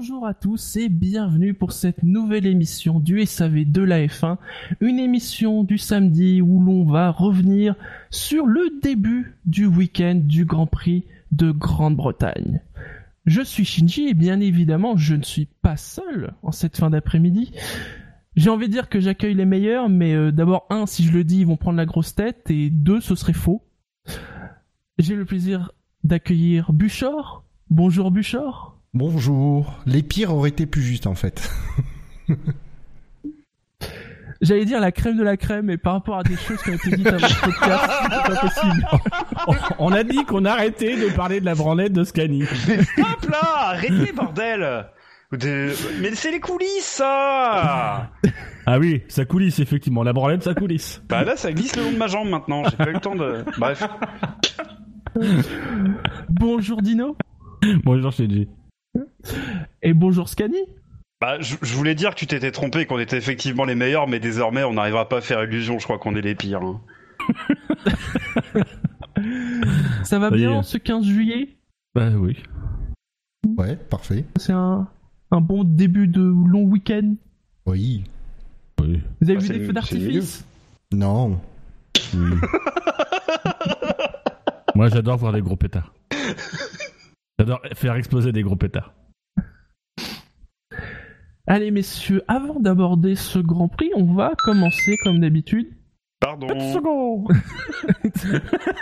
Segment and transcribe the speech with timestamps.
[0.00, 4.36] Bonjour à tous et bienvenue pour cette nouvelle émission du SAV de la F1,
[4.80, 7.74] une émission du samedi où l'on va revenir
[8.08, 12.60] sur le début du week-end du Grand Prix de Grande-Bretagne.
[13.26, 17.50] Je suis Shinji et bien évidemment je ne suis pas seul en cette fin d'après-midi.
[18.36, 21.24] J'ai envie de dire que j'accueille les meilleurs, mais euh, d'abord un, si je le
[21.24, 23.64] dis, ils vont prendre la grosse tête, et deux, ce serait faux.
[24.98, 25.72] J'ai le plaisir
[26.04, 27.42] d'accueillir Buchor.
[27.68, 28.77] Bonjour Buchor.
[28.94, 29.74] Bonjour.
[29.86, 31.48] Les pires auraient été plus justes en fait.
[34.40, 36.74] J'allais dire la crème de la crème, mais par rapport à des choses qui ont
[36.74, 38.86] été dites avant le podcast, c'est pas possible.
[39.80, 42.44] On a dit qu'on arrêtait de parler de la branlette de Scani.
[42.98, 44.86] Hop là Arrêtez, bordel
[45.32, 48.10] De- Mais c'est les coulisses, ça
[48.64, 50.04] Ah oui, ça coulisse effectivement.
[50.04, 51.02] La branlette, ça coulisse.
[51.08, 52.62] Bah là, ça glisse le long de ma jambe maintenant.
[52.64, 53.44] J'ai pas eu le temps de...
[53.58, 53.82] Bref.
[56.28, 57.16] Bonjour Dino.
[57.82, 58.48] Bonjour Shinji.
[59.82, 60.58] Et bonjour Scani.
[61.20, 64.20] Bah, je, je voulais dire que tu t'étais trompé, qu'on était effectivement les meilleurs, mais
[64.20, 65.78] désormais, on n'arrivera pas à faire illusion.
[65.78, 66.62] Je crois qu'on est les pires.
[66.62, 66.80] hein.
[70.04, 71.56] Ça va bien ce 15 juillet?
[71.94, 72.36] Bah oui.
[73.56, 74.24] Ouais, parfait.
[74.36, 74.86] C'est un,
[75.30, 77.14] un bon début de long week-end?
[77.66, 78.04] Oui.
[78.80, 79.00] Oui.
[79.20, 80.46] Vous avez Ah, vu des feux d'artifice?
[80.92, 81.40] Non.
[82.14, 82.36] oui.
[84.76, 85.92] Moi, j'adore voir des gros pétards.
[87.38, 88.92] J'adore faire exploser des gros pétards.
[91.50, 95.68] Allez messieurs, avant d'aborder ce Grand Prix, on va commencer comme d'habitude.
[96.20, 96.46] Pardon.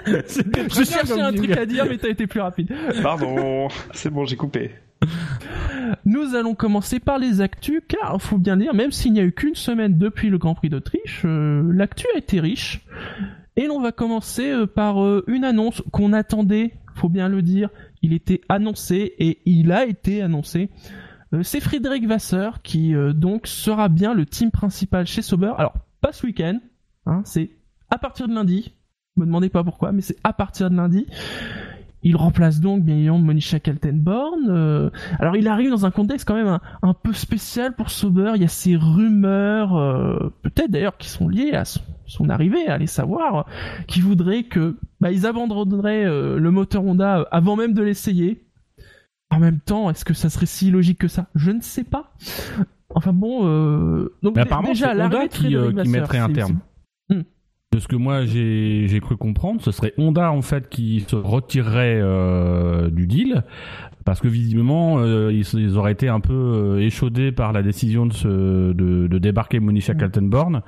[0.04, 2.75] Je cherchais un truc à dire, mais t'as été plus rapide.
[3.05, 3.69] Pardon.
[3.93, 4.72] C'est bon, j'ai coupé.
[6.05, 9.32] Nous allons commencer par les actus, car faut bien dire, même s'il n'y a eu
[9.32, 12.84] qu'une semaine depuis le Grand Prix d'Autriche, euh, l'actu a été riche.
[13.55, 17.71] Et l'on va commencer euh, par euh, une annonce qu'on attendait, faut bien le dire.
[18.03, 20.69] Il était annoncé et il a été annoncé.
[21.32, 25.53] Euh, C'est Frédéric Vasseur qui euh, donc sera bien le team principal chez Sauber.
[25.59, 26.59] Alors pas ce week-end,
[27.06, 27.50] hein, c'est
[27.91, 28.75] à partir de lundi.
[29.16, 31.06] Me demandez pas pourquoi, mais c'est à partir de lundi.
[32.03, 34.48] Il remplace donc bien évidemment Monisha Kaltenborn.
[34.50, 38.32] euh, alors il arrive dans un contexte quand même un, peu spécial pour Sauber.
[38.37, 43.47] Il y a ces rumeurs, peut-être d'ailleurs qui sont liées à son, arrivée, allez savoir,
[43.88, 48.45] qui voudraient que bah, ils abandonneraient le moteur Honda avant même de l'essayer.
[49.31, 51.26] En même temps, est-ce que ça serait si logique que ça?
[51.34, 52.12] Je ne sais pas.
[52.94, 56.59] Enfin bon, euh, donc apparemment, déjà de qui, euh, qui mettrait un terme.
[57.10, 57.25] c'est-
[57.72, 61.16] De ce que moi j'ai j'ai cru comprendre, ce serait Honda en fait qui se
[61.16, 63.44] retirerait euh, du deal
[64.06, 68.06] parce que visiblement euh, ils, ils auraient été un peu euh, échaudés par la décision
[68.06, 68.28] de, se,
[68.72, 69.99] de, de débarquer Monisha Mm.
[69.99, 70.62] Kaltenborn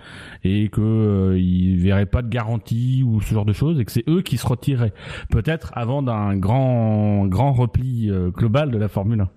[0.45, 3.93] et que euh, ils verraient pas de garantie ou ce genre de choses et que
[3.93, 4.93] c'est eux qui se retireraient
[5.31, 9.29] peut-être avant d'un grand grand repli euh, global de la Formule 1.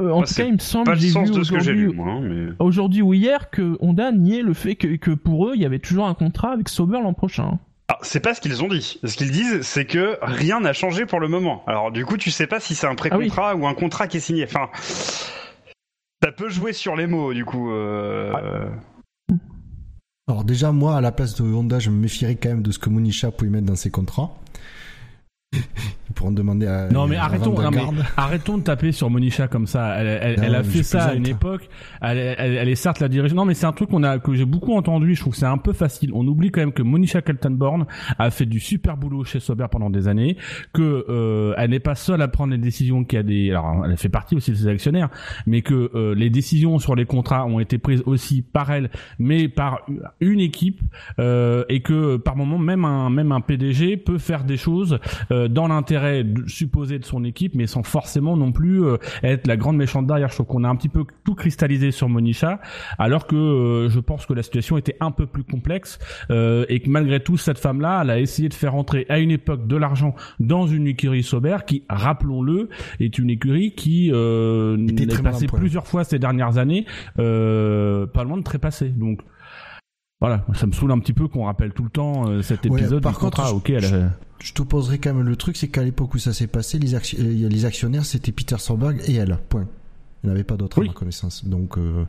[0.00, 1.58] Euh, en tout cas, il me semble, Pas le j'ai sens vu de ce que
[1.58, 2.12] j'ai lu, aujourd'hui- moi.
[2.12, 2.52] hein, mais...
[2.64, 5.80] aujourd'hui ou hier que Honda niait le fait que, que pour eux, il y avait
[5.80, 7.58] toujours un contrat avec Sauber l'an prochain.
[7.90, 9.00] Ah, c'est pas ce qu'ils ont dit.
[9.02, 11.64] Ce qu'ils disent, c'est que rien n'a changé pour le moment.
[11.66, 14.20] Alors, du coup, tu sais pas si c'est un pré-contrat ou un contrat qui est
[14.20, 14.44] signé.
[14.44, 14.68] Enfin,
[16.22, 17.70] ça peut jouer sur les mots, du coup.
[17.72, 18.68] euh,
[20.28, 22.78] Alors déjà, moi, à la place de Honda, je me méfierais quand même de ce
[22.78, 24.34] que Monisha pouvait mettre dans ses contrats.
[26.10, 27.82] Ils pourront demander à Non mais arrêtons, non, mais
[28.16, 29.96] arrêtons de taper sur Monisha comme ça.
[29.98, 31.68] Elle, elle, Non, elle a fait ça à une époque.
[32.00, 33.36] Elle, elle- elle est certes la dirigeante.
[33.36, 35.14] Non mais c'est un truc qu'on a que j'ai beaucoup entendu.
[35.14, 36.10] Je trouve que c'est un peu facile.
[36.14, 37.84] On oublie quand même que Monisha Kaltenborn
[38.18, 40.36] a fait du super boulot chez Sauber pendant des années.
[40.72, 43.04] Que euh, elle n'est pas seule à prendre les décisions.
[43.04, 45.10] Qu'il y a des, alors elle fait partie aussi de ses actionnaires,
[45.46, 49.48] mais que euh, les décisions sur les contrats ont été prises aussi par elle, mais
[49.48, 49.80] par
[50.20, 50.80] une équipe
[51.18, 54.98] euh, et que par moment même un même un PDG peut faire des choses
[55.32, 55.97] euh, dans l'intérêt
[56.46, 60.28] supposé de son équipe, mais sans forcément non plus euh, être la grande méchante derrière.
[60.28, 62.60] Je trouve qu'on a un petit peu tout cristallisé sur Monisha,
[62.98, 65.98] alors que euh, je pense que la situation était un peu plus complexe
[66.30, 69.30] euh, et que malgré tout, cette femme-là, elle a essayé de faire entrer à une
[69.30, 72.68] époque de l'argent dans une écurie Sauber qui, rappelons-le,
[73.00, 76.86] est une écurie qui euh, est passée plusieurs fois ces dernières années,
[77.18, 78.88] euh, pas loin de trépasser.
[78.88, 79.20] Donc
[80.20, 82.80] voilà, ça me saoule un petit peu qu'on rappelle tout le temps euh, cet Ouais,
[82.80, 84.10] épisode par du contre, contrat je- auquel elle a-
[84.40, 86.94] Je te poserai quand même le truc, c'est qu'à l'époque où ça s'est passé, les,
[86.94, 86.98] euh,
[87.48, 89.36] les actionnaires, c'était Peter Solberg et elle.
[89.48, 89.66] Point.
[90.24, 90.86] Il n'y avait pas d'autres Oui.
[90.86, 91.44] à ma connaissance.
[91.44, 92.04] Donc, euh,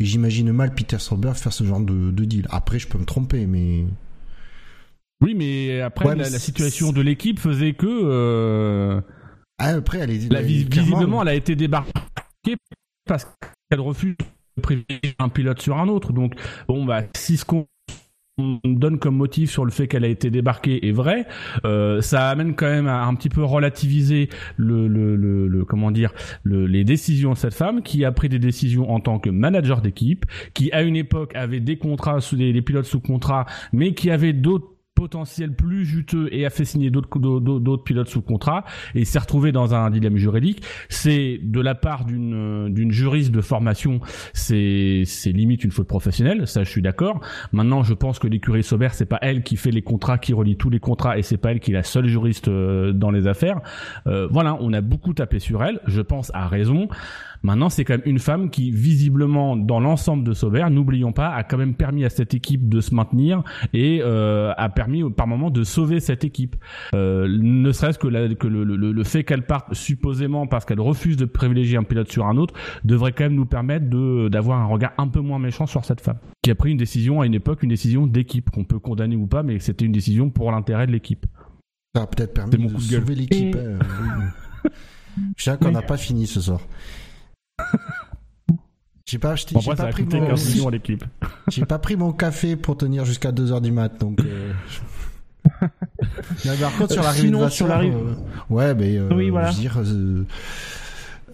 [0.00, 2.46] j'imagine mal Peter Solberg faire ce genre de, de deal.
[2.50, 3.84] Après, je peux me tromper, mais
[5.22, 7.86] Oui, mais après, la, situation de l'équipe faisait que.
[7.86, 9.00] Euh,
[9.58, 10.30] ah, après, elle est.
[10.32, 12.56] La, visiblement, elle a été débarquée
[13.06, 13.26] parce
[13.70, 14.14] qu'elle refuse
[14.62, 16.12] privilégier un pilote sur un autre.
[16.12, 16.34] Donc,
[16.68, 17.66] bon, bah, si ce qu'on
[18.64, 21.26] donne comme motif sur le fait qu'elle a été débarquée est vrai,
[21.64, 26.12] euh, ça amène quand même à un petit peu relativiser le, le, le, comment dire
[26.44, 30.26] les décisions de cette femme qui a pris des décisions en tant que manager d'équipe,
[30.52, 34.34] qui à une époque avait des contrats sous des pilotes sous contrat, mais qui avait
[34.34, 38.64] d'autres potentiel plus juteux et a fait signer d'autres d'autres pilotes sous contrat
[38.94, 40.64] et s'est retrouvé dans un dilemme juridique.
[40.88, 44.00] C'est de la part d'une d'une juriste de formation
[44.32, 47.20] c'est c'est limite une faute professionnelle ça je suis d'accord.
[47.52, 50.56] Maintenant je pense que l'écurie Sauber c'est pas elle qui fait les contrats qui relie
[50.56, 53.26] tous les contrats et c'est pas elle qui est la seule juriste euh, dans les
[53.26, 53.60] affaires.
[54.06, 56.88] Euh, voilà on a beaucoup tapé sur elle je pense à raison
[57.46, 61.44] Maintenant, c'est quand même une femme qui, visiblement, dans l'ensemble de Sauber, n'oublions pas, a
[61.44, 65.50] quand même permis à cette équipe de se maintenir et euh, a permis par moment
[65.50, 66.56] de sauver cette équipe.
[66.92, 71.16] Euh, ne serait-ce que, que le, le, le, fait qu'elle parte supposément parce qu'elle refuse
[71.16, 72.52] de privilégier un pilote sur un autre
[72.84, 76.00] devrait quand même nous permettre de d'avoir un regard un peu moins méchant sur cette
[76.00, 79.14] femme qui a pris une décision à une époque, une décision d'équipe qu'on peut condamner
[79.14, 81.26] ou pas, mais c'était une décision pour l'intérêt de l'équipe.
[81.94, 83.54] Ça a peut-être permis de, sauver l'équipe.
[83.54, 83.78] Euh,
[85.36, 86.60] Je sais qu'on n'a pas fini ce soir.
[89.06, 89.54] J'ai pas acheté.
[89.60, 90.68] j'ai pas pris mon...
[90.68, 91.04] l'équipe.
[91.48, 94.20] J'ai pas pris mon café pour tenir jusqu'à 2h du mat, donc.
[94.20, 94.52] Euh...
[96.44, 98.14] mais par contre, sur l'arrivée de Vasseur, euh...
[98.50, 99.52] ouais, mais euh, oui, voilà.
[99.52, 100.26] je veux dire, euh,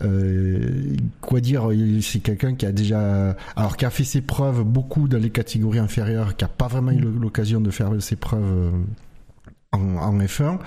[0.02, 1.70] euh, quoi dire,
[2.02, 5.78] c'est quelqu'un qui a déjà, alors qui a fait ses preuves beaucoup dans les catégories
[5.78, 8.70] inférieures, qui a pas vraiment eu l'occasion de faire ses preuves
[9.72, 10.58] en, en F1.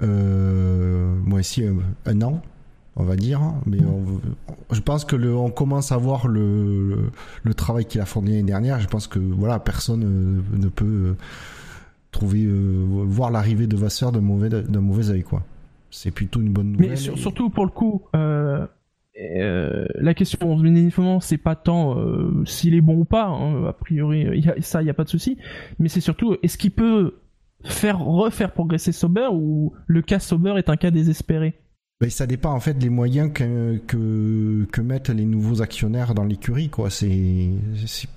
[0.00, 1.64] moi aussi,
[2.06, 2.40] un an
[2.96, 3.40] on va dire.
[3.66, 3.78] Mais
[4.70, 7.10] je pense que le, on commence à voir le,
[7.42, 8.80] le, travail qu'il a fourni l'année dernière.
[8.80, 11.16] Je pense que voilà, personne euh, ne peut euh,
[12.10, 15.42] trouver euh, voir l'arrivée de Vasseur d'un mauvais d'un mauvais œil quoi.
[15.90, 16.90] C'est plutôt une bonne nouvelle.
[16.90, 18.66] Mais surtout pour le coup, euh,
[19.14, 20.58] la question
[21.20, 21.96] c'est pas tant
[22.44, 23.26] s'il est bon ou pas.
[23.26, 25.38] Hein, a priori, y a, ça, il y a pas de souci.
[25.78, 27.14] Mais c'est surtout est-ce qu'il peut
[27.62, 31.54] faire refaire progresser Sauber ou le cas Sauber est un cas désespéré?
[32.04, 36.24] Ben, ça dépend en fait des moyens que, que, que mettent les nouveaux actionnaires dans
[36.24, 36.90] l'écurie quoi.
[36.90, 37.48] C'est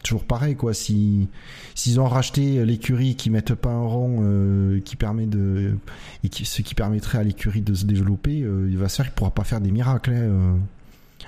[0.04, 0.74] toujours pareil quoi.
[0.74, 1.30] Si
[1.74, 5.78] s'ils ont racheté l'écurie qui mettent pas un rond euh, qui permet de
[6.26, 9.06] et qui, ce qui permettrait à l'écurie de se développer, euh, il va se faire
[9.06, 10.12] qu'il pourra pas faire des miracles.
[10.12, 10.56] Hein, euh.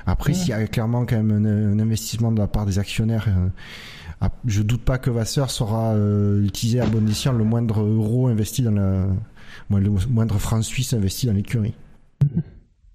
[0.06, 4.28] Après, s'il y a clairement quand même un, investissement de la part des actionnaires, euh,
[4.46, 5.96] je doute pas que Vasseur saura
[6.44, 9.06] utiliser à bon escient le moindre euro investi dans la,
[9.70, 11.74] le moindre franc suisse investi dans l'écurie.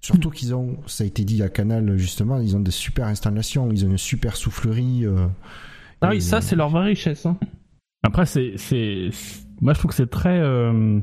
[0.05, 3.71] Surtout qu'ils ont, ça a été dit à Canal justement, ils ont des super installations,
[3.71, 5.03] ils ont une super soufflerie.
[5.03, 5.25] Euh,
[6.01, 7.25] ah oui, ça c'est leur vraie richesse.
[7.25, 7.37] Hein.
[8.03, 9.09] Après, c'est, c'est,
[9.61, 10.99] moi je trouve que c'est très, euh,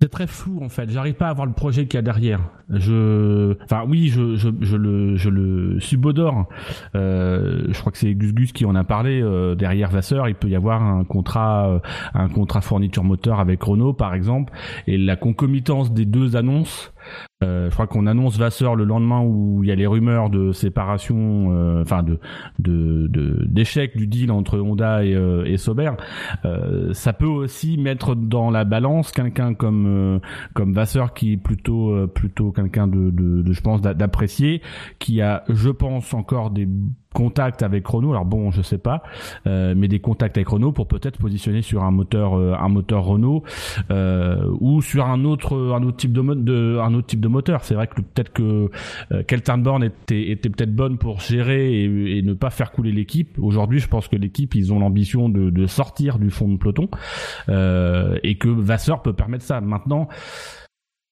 [0.00, 0.88] c'est très flou en fait.
[0.88, 2.48] J'arrive pas à voir le projet qu'il y a derrière.
[2.70, 6.46] Je, enfin oui, je, je, je le, je le subodore.
[6.94, 9.20] Euh, je crois que c'est Gus Gus qui en a parlé.
[9.20, 11.78] Euh, derrière Vasseur, il peut y avoir un contrat, euh,
[12.14, 14.52] un contrat fourniture moteur avec Renault par exemple,
[14.86, 16.92] et la concomitance des deux annonces
[17.42, 21.52] je crois qu'on annonce Vasseur le lendemain où il y a les rumeurs de séparation,
[21.52, 22.18] euh, enfin de
[22.58, 25.92] d'échec du deal entre Honda et, euh, et Sauber.
[26.92, 30.20] ça peut aussi mettre dans la balance quelqu'un comme
[30.54, 34.62] comme Vasseur qui est plutôt plutôt quelqu'un de, de, je pense d'apprécié,
[34.98, 36.68] qui a je pense encore des
[37.14, 38.10] contacts avec Renault.
[38.10, 39.02] Alors bon, je sais pas,
[39.46, 43.04] euh, mais des contacts avec Renault pour peut-être positionner sur un moteur, euh, un moteur
[43.04, 43.42] Renault
[43.90, 47.64] euh, ou sur un autre, un autre type de, de un autre type de moteur.
[47.64, 48.70] C'est vrai que peut-être que
[49.12, 53.38] euh, était, était peut-être bonne pour gérer et, et, ne pas faire couler l'équipe.
[53.38, 56.88] Aujourd'hui, je pense que l'équipe, ils ont l'ambition de, de, sortir du fond de peloton
[57.48, 59.60] et que Vasseur peut permettre ça.
[59.60, 60.08] Maintenant.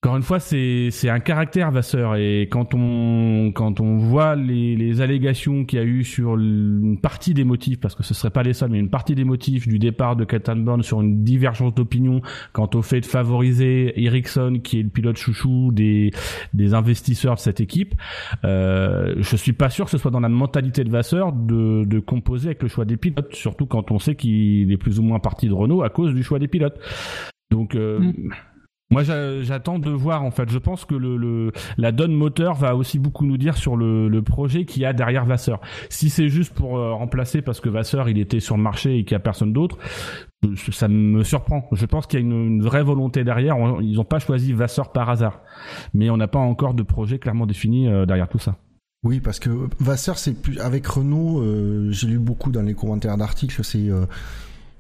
[0.05, 5.01] Encore une fois, c'est un caractère Vasseur et quand on quand on voit les, les
[5.01, 8.43] allégations qu'il y a eu sur une partie des motifs, parce que ce serait pas
[8.43, 10.25] les seuls, mais une partie des motifs du départ de
[10.57, 12.21] Born sur une divergence d'opinion
[12.53, 16.11] quant au fait de favoriser Ericsson, qui est le pilote chouchou des
[16.53, 17.95] des investisseurs de cette équipe,
[18.43, 22.01] euh, je suis pas sûr que ce soit dans la mentalité de Vasseur de de
[22.01, 25.21] composer avec le choix des pilotes, surtout quand on sait qu'il est plus ou moins
[25.21, 26.81] parti de Renault à cause du choix des pilotes.
[27.53, 28.33] Donc euh, mm.
[28.93, 29.03] Moi,
[29.43, 30.51] j'attends de voir en fait.
[30.51, 30.95] Je pense que
[31.79, 35.25] la donne moteur va aussi beaucoup nous dire sur le, projet qu'il y a derrière
[35.25, 35.61] Vasseur.
[35.89, 39.05] Si c'est juste pour euh, remplacer parce que Vasseur il était sur le marché et
[39.05, 39.77] qu'il y a personne d'autre,
[40.71, 41.69] ça me surprend.
[41.73, 43.57] Je pense qu'il y a une, vraie volonté derrière.
[43.81, 45.41] Ils n'ont pas choisi Vasseur par hasard,
[45.93, 48.57] mais on n'a pas encore de projet clairement défini euh, derrière tout ça.
[49.03, 51.41] Oui, parce que Vasseur, c'est plus avec Renault.
[51.41, 53.65] Euh, j'ai lu beaucoup dans les commentaires d'articles.
[53.65, 53.91] C'est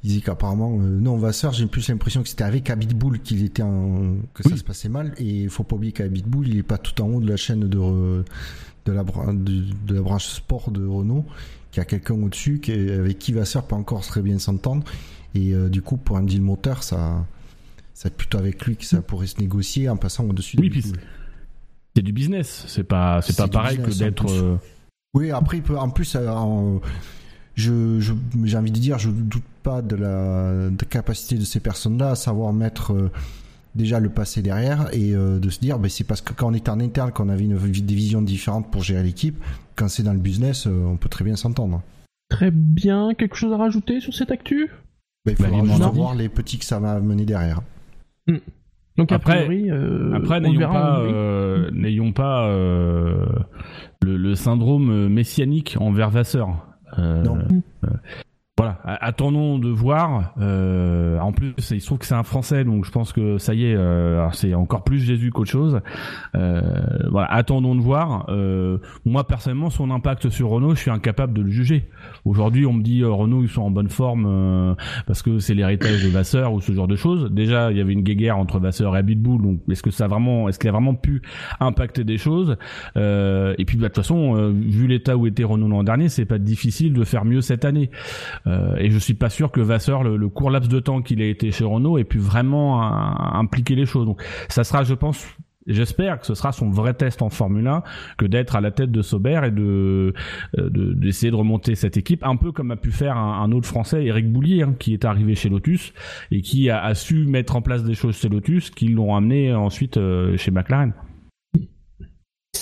[0.04, 3.62] il dit qu'apparemment euh, non Vasseur j'ai plus l'impression que c'était avec Abitbull qu'il était
[3.62, 5.14] en que ça se passait mal.
[5.18, 7.60] Et il faut pas oublier qu'Abitbull il est pas tout en haut de la chaîne
[7.60, 8.24] de
[8.84, 11.24] de la de, la branche sport de Renault
[11.70, 14.84] qu'il y a quelqu'un au-dessus qui, avec qui Vasseur peut encore très bien s'entendre.
[15.34, 17.24] Et euh, du coup pour un deal moteur ça
[17.94, 20.82] c'est plutôt avec lui que ça pourrait se négocier en passant au-dessus oui, de
[21.94, 22.64] c'est du business.
[22.66, 24.56] C'est pas c'est pas pareil que d'être euh,
[25.14, 26.80] oui après en plus en,
[27.54, 28.00] je,
[28.44, 32.52] j'ai envie de dire, je doute pas de la capacité de ces personnes-là à savoir
[32.52, 33.10] mettre euh,
[33.74, 36.54] déjà le passé derrière et euh, de se dire, ben, c'est parce que quand on
[36.54, 39.36] était en interne qu'on avait une, des visions différentes pour gérer l'équipe.
[39.74, 41.82] Quand c'est dans le business, euh, on peut très bien s'entendre.
[42.28, 43.14] Très bien.
[43.14, 44.70] Quelque chose à rajouter sur cette actu?
[45.24, 47.60] Ben, Il faut bah, voir les petits que ça va mener derrière.
[48.26, 48.38] Hmm.
[48.98, 49.48] Donc après,
[50.14, 51.02] après n'ayons pas,
[51.72, 52.46] n'ayons pas
[54.02, 56.72] le, le, syndrome messianique envers Vasseur.
[56.98, 57.24] Euh,
[57.84, 57.88] euh,
[58.58, 60.34] voilà, attendons de voir.
[60.38, 63.54] Euh, en plus, il se trouve que c'est un Français, donc je pense que ça
[63.54, 65.80] y est, euh, c'est encore plus Jésus qu'autre chose.
[66.34, 66.60] Euh,
[67.10, 68.26] voilà, attendons de voir.
[68.28, 71.88] Euh, moi, personnellement, son impact sur Renault, je suis incapable de le juger.
[72.26, 76.10] Aujourd'hui, on me dit Renault, ils sont en bonne forme parce que c'est l'héritage de
[76.10, 77.30] Vasseur ou ce genre de choses.
[77.30, 80.08] Déjà, il y avait une guéguerre entre Vasseur et Abitbull, donc est-ce que ça a
[80.08, 81.22] vraiment, est-ce qu'il a vraiment pu
[81.58, 82.58] impacter des choses
[82.96, 86.38] Et puis, bah, de toute façon, vu l'état où était Renault l'an dernier, c'est pas
[86.38, 87.90] difficile de faire mieux cette année.
[88.46, 91.26] Euh, et je suis pas sûr que Vasseur, le, court laps de temps qu'il a
[91.26, 94.06] été chez Renault, ait pu vraiment impliquer les choses.
[94.06, 95.26] Donc ça sera, je pense,
[95.66, 97.82] J'espère que ce sera son vrai test en Formule 1
[98.18, 100.12] que d'être à la tête de Sauber et de
[100.58, 104.04] euh, d'essayer de, remonter cette équipe, un peu comme a pu faire un, autre Français,
[104.04, 105.92] Eric Boulier, hein, qui est arrivé chez Lotus
[106.30, 109.98] et qui a, su mettre en place des choses chez Lotus, qui l'ont amené ensuite
[109.98, 110.94] euh, chez McLaren.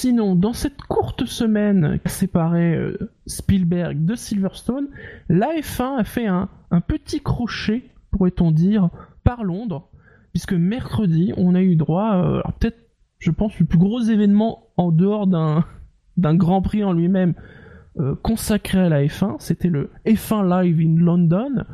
[0.00, 4.88] Sinon, dans cette courte semaine qui séparait euh, Spielberg de Silverstone,
[5.28, 6.48] la F1 a fait un,
[6.88, 8.88] petit crochet, pourrait-on dire,
[9.24, 9.90] par Londres,
[10.32, 12.78] puisque mercredi, on a eu droit, euh, peut-être,
[13.18, 15.66] je pense, le plus gros événement en dehors d'un,
[16.16, 17.34] Grand Prix en lui-même,
[17.98, 21.66] euh, consacré à la F1, c'était le F1 Live in London,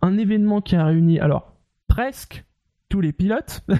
[0.00, 1.54] un événement qui a réuni, alors,
[1.86, 2.46] presque
[2.88, 3.62] tous les pilotes.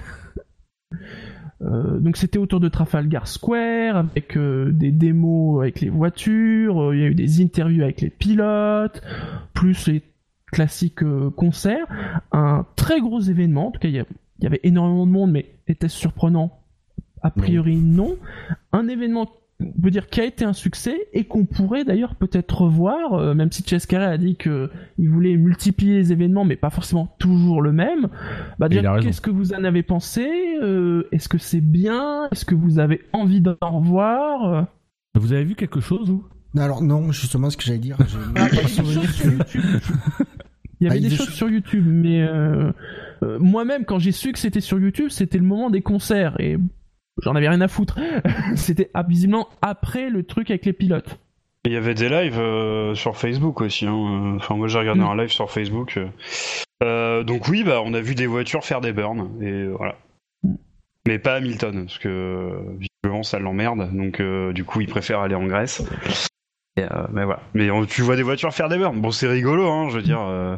[1.61, 6.95] Euh, donc c'était autour de Trafalgar Square avec euh, des démos avec les voitures, euh,
[6.95, 9.01] il y a eu des interviews avec les pilotes,
[9.53, 10.03] plus les
[10.51, 11.03] classiques
[11.35, 11.87] concerts.
[12.31, 13.95] Un très gros événement, en tout cas il
[14.41, 16.59] y, avait énormément de monde, mais était-ce surprenant?
[17.21, 18.17] A priori non.
[18.71, 19.27] Un événement
[19.61, 23.33] on peut dire qui a été un succès et qu'on pourrait d'ailleurs peut-être revoir, euh,
[23.33, 24.69] même si Chescaré a dit qu'il
[25.09, 28.09] voulait multiplier les événements, mais pas forcément toujours le même.
[28.59, 30.27] Bah qu'est-ce que vous en avez pensé
[30.61, 34.67] euh, Est-ce que c'est bien Est-ce que vous avez envie d'en revoir
[35.15, 36.25] Vous avez vu quelque chose ou
[36.57, 37.97] Alors non, justement, ce que j'allais dire,
[38.35, 38.47] ah,
[40.81, 42.73] Il y avait ah, des, choses sur YouTube, mais euh,
[43.39, 46.57] moi-même, quand j'ai su que c'était sur YouTube, c'était le moment des concerts et
[47.21, 47.99] j'en avais rien à foutre.
[48.55, 51.19] C'était visiblement après le truc avec les pilotes.
[51.65, 53.87] Il y avait des lives euh, sur Facebook aussi.
[53.87, 54.35] Hein.
[54.37, 55.07] Enfin, moi j'ai regardé mm.
[55.07, 55.99] un live sur Facebook.
[56.83, 59.95] Euh, donc oui, bah on a vu des voitures faire des burns et voilà.
[60.43, 60.55] Mm.
[61.07, 63.89] Mais pas Hamilton parce que visiblement ça l'emmerde.
[63.95, 65.83] Donc euh, du coup il préfère aller en Grèce.
[66.77, 67.41] Euh, mais voilà.
[67.53, 68.99] Mais tu vois des voitures faire des burns.
[68.99, 70.21] Bon, c'est rigolo, hein, je veux dire.
[70.21, 70.57] Euh,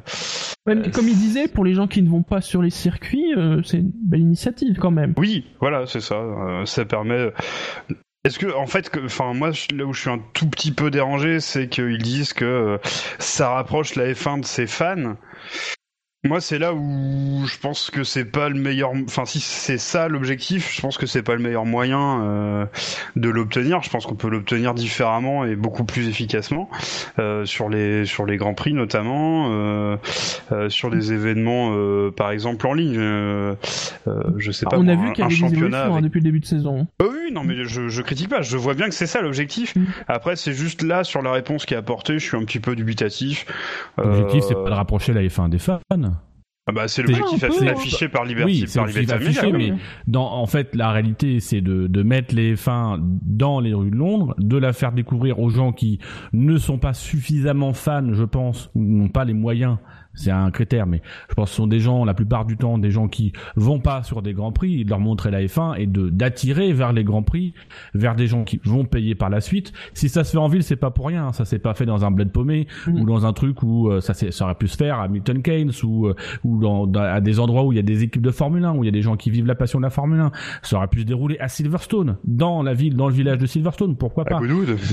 [0.68, 3.34] euh, comme il disait, pour les gens qui ne vont pas sur les circuits,
[3.64, 5.14] c'est une belle initiative quand même.
[5.18, 6.24] Oui, voilà, c'est ça.
[6.66, 7.32] ça permet.
[8.24, 11.40] Est-ce que, en fait, enfin, moi, là où je suis un tout petit peu dérangé,
[11.40, 12.80] c'est qu'ils disent que
[13.20, 15.16] ça rapproche la F1 de ses fans.
[16.28, 18.92] Moi, c'est là où je pense que c'est pas le meilleur.
[19.06, 22.66] Enfin, si c'est ça l'objectif, je pense que c'est pas le meilleur moyen euh,
[23.16, 23.82] de l'obtenir.
[23.82, 26.70] Je pense qu'on peut l'obtenir différemment et beaucoup plus efficacement
[27.18, 29.96] euh, sur les sur les grands prix notamment, euh,
[30.52, 32.98] euh sur des événements, euh, par exemple en ligne.
[32.98, 33.56] Euh,
[34.36, 34.78] je sais pas.
[34.78, 36.88] On a vu qu'il y avait des évolutions hein, depuis le début de saison.
[37.02, 38.42] oui, non, mais je, je critique pas.
[38.42, 39.76] Je vois bien que c'est ça l'objectif.
[39.78, 39.86] Mm.
[40.10, 42.76] Après, c'est juste là sur la réponse qui est apportée, je suis un petit peu
[42.76, 43.46] dubitatif.
[43.98, 45.80] L'objectif, c'est pas de rapprocher la F1 des fans.
[46.68, 49.74] Ah bah c'est l'objectif affiché par Liberty, oui, par Liberty affiché, mais
[50.06, 53.96] dans, en fait, la réalité, c'est de, de mettre les fins dans les rues de
[53.96, 56.00] Londres, de la faire découvrir aux gens qui
[56.34, 59.78] ne sont pas suffisamment fans, je pense, ou n'ont pas les moyens
[60.18, 62.78] c'est un critère, mais je pense que ce sont des gens, la plupart du temps,
[62.78, 65.86] des gens qui vont pas sur des grands prix, de leur montrer la F1 et
[65.86, 67.54] de d'attirer vers les grands prix,
[67.94, 69.72] vers des gens qui vont payer par la suite.
[69.94, 71.32] Si ça se fait en ville, c'est pas pour rien.
[71.32, 73.00] Ça s'est pas fait dans un bled paumé mm.
[73.00, 75.72] ou dans un truc où euh, ça, ça aurait pu se faire à Milton Keynes
[75.84, 78.66] ou euh, ou dans, à des endroits où il y a des équipes de Formule
[78.66, 80.32] 1, où il y a des gens qui vivent la passion de la Formule 1.
[80.64, 83.96] Ça aurait pu se dérouler à Silverstone, dans la ville, dans le village de Silverstone,
[83.96, 84.40] pourquoi pas.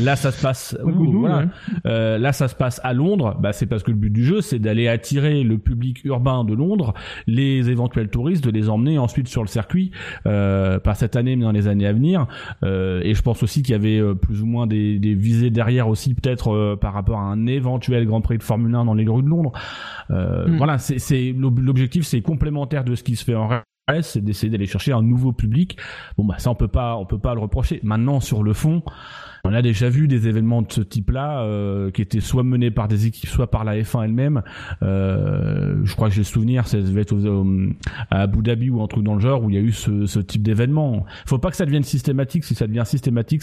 [0.02, 0.76] Là, ça se passe.
[0.83, 1.47] voilà.
[1.87, 3.37] euh, là, ça se passe à Londres.
[3.40, 6.54] Bah, c'est parce que le but du jeu, c'est d'aller attirer le public urbain de
[6.54, 6.94] Londres,
[7.26, 9.90] les éventuels touristes, de les emmener ensuite sur le circuit,
[10.26, 12.26] euh, pas cette année mais dans les années à venir.
[12.62, 15.50] Euh, et je pense aussi qu'il y avait euh, plus ou moins des, des visées
[15.50, 18.94] derrière aussi peut-être euh, par rapport à un éventuel Grand Prix de Formule 1 dans
[18.94, 19.52] les rues de Londres.
[20.11, 20.56] Euh, mm.
[20.56, 23.49] Voilà, c'est l'objectif, c'est complémentaire de ce qui se fait en
[24.03, 25.76] c'est d'essayer d'aller chercher un nouveau public.
[26.17, 27.81] Bon bah ça on peut pas, on peut pas le reprocher.
[27.83, 28.83] Maintenant sur le fond.
[29.47, 32.88] On a déjà vu des événements de ce type-là euh, qui étaient soit menés par
[32.88, 34.43] des équipes, soit par la F1 elle-même.
[34.83, 37.14] Euh, je crois que j'ai le souvenir, ça devait être
[38.11, 40.07] à Abu Dhabi ou un truc dans le genre où il y a eu ce,
[40.07, 41.05] ce type d'événement.
[41.26, 42.45] Faut pas que ça devienne systématique.
[42.45, 43.43] Si ça devient systématique,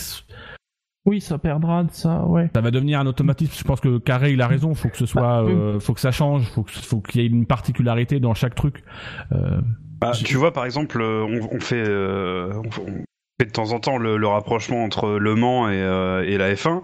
[1.06, 2.50] oui, ça perdra de ça, ouais.
[2.54, 3.54] Ça va devenir un automatisme.
[3.58, 4.74] Je pense que Carré, il a raison.
[4.76, 6.48] Faut que ce soit, bah, euh, faut que ça change.
[6.52, 8.84] Faut que, faut qu'il y ait une particularité dans chaque truc.
[9.32, 9.62] Euh,
[10.00, 13.04] bah, tu vois, par exemple, on, on fait, euh, on,
[13.46, 16.82] de temps en temps le, rapprochement entre Le Mans et, euh, la F1.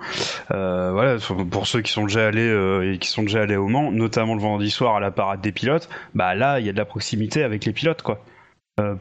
[0.52, 1.18] Euh, voilà,
[1.50, 4.36] pour ceux qui sont déjà allés euh, et qui sont déjà allés au Mans, notamment
[4.36, 6.86] le vendredi soir à la parade des pilotes, bah là il y a de la
[6.86, 8.24] proximité avec les pilotes quoi.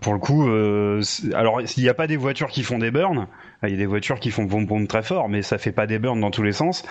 [0.00, 0.48] Pour le coup,
[1.34, 3.26] alors il n'y a pas des voitures qui font des burns,
[3.62, 5.86] il y a des voitures qui font boum boum très fort, mais ça fait pas
[5.86, 6.82] des burns dans tous les sens.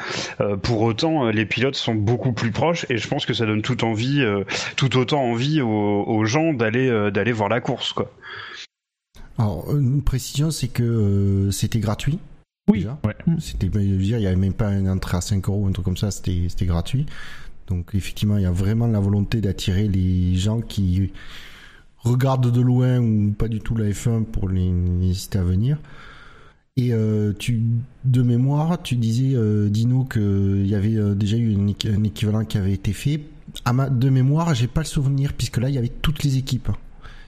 [0.61, 3.83] pour autant, les pilotes sont beaucoup plus proches et je pense que ça donne tout
[3.83, 4.23] envie,
[4.75, 8.11] tout autant envie aux, aux gens d'aller d'aller voir la course quoi.
[9.37, 12.19] Alors, une précision, c'est que euh, c'était gratuit.
[12.69, 12.79] Oui.
[12.79, 12.99] Déjà.
[13.03, 13.15] Ouais.
[13.39, 16.11] C'était, il y avait même pas une entrée à 5 euros, un truc comme ça,
[16.11, 17.05] c'était, c'était gratuit.
[17.67, 21.11] Donc, effectivement, il y a vraiment la volonté d'attirer les gens qui
[22.05, 24.71] regardent de loin ou pas du tout la F1 pour les,
[25.03, 25.77] inciter à venir.
[26.77, 27.63] Et euh, tu,
[28.03, 32.57] de mémoire, tu disais, euh, Dino, qu'il y avait euh, déjà eu un, équivalent qui
[32.57, 33.21] avait été fait.
[33.63, 36.37] À ma, de mémoire, j'ai pas le souvenir, puisque là, il y avait toutes les
[36.37, 36.69] équipes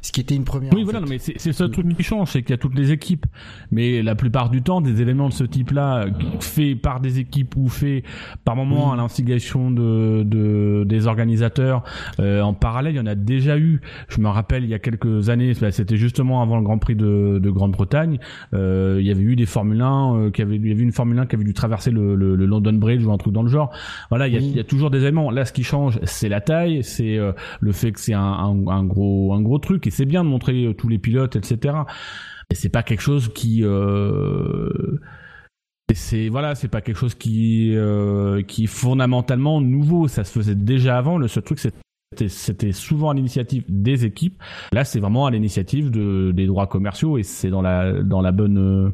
[0.08, 0.74] ce qui était une première.
[0.74, 2.94] Oui, voilà, mais c'est le seul truc qui change, c'est qu'il y a toutes les
[2.94, 3.26] équipes.
[3.72, 6.06] Mais la plupart du temps, des événements de ce type-là,
[6.40, 8.06] faits par des équipes ou faits
[8.46, 11.84] par moment à l'instigation de, de, des organisateurs,
[12.22, 13.82] euh, en parallèle, il y en a déjà eu.
[14.08, 16.96] Je me rappelle, il y a quelques années, bah, c'était justement avant le Grand Prix
[16.96, 18.20] de, de Grande-Bretagne,
[18.54, 20.93] euh, il y avait eu des Formule 1, euh, qui avait, il y avait une
[20.93, 23.43] Formule 1 qui avait dû traverser le, le, le London Bridge ou un truc dans
[23.43, 23.74] le genre.
[24.10, 25.32] Voilà, il y a, il y a toujours des événements.
[25.32, 28.67] Là, ce qui change, c'est la taille, c'est euh, le fait que c'est un, un,
[28.67, 31.75] un, gros, un gros truc c'est bien de montrer euh, tous les pilotes, etc.
[32.49, 34.69] Mais c'est pas quelque chose qui euh,
[35.93, 40.07] c'est voilà, c'est pas quelque chose qui euh, qui est fondamentalement nouveau.
[40.07, 41.17] Ça se faisait déjà avant.
[41.17, 41.73] Le seul truc, c'est
[42.27, 44.41] c'était souvent à l'initiative des équipes.
[44.71, 48.32] Là, c'est vraiment à l'initiative de, des droits commerciaux et c'est dans la dans la
[48.32, 48.89] bonne euh,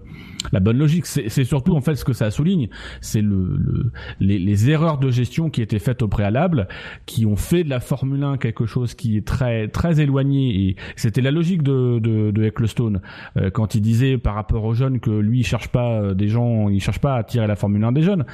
[0.51, 1.05] la bonne logique.
[1.05, 2.69] C'est surtout en fait ce que ça souligne,
[3.01, 6.67] c'est le, le les, les, erreurs de gestion qui étaient faites au préalable,
[7.05, 10.69] qui ont fait de la Formule 1 quelque chose qui est très très éloigné.
[10.69, 13.01] Et c'était la logique de de, de Ecclestone
[13.37, 16.27] euh, quand il disait par rapport aux jeunes que lui il cherche pas euh, des
[16.27, 18.25] gens, il cherche pas à attirer la Formule 1 des jeunes.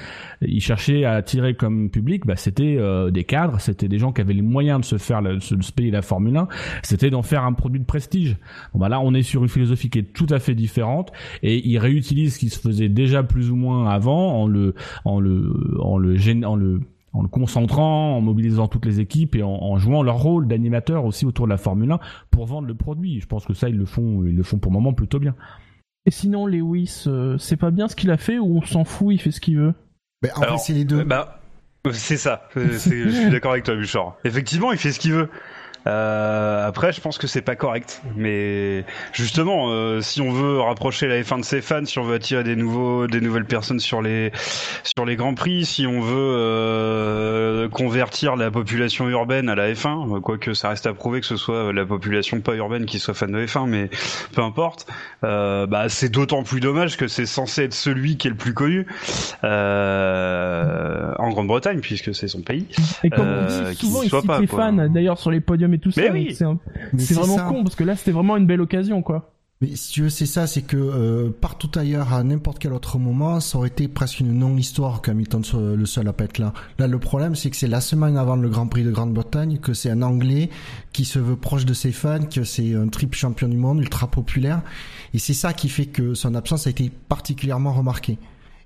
[0.42, 2.80] Il cherchait à attirer comme public, bah, c'était
[3.12, 5.92] des cadres, c'était des gens qui avaient les moyens de se faire de se payer
[5.92, 6.48] la Formule 1,
[6.84, 8.38] c'était d'en faire un produit de prestige.
[8.74, 11.12] Bon bah là on est sur une philosophie qui est tout à fait différente
[11.44, 15.20] et il réutilise ce qui se faisait déjà plus ou moins avant en le en
[15.20, 16.16] le en le
[16.46, 20.48] en le en le concentrant, en mobilisant toutes les équipes et en, jouant leur rôle
[20.48, 23.20] d'animateur aussi autour de la Formule 1 pour vendre le produit.
[23.20, 25.36] Je pense que ça ils le font ils le font pour le moment plutôt bien.
[26.06, 29.14] Et sinon Lewis, euh, c'est pas bien ce qu'il a fait ou on s'en fout,
[29.14, 29.74] il fait ce qu'il veut?
[30.22, 31.04] Ben, En fait, c'est les deux.
[31.04, 31.39] Bah,
[31.92, 34.18] c'est ça, je suis d'accord avec toi, Bouchard.
[34.24, 35.30] Effectivement, il fait ce qu'il veut.
[35.88, 38.02] Euh, après, je pense que c'est pas correct.
[38.16, 42.16] Mais justement, euh, si on veut rapprocher la F1 de ses fans, si on veut
[42.16, 44.32] attirer des nouveaux, des nouvelles personnes sur les
[44.84, 50.20] sur les grands prix, si on veut euh, convertir la population urbaine à la F1,
[50.22, 53.32] quoique ça reste à prouver que ce soit la population pas urbaine qui soit fan
[53.32, 53.90] de F1, mais
[54.34, 54.88] peu importe.
[55.24, 58.54] Euh, bah, c'est d'autant plus dommage que c'est censé être celui qui est le plus
[58.54, 58.88] connu
[59.44, 62.68] euh, en Grande-Bretagne, puisque c'est son pays.
[63.04, 65.92] Et comme on dit, souvent il cite les fans, d'ailleurs sur les podiums et tout
[65.92, 66.02] ça.
[66.98, 69.34] C'est vraiment con parce que là c'était vraiment une belle occasion quoi.
[69.62, 72.98] Mais si tu veux, c'est ça, c'est que euh, partout ailleurs, à n'importe quel autre
[72.98, 76.54] moment, ça aurait été presque une non-histoire qu'Hamilton soit le seul à pas être là.
[76.78, 79.74] Là, le problème, c'est que c'est la semaine avant le Grand Prix de Grande-Bretagne, que
[79.74, 80.50] c'est un Anglais
[80.94, 84.08] qui se veut proche de ses fans, que c'est un triple champion du monde, ultra
[84.08, 84.62] populaire.
[85.14, 88.18] Et c'est ça qui fait que son absence a été particulièrement remarquée.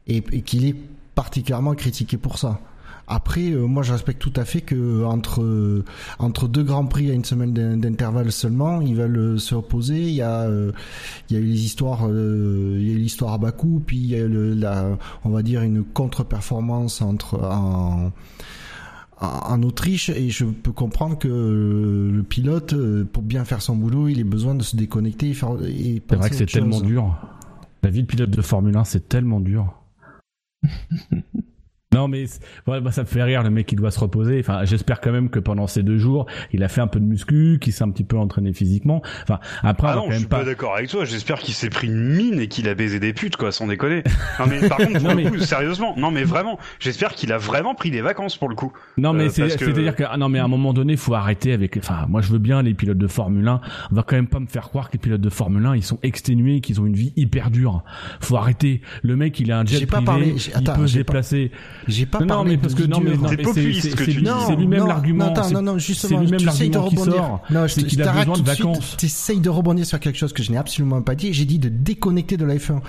[0.05, 0.75] et qu'il est
[1.15, 2.59] particulièrement critiqué pour ça.
[3.07, 5.83] Après, euh, moi, je respecte tout à fait que euh, entre euh,
[6.19, 10.01] entre deux grands prix à une semaine d'intervalle seulement, ils veulent se opposer.
[10.01, 10.49] Il y a
[11.29, 14.05] il y a eu les histoires, il y a eu l'histoire à Bakou, puis il
[14.05, 18.11] y a le, la, on va dire une contre-performance entre en,
[19.19, 24.19] en Autriche et je peux comprendre que le pilote, pour bien faire son boulot, il
[24.19, 25.57] ait besoin de se déconnecter et faire.
[25.59, 27.15] C'est vrai que c'est tellement dur.
[27.81, 29.73] La vie de pilote de Formule 1, c'est tellement dur.
[31.93, 32.25] Non, mais
[32.65, 34.39] bah, ça me fait rire le mec qui doit se reposer.
[34.39, 37.05] Enfin, j'espère quand même que pendant ces deux jours, il a fait un peu de
[37.05, 39.01] muscu, qu'il s'est un petit peu entraîné physiquement.
[39.23, 41.05] Enfin, après, ah non, je suis pas, d'accord avec toi.
[41.05, 44.03] J'espère qu'il s'est pris une mine et qu'il a baisé des putes, quoi, sans déconner.
[44.39, 45.29] Non mais par contre, non, mais...
[45.29, 48.73] Coup, sérieusement, non mais vraiment, j'espère qu'il a vraiment pris des vacances pour le coup.
[48.97, 50.03] Non mais euh, c'est-à-dire que...
[50.09, 51.77] ah, non mais à un moment donné, faut arrêter avec.
[51.77, 53.61] Enfin, moi je veux bien les pilotes de Formule 1.
[53.91, 55.83] On va quand même pas me faire croire que les pilotes de Formule 1 ils
[55.83, 57.83] sont exténués, qu'ils ont une vie hyper dure.
[58.21, 58.81] Faut arrêter.
[59.03, 60.35] Le mec, il a un jet privé, parlé.
[60.35, 61.51] il peut se déplacer.
[61.87, 65.33] J'ai pas parlé parce que non, mais, non, c'est lui-même l'argument.
[65.51, 67.41] Non, non, justement, c'est lui-même l'argument qui sort.
[67.49, 68.95] Non, c'est qu'il a besoin de vacances.
[68.97, 71.33] Tu essayes de rebondir sur quelque chose que je n'ai absolument pas dit.
[71.33, 72.81] J'ai dit de déconnecter de la F1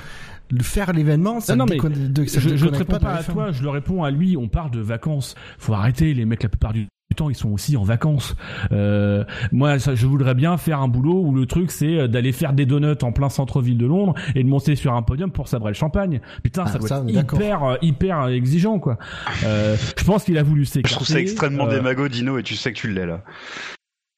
[0.62, 3.70] faire l'événement, ça non, de, ça je, je te réponds pas, à toi, je le
[3.70, 4.36] réponds à lui.
[4.36, 5.34] On parle de vacances.
[5.58, 8.34] Faut arrêter les mecs la plupart du temps ils sont aussi en vacances.
[8.72, 12.32] Euh, moi, ça, je voudrais bien faire un boulot où le truc c'est euh, d'aller
[12.32, 15.48] faire des donuts en plein centre-ville de Londres et de monter sur un podium pour
[15.48, 16.20] sabrer le champagne.
[16.42, 18.98] Putain, ça ah, doit être hyper euh, hyper exigeant quoi.
[19.44, 20.88] Euh, je pense qu'il a voulu s'écarter.
[20.88, 23.22] Je trouve ça extrêmement démago, Dino, et tu sais que tu l'es là.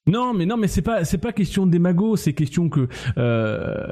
[0.06, 3.88] Non, mais non, mais c'est pas c'est pas question de démago, c'est question que euh,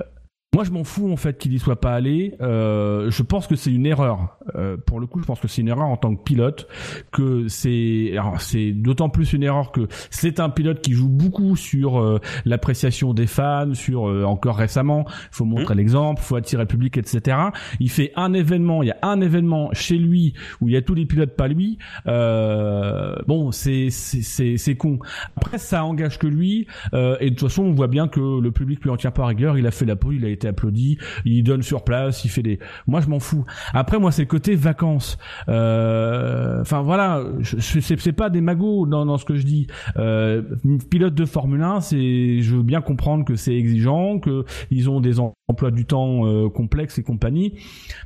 [0.55, 2.37] moi, je m'en fous en fait qu'il y soit pas allé.
[2.41, 4.39] Euh, je pense que c'est une erreur.
[4.55, 6.69] Euh, pour le coup, je pense que c'est une erreur en tant que pilote.
[7.11, 12.01] Que c'est, c'est d'autant plus une erreur que c'est un pilote qui joue beaucoup sur
[12.01, 15.79] euh, l'appréciation des fans, sur euh, encore récemment, il faut montrer mmh.
[15.79, 17.37] l'exemple, il faut attirer le public, etc.
[17.81, 20.83] Il fait un événement, il y a un événement chez lui où il y a
[20.83, 21.79] tous les pilotes pas lui.
[22.07, 25.01] Euh, bon, c'est c'est c'est con.
[25.37, 26.69] Après, ça engage que lui.
[26.93, 29.59] et de toute façon, on voit bien que le public lui en tient pas rigueur.
[29.59, 32.43] Il a fait la peau, il a été applaudi, il donne sur place, il fait
[32.43, 32.59] des.
[32.87, 33.45] Moi, je m'en fous.
[33.73, 35.19] Après, moi, c'est le côté vacances.
[35.49, 39.67] Euh, enfin, voilà, c'est pas des magots dans, dans ce que je dis.
[39.97, 40.43] Euh,
[40.91, 45.01] pilote de Formule 1, c'est, je veux bien comprendre que c'est exigeant, que ils ont
[45.01, 47.55] des emplois du temps euh, complexes et compagnie.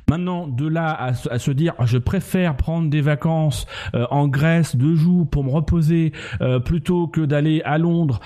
[0.09, 4.95] Maintenant, de là à, se dire, je préfère prendre des vacances euh, en Grèce deux
[4.95, 8.19] jours pour me reposer euh, plutôt que d'aller à Londres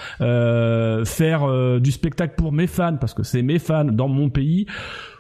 [1.05, 4.65] faire du spectacle pour mes fans parce que c'est mes fans dans mon pays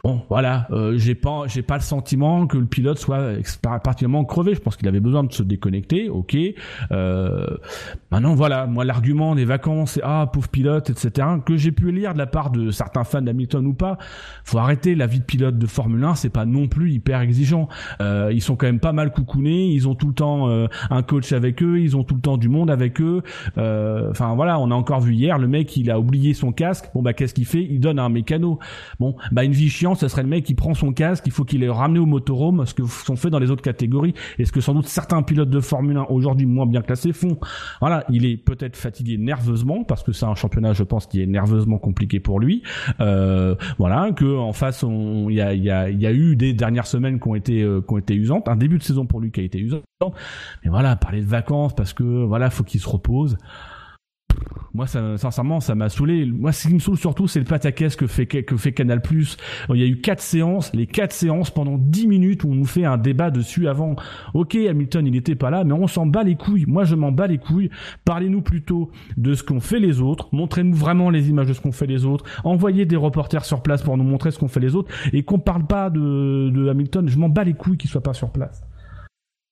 [0.03, 4.53] bon, voilà, euh, j'ai pas, j'ai pas le sentiment que le pilote soit particulièrement crevé.
[4.53, 6.09] Je pense qu'il avait besoin de se déconnecter.
[6.09, 6.35] Ok.
[6.91, 7.47] Euh,
[8.11, 11.27] maintenant, voilà, moi l'argument des vacances, ah pauvre pilote, etc.
[11.45, 13.97] Que j'ai pu lire de la part de certains fans d'Hamilton ou pas.
[14.43, 14.95] Faut arrêter.
[14.95, 17.69] La vie de pilote de Formule 1, c'est pas non plus hyper exigeant.
[18.01, 19.67] Euh, ils sont quand même pas mal coucounés.
[19.67, 21.79] Ils ont tout le temps euh, un coach avec eux.
[21.79, 23.21] Ils ont tout le temps du monde avec eux.
[23.57, 26.89] Euh, enfin voilà, on a encore vu hier le mec, il a oublié son casque.
[26.93, 27.63] Bon bah qu'est-ce qu'il fait?
[27.63, 28.59] Il donne un mécano.
[28.99, 31.43] Bon bah une vie chiante ce serait le mec qui prend son casque, il faut
[31.43, 34.51] qu'il ait ramené au motorhome, ce que sont fait dans les autres catégories, et ce
[34.51, 37.37] que sans doute certains pilotes de Formule 1 aujourd'hui moins bien classés font.
[37.79, 41.25] Voilà, il est peut-être fatigué nerveusement, parce que c'est un championnat, je pense, qui est
[41.25, 42.63] nerveusement compliqué pour lui.
[42.99, 46.87] Euh, voilà, que en face, il y a, y, a, y a eu des dernières
[46.87, 49.31] semaines qui ont été, euh, qui ont été usantes, un début de saison pour lui
[49.31, 49.81] qui a été usant.
[50.63, 53.37] Mais voilà, parler de vacances, parce que voilà, faut qu'il se repose
[54.73, 56.25] moi ça, sincèrement ça m'a saoulé.
[56.25, 59.37] Moi ce qui me saoule surtout c'est le pataquès que fait que fait Canal Plus.
[59.69, 62.65] Il y a eu quatre séances les quatre séances pendant dix minutes où on nous
[62.65, 63.95] fait un débat dessus avant.
[64.33, 66.65] Ok Hamilton il n'était pas là mais on s'en bat les couilles.
[66.67, 67.69] Moi je m'en bats les couilles.
[68.03, 70.29] Parlez-nous plutôt de ce qu'ont fait les autres.
[70.31, 72.25] Montrez-nous vraiment les images de ce qu'ont fait les autres.
[72.43, 74.91] Envoyez des reporters sur place pour nous montrer ce qu'ont fait les autres.
[75.13, 78.13] Et qu'on parle pas de, de Hamilton je m'en bats les couilles qu'il soit pas
[78.13, 78.63] sur place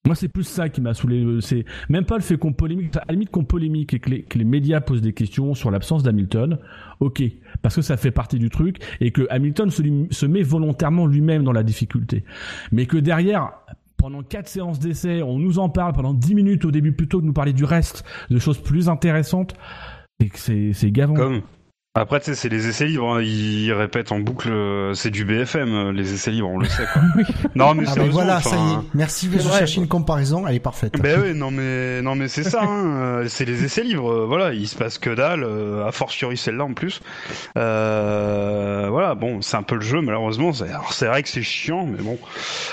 [0.04, 1.24] moi, c'est plus ça qui m'a saoulé.
[1.40, 4.22] C'est même pas le fait qu'on polémique, à la limite qu'on polémique et que les,
[4.22, 6.58] que médias posent des questions sur l'absence d'Hamilton.
[6.98, 7.22] Ok,
[7.62, 11.52] parce que ça fait partie du truc et que Hamilton se, met volontairement lui-même dans
[11.52, 12.24] la difficulté.
[12.72, 13.52] Mais que derrière,
[13.96, 17.22] pendant quatre séances d'essai, on nous en parle pendant dix minutes au début plutôt que
[17.22, 19.54] de nous parler du reste, de choses plus intéressantes.
[20.34, 21.14] C'est c'est gavant.
[21.94, 23.16] Après, tu sais, c'est les essais libres.
[23.16, 23.22] Hein.
[23.22, 26.86] Ils répètent en boucle, euh, c'est du BFM, euh, les essais libres, on le sait.
[26.90, 27.02] Quoi.
[27.54, 28.76] non, mais ah ben voilà, ça y est.
[28.94, 30.94] Merci de chercher une comparaison, elle est parfaite.
[31.02, 32.62] Ben oui, non mais non mais c'est ça.
[32.62, 33.02] Hein.
[33.02, 34.24] Euh, c'est les essais libres.
[34.24, 35.44] Voilà, il se passe que dalle.
[35.86, 37.02] A fortiori celle-là en plus.
[37.58, 40.52] Euh, voilà, bon, c'est un peu le jeu malheureusement.
[40.54, 42.18] C'est vrai que c'est chiant, mais bon.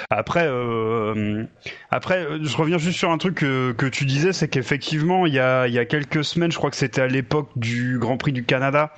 [0.09, 1.43] Après, euh,
[1.91, 5.39] après, je reviens juste sur un truc que, que tu disais, c'est qu'effectivement, il y
[5.39, 8.31] a il y a quelques semaines, je crois que c'était à l'époque du Grand Prix
[8.31, 8.93] du Canada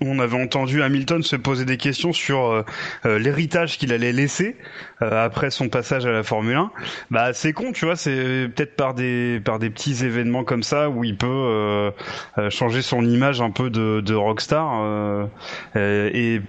[0.00, 2.64] on avait entendu Hamilton se poser des questions sur euh,
[3.06, 4.56] euh, l'héritage qu'il allait laisser
[5.02, 6.70] euh, après son passage à la Formule 1.
[7.10, 10.90] Bah c'est con, tu vois, c'est peut-être par des par des petits événements comme ça
[10.90, 11.92] où il peut
[12.50, 15.28] changer son image un peu de, de rockstar
[15.74, 16.40] et, et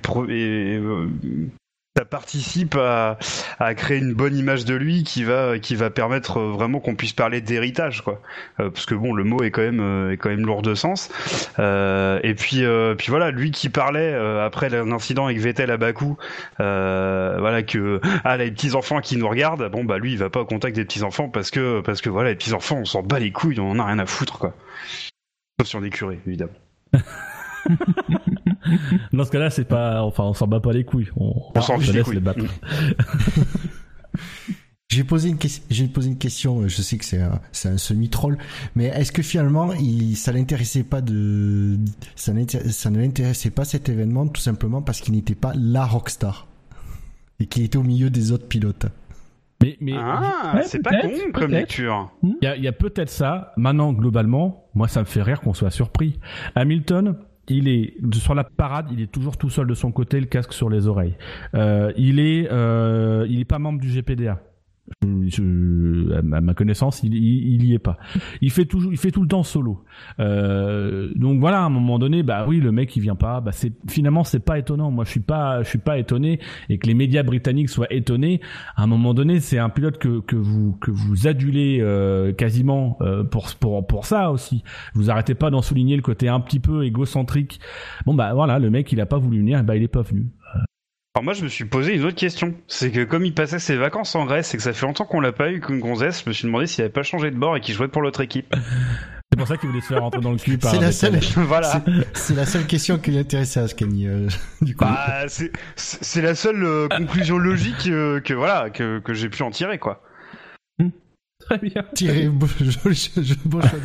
[1.97, 3.17] ça participe à,
[3.59, 6.95] à, créer une bonne image de lui qui va qui va permettre euh, vraiment qu'on
[6.95, 8.21] puisse parler d'héritage quoi.
[8.59, 10.75] Euh, parce que bon le mot est quand même euh, est quand même lourd de
[10.75, 11.09] sens.
[11.57, 12.63] Euh, et puis
[12.97, 16.17] puis voilà lui qui parlait après l'incident avec Vettel à Bakou
[16.57, 20.41] voilà que ah les petits enfants qui nous regardent bon bah lui il va pas
[20.41, 23.01] au contact des petits enfants parce que parce que voilà les petits enfants on s'en
[23.01, 24.53] bat les couilles on en a rien à foutre quoi.
[25.59, 26.53] Sauf sur des curés évidemment
[29.13, 31.09] Dans ce cas-là, c'est pas, enfin, on s'en bat pas les couilles.
[31.15, 32.45] On, s'en laisse les, battre.
[34.89, 35.63] J'ai posé une question.
[35.69, 36.67] J'ai posé une question.
[36.67, 38.39] Je sais que c'est un, c'est un semi-troll,
[38.75, 41.77] mais est-ce que finalement, il, ça l'intéressait pas de,
[42.15, 42.33] ça,
[42.69, 46.47] ça ne l'intéressait pas cet événement tout simplement parce qu'il n'était pas la rockstar
[47.39, 48.87] et qu'il était au milieu des autres pilotes?
[49.61, 52.11] Mais, mais ah, c'est pas con comme lecture.
[52.23, 53.53] Il y a, y a peut-être ça.
[53.57, 56.19] Maintenant, globalement, moi, ça me fait rire qu'on soit surpris.
[56.55, 57.15] Hamilton,
[57.49, 60.53] il est sur la parade, il est toujours tout seul de son côté, le casque
[60.53, 61.15] sur les oreilles.
[61.55, 64.39] Euh, il est, euh, il est pas membre du GPDA
[65.03, 67.97] je, à ma connaissance, il, il, y est pas.
[68.41, 69.83] Il fait toujours, il fait tout le temps solo.
[70.19, 73.41] Euh, donc voilà, à un moment donné, bah oui, le mec il vient pas.
[73.41, 74.91] Bah c'est finalement c'est pas étonnant.
[74.91, 78.41] Moi je suis pas, je suis pas étonné et que les médias britanniques soient étonnés.
[78.75, 82.97] À un moment donné, c'est un pilote que que vous que vous adulez euh, quasiment
[83.01, 84.63] euh, pour pour pour ça aussi.
[84.93, 87.59] Vous arrêtez pas d'en souligner le côté un petit peu égocentrique.
[88.05, 90.27] Bon bah voilà, le mec il a pas voulu venir, bah il est pas venu.
[91.19, 93.75] Alors moi je me suis posé une autre question, c'est que comme il passait ses
[93.75, 96.29] vacances en Grèce et que ça fait longtemps qu'on l'a pas eu qu'une gonzesse, je
[96.29, 98.55] me suis demandé s'il avait pas changé de bord et qu'il jouait pour l'autre équipe.
[99.29, 100.71] C'est pour ça qu'il voulait se faire rentrer dans le cul par.
[100.71, 101.83] C'est la seule, voilà.
[102.13, 104.07] C'est la seule question qui l'intéressait à Scani.
[104.07, 104.29] Euh,
[104.61, 104.85] du coup.
[104.85, 105.25] Bah,
[105.75, 109.77] c'est la seule euh, conclusion logique euh, que voilà que, que j'ai pu en tirer
[109.77, 110.01] quoi.
[111.41, 111.83] Très bien.
[111.95, 113.79] Tirer, je, bon choix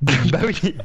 [0.00, 0.30] de...
[0.30, 0.76] bah oui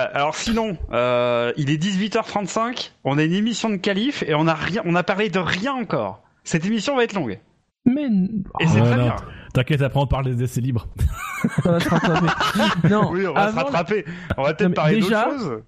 [0.00, 4.54] alors sinon, euh, il est 18h35, on a une émission de qualif et on a
[4.54, 6.22] rien, on a parlé de rien encore.
[6.42, 7.38] Cette émission va être longue.
[7.86, 8.06] Mais
[8.60, 9.16] et c'est très bien.
[9.52, 10.88] T'inquiète, après on parle des essais libres.
[11.64, 12.26] on va se rattraper.
[12.90, 14.04] Non, oui, on va se rattraper.
[14.36, 15.62] On va peut-être parler d'autre chose.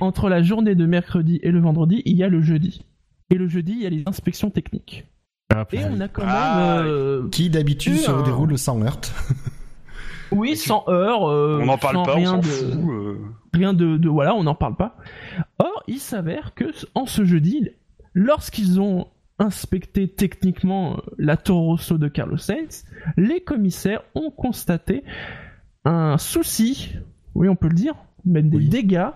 [0.00, 2.86] Entre la journée de mercredi et le vendredi, il y a le jeudi.
[3.30, 5.06] Et le jeudi, il y a les inspections techniques.
[5.54, 6.86] Ah, et on a quand ah, même...
[6.86, 9.12] Euh, qui d'habitude se déroule sans heurte.
[10.32, 11.28] Oui, sans heurts.
[11.28, 13.18] Euh, on n'en parle pas, rien on de, fout, euh.
[13.52, 14.96] Rien de, voilà, on n'en parle pas.
[15.58, 17.70] Or, il s'avère que en ce jeudi,
[18.14, 19.08] lorsqu'ils ont
[19.38, 22.84] inspecté techniquement euh, la Toro Rosso de Carlos Sainz,
[23.16, 25.04] les commissaires ont constaté
[25.84, 26.96] un souci,
[27.34, 29.08] oui, on peut le dire, même des dégâts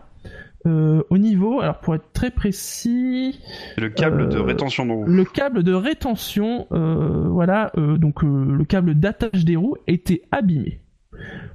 [0.67, 3.41] au niveau, alors pour être très précis,
[3.79, 5.05] le câble de rétention de roues.
[5.07, 10.81] Le câble de rétention, voilà, donc le câble d'attache des roues était abîmé.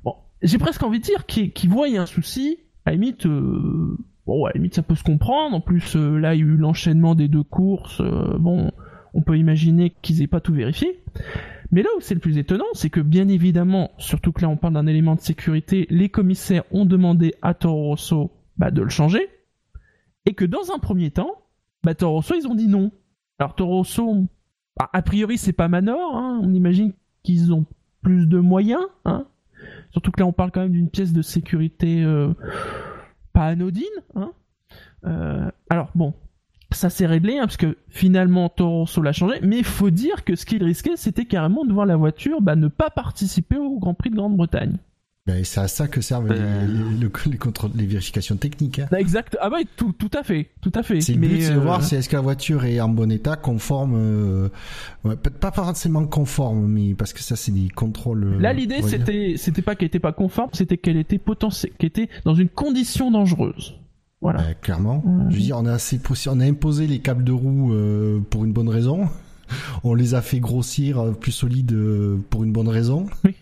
[0.03, 2.59] Bon, j'ai presque envie de dire qu'il voyait un souci.
[2.85, 5.55] À la limite, euh, bon, ça peut se comprendre.
[5.55, 8.01] En plus, euh, là, il y a eu l'enchaînement des deux courses.
[8.01, 8.71] Euh, bon,
[9.13, 11.01] on peut imaginer qu'ils aient pas tout vérifié.
[11.71, 14.57] Mais là où c'est le plus étonnant, c'est que bien évidemment, surtout que là on
[14.57, 18.89] parle d'un élément de sécurité, les commissaires ont demandé à Toro Rosso bah, de le
[18.89, 19.29] changer,
[20.25, 21.31] et que dans un premier temps,
[21.83, 22.91] bah, Toro Rosso ils ont dit non.
[23.39, 24.27] Alors Toro Rosso,
[24.77, 27.65] bah, a priori c'est pas Manor, hein, on imagine qu'ils ont
[28.01, 29.25] plus de moyens, hein,
[29.95, 32.33] Surtout que là, on parle quand même d'une pièce de sécurité euh,
[33.31, 33.85] pas anodine.
[34.15, 34.33] Hein
[35.05, 36.13] euh, alors bon,
[36.69, 40.25] ça s'est réglé hein, parce que finalement Toro Rosso l'a changé, mais il faut dire
[40.25, 43.79] que ce qu'il risquait, c'était carrément de voir la voiture bah, ne pas participer au
[43.79, 44.75] Grand Prix de Grande-Bretagne.
[45.27, 47.67] Ben, c'est à ça que servent les, euh.
[47.75, 48.77] les, vérifications techniques.
[48.77, 48.87] Hein.
[48.91, 49.35] Bah, exact.
[49.41, 51.01] Ah bah tout, tout à fait, tout à fait.
[51.01, 53.35] C'est le but, c'est de voir si est-ce que la voiture est en bon état,
[53.35, 54.49] conforme, euh,
[55.03, 58.23] ouais, peut-être pas forcément conforme, mais parce que ça c'est des contrôles.
[58.23, 61.87] Euh, Là l'idée c'était, c'était pas qu'elle était pas conforme, c'était qu'elle était potentielle, qu'elle
[61.87, 63.73] était dans une condition dangereuse.
[64.21, 64.43] Voilà.
[64.43, 65.03] Ben, clairement.
[65.29, 67.73] Je veux dire, on a assez, on a imposé les câbles de roue
[68.29, 69.07] pour une bonne raison.
[69.83, 71.77] On les a fait grossir plus solides
[72.31, 73.05] pour une bonne raison.
[73.23, 73.35] Oui.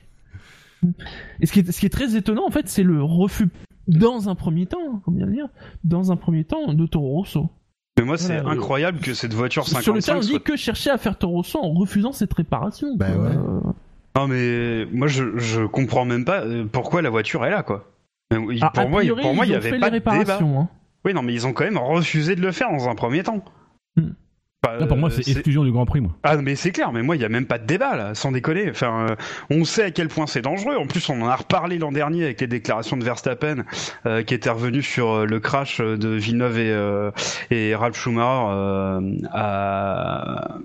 [1.39, 3.49] Et ce qui est, ce qui est très étonnant, en fait, c'est le refus,
[3.87, 5.47] dans un premier temps, bien dire,
[5.83, 7.49] dans un premier temps, de Toro Rosso.
[7.97, 10.89] Mais moi, c'est incroyable que cette voiture 55 Sur le terrain, on dit que chercher
[10.89, 12.95] à faire Toro Rosso en refusant cette réparation.
[12.95, 13.35] Bah ouais.
[14.15, 17.89] Non, mais moi, je, je comprends même pas euh, pourquoi la voiture est là, quoi.
[18.61, 20.39] Ah, pour, moi, pour moi, il y avait pas de débat.
[20.41, 20.69] Hein.
[21.05, 23.43] Oui, non, mais ils ont quand même refusé de le faire dans un premier temps.
[24.87, 26.11] Pour moi, c'est exclusion du Grand Prix, moi.
[26.23, 28.31] Ah, mais c'est clair, mais moi, il n'y a même pas de débat, là, sans
[28.31, 28.69] déconner.
[28.69, 29.15] Enfin, euh,
[29.49, 30.77] on sait à quel point c'est dangereux.
[30.77, 33.65] En plus, on en a reparlé l'an dernier avec les déclarations de Verstappen,
[34.05, 36.73] euh, qui était revenu sur euh, le crash de Villeneuve et,
[37.51, 40.57] et Ralph Schumacher à,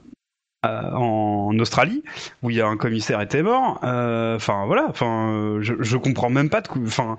[0.62, 2.02] en Australie,
[2.42, 3.78] où il y a un commissaire était mort.
[3.82, 6.68] Enfin, voilà, enfin, je, je comprends même pas de...
[6.86, 7.16] Enfin,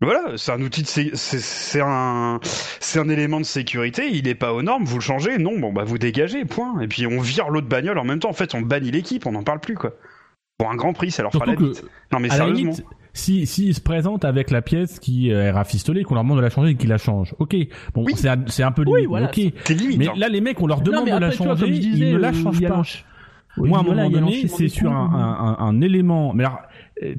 [0.00, 4.52] Voilà, c'est un outil de c'est un c'est un élément de sécurité, il est pas
[4.52, 6.80] aux normes, vous le changez, non, bon bah vous dégagez, point.
[6.80, 9.32] Et puis on vire l'autre bagnole en même temps, en fait on bannit l'équipe, on
[9.32, 9.92] n'en parle plus quoi.
[10.58, 11.84] Pour un grand prix, ça leur fera la vite.
[12.12, 12.72] Non mais sérieusement.
[13.12, 16.50] si s'ils se présentent avec la pièce qui est rafistolée, qu'on leur demande de la
[16.50, 17.56] changer et qu'ils la changent, ok.
[17.94, 19.96] Bon, c'est un, peu limite, ok.
[19.96, 20.12] mais hein.
[20.16, 22.82] là les mecs, on leur demande de la changer, ils ne la changent pas.
[23.56, 26.32] Moi, à un moment donné, c'est sur un, un, un, élément.
[26.34, 26.62] Mais alors,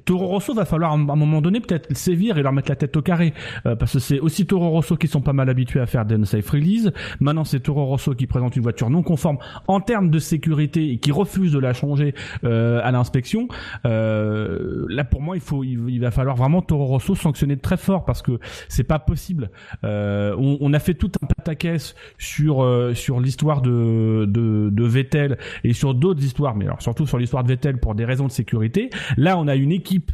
[0.05, 2.95] Toro Rosso va falloir à un moment donné peut-être sévir et leur mettre la tête
[2.95, 3.33] au carré
[3.65, 6.23] euh, parce que c'est aussi Toro Rosso qui sont pas mal habitués à faire des
[6.25, 6.91] safe release.
[7.19, 10.97] Maintenant c'est Toro Rosso qui présente une voiture non conforme en termes de sécurité et
[10.97, 13.47] qui refuse de la changer euh, à l'inspection.
[13.85, 18.05] Euh, là pour moi il faut il, va falloir vraiment Toro Rosso sanctionner très fort
[18.05, 19.49] parce que c'est pas possible.
[19.83, 25.73] On, on, a fait tout un pataquès sur sur l'histoire de, de de Vettel et
[25.73, 28.89] sur d'autres histoires mais alors surtout sur l'histoire de Vettel pour des raisons de sécurité.
[29.17, 30.11] Là on a eu une équipe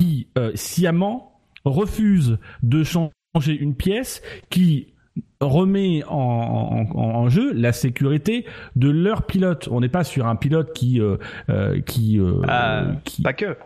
[0.00, 4.88] qui euh, sciemment refuse de changer une pièce qui
[5.40, 9.68] remet en, jeu la sécurité de leur pilote.
[9.70, 11.16] On n'est pas sur un pilote qui euh,
[11.48, 11.80] euh,
[12.48, 13.56] ah, qui pas que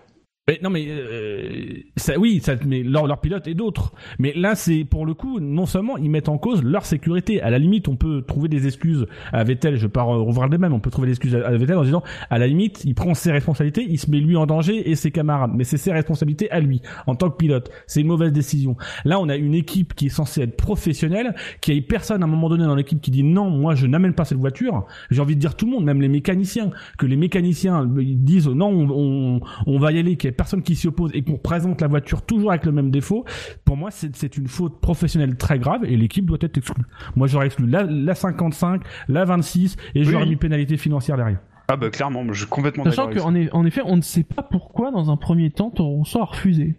[0.48, 3.92] mais non mais euh, ça, oui, ça, mais leur, leur pilote et d'autres.
[4.18, 7.40] Mais là, c'est pour le coup, non seulement ils mettent en cause leur sécurité.
[7.40, 9.76] À la limite, on peut trouver des excuses à Vettel.
[9.76, 10.72] Je pars rouvrir le même.
[10.72, 13.30] On peut trouver des excuses à, Vettel en disant, à la limite, il prend ses
[13.30, 15.52] responsabilités, il se met lui en danger et ses camarades.
[15.54, 17.70] Mais c'est ses responsabilités à lui en tant que pilote.
[17.86, 18.76] C'est une mauvaise décision.
[19.04, 22.28] Là, on a une équipe qui est censée être professionnelle, qui a personne à un
[22.28, 24.86] moment donné dans l'équipe qui dit non, moi je n'amène pas cette voiture.
[25.12, 28.70] J'ai envie de dire tout le monde, même les mécaniciens, que les mécaniciens disent non,
[28.70, 32.22] on, on, on va y aller, personne qui s'y oppose et qu'on présente la voiture
[32.22, 33.24] toujours avec le même défaut,
[33.64, 36.84] pour moi, c'est une faute professionnelle très grave et l'équipe doit être exclue.
[37.16, 41.40] Moi, j'aurais exclu la, la 55, la 26 et j'aurais mis pénalité financière derrière.
[41.68, 43.12] Ah bah clairement, je suis complètement d'accord.
[43.12, 46.24] Sachant qu'en en effet, on ne sait pas pourquoi dans un premier temps Toro a
[46.24, 46.76] refusé.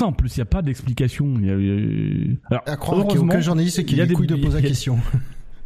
[0.00, 1.36] En plus, il n'y a pas d'explication.
[2.50, 4.68] Alors, à croire qu'il n'y a aucun journaliste qui a des couilles de poser la
[4.68, 4.98] question.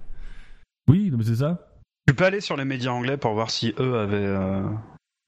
[0.89, 1.67] oui, c'est ça.
[2.07, 4.63] Je peux aller sur les médias anglais pour voir si eux avaient, euh,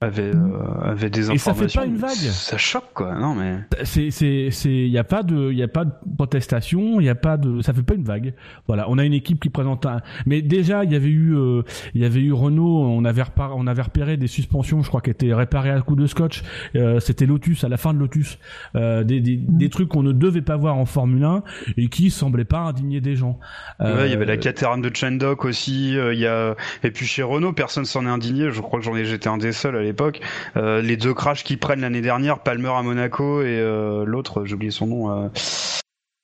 [0.01, 1.53] avait euh, avait des informations.
[1.53, 2.13] Et ça fait pas une vague.
[2.13, 3.17] Ça choque quoi.
[3.17, 5.91] Non mais c'est c'est c'est il y a pas de il y a pas de
[6.17, 8.35] protestation, il y a pas de ça fait pas une vague.
[8.69, 11.63] Voilà, on a une équipe qui présente un mais déjà il y avait eu euh,
[11.95, 13.57] il y avait eu Renault, on avait repar...
[13.57, 16.45] on avait repéré des suspensions, je crois qui étaient réparées à coup de scotch.
[16.77, 18.39] Euh, c'était Lotus à la fin de Lotus
[18.77, 19.59] euh, des, des, mm.
[19.59, 21.43] des trucs qu'on ne devait pas voir en Formule 1
[21.77, 23.41] et qui semblaient pas indigner des gens.
[23.81, 27.25] Ouais, il y avait la Caterham de Chandok aussi, il y a et puis chez
[27.25, 30.21] Renault personne s'en est indigné, je crois que j'en ai j'étais un des seuls l'époque.
[30.57, 34.55] Euh, les deux crashs qui prennent l'année dernière, Palmer à Monaco et euh, l'autre, j'ai
[34.55, 35.25] oublié son nom.
[35.25, 35.29] Euh,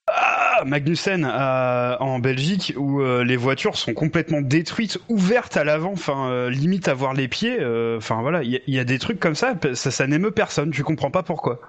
[0.07, 6.87] ah, Magnussen en Belgique où les voitures sont complètement détruites, ouvertes à l'avant, enfin limite
[6.87, 7.57] à voir les pieds.
[7.97, 10.71] Enfin voilà, il y, a des trucs comme ça, ça, ça n'émeut personne.
[10.71, 11.59] Tu comprends pas pourquoi.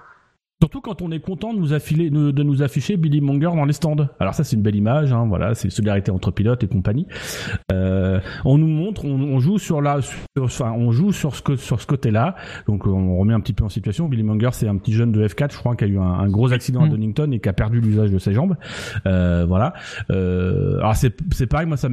[0.59, 3.73] Surtout quand on est content de nous, affiler, de nous afficher Billy Monger dans les
[3.73, 4.07] stands.
[4.19, 7.05] Alors ça c'est une belle image, hein, voilà, c'est solidarité entre pilotes et compagnie.
[7.71, 9.99] Euh, on nous montre, on, joue sur la,
[10.39, 12.33] enfin, on joue sur ce sur ce côté-là.
[12.65, 14.09] Donc on remet un petit peu en situation.
[14.09, 16.51] Billy Monger c'est un petit jeune de F4, je crois, qui a eu un, gros
[16.51, 16.89] accident à mm.
[16.89, 18.55] Donington et qui a perdu l'usage de ses jambes.
[19.05, 19.73] Euh, voilà.
[20.09, 21.87] Euh, alors c'est c'est pareil, moi ça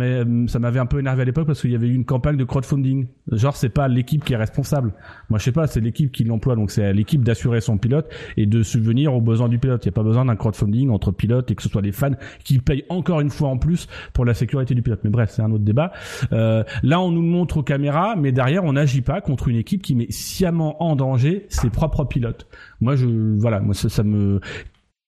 [0.47, 2.45] ça m'avait un peu énervé à l'époque parce qu'il y avait eu une campagne de
[2.45, 3.09] crowdfunding.
[3.31, 4.95] Genre c'est pas l'équipe qui est responsable.
[5.29, 8.09] Moi je sais pas, c'est l'équipe qui l'emploie, donc c'est à l'équipe d'assurer son pilote
[8.39, 9.85] et de subvenir aux besoins du pilote.
[9.85, 12.13] Il n'y a pas besoin d'un crowdfunding entre pilotes et que ce soit des fans
[12.45, 15.01] qui payent encore une fois en plus pour la sécurité du pilote.
[15.05, 15.93] Mais bref, c'est un autre débat.
[16.33, 19.83] Euh, là, on nous montre aux caméras, mais derrière, on n'agit pas contre une équipe
[19.83, 22.47] qui met sciemment en danger ses propres pilotes.
[22.81, 23.07] Moi, je,
[23.39, 24.41] voilà, moi ça, ça me,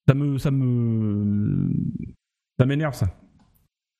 [0.08, 1.70] ça me, ça me,
[2.58, 3.06] ça m'énerve ça.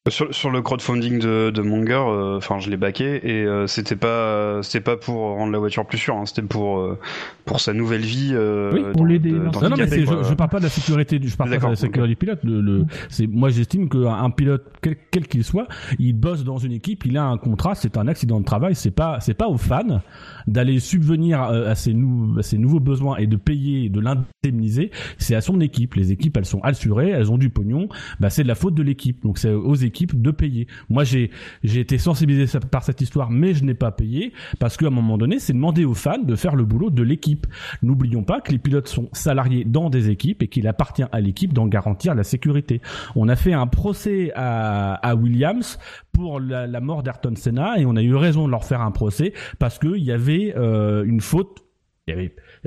[0.08, 3.96] Sur, sur, le crowdfunding de, de Monger, euh, enfin je l'ai baqué et euh, c'était
[3.96, 6.96] pas c'était pas pour rendre la voiture plus sûre, hein, c'était pour euh,
[7.44, 8.32] pour sa nouvelle vie.
[8.72, 9.32] oui, pour l'aider.
[9.32, 11.70] Non, non, mais je, je parle pas de la sécurité, du, je parle pas de
[11.70, 12.38] la sécurité du pilote.
[12.44, 14.64] Le, le c'est moi j'estime qu'un pilote
[15.10, 15.66] quel qu'il soit,
[15.98, 18.92] il bosse dans une équipe, il a un contrat, c'est un accident de travail, c'est
[18.92, 20.02] pas c'est pas aux fans
[20.46, 25.34] d'aller subvenir à ses, nou à ses nouveaux besoins et de payer, de l'indemniser, c'est
[25.34, 25.94] à son équipe.
[25.94, 27.88] Les équipes elles sont assurées, elles ont du pognon,
[28.20, 29.22] bah c'est de la faute de l'équipe.
[29.24, 30.66] Donc c'est aux équipes de payer.
[30.90, 31.30] Moi, j'ai
[31.62, 35.16] j'ai été sensibilisé par cette histoire, mais je n'ai pas payé parce qu'à un moment
[35.16, 37.46] donné, c'est demander aux fans de faire le boulot de l'équipe.
[37.82, 41.52] N'oublions pas que les pilotes sont salariés dans des équipes et qu'il appartient à l'équipe
[41.52, 42.80] d'en garantir la sécurité.
[43.14, 45.78] On a fait un procès à, à Williams
[46.12, 49.32] pour la, mort d'Ayrton Senna et on a eu raison de leur faire un procès
[49.58, 51.62] parce qu'il y avait euh, une faute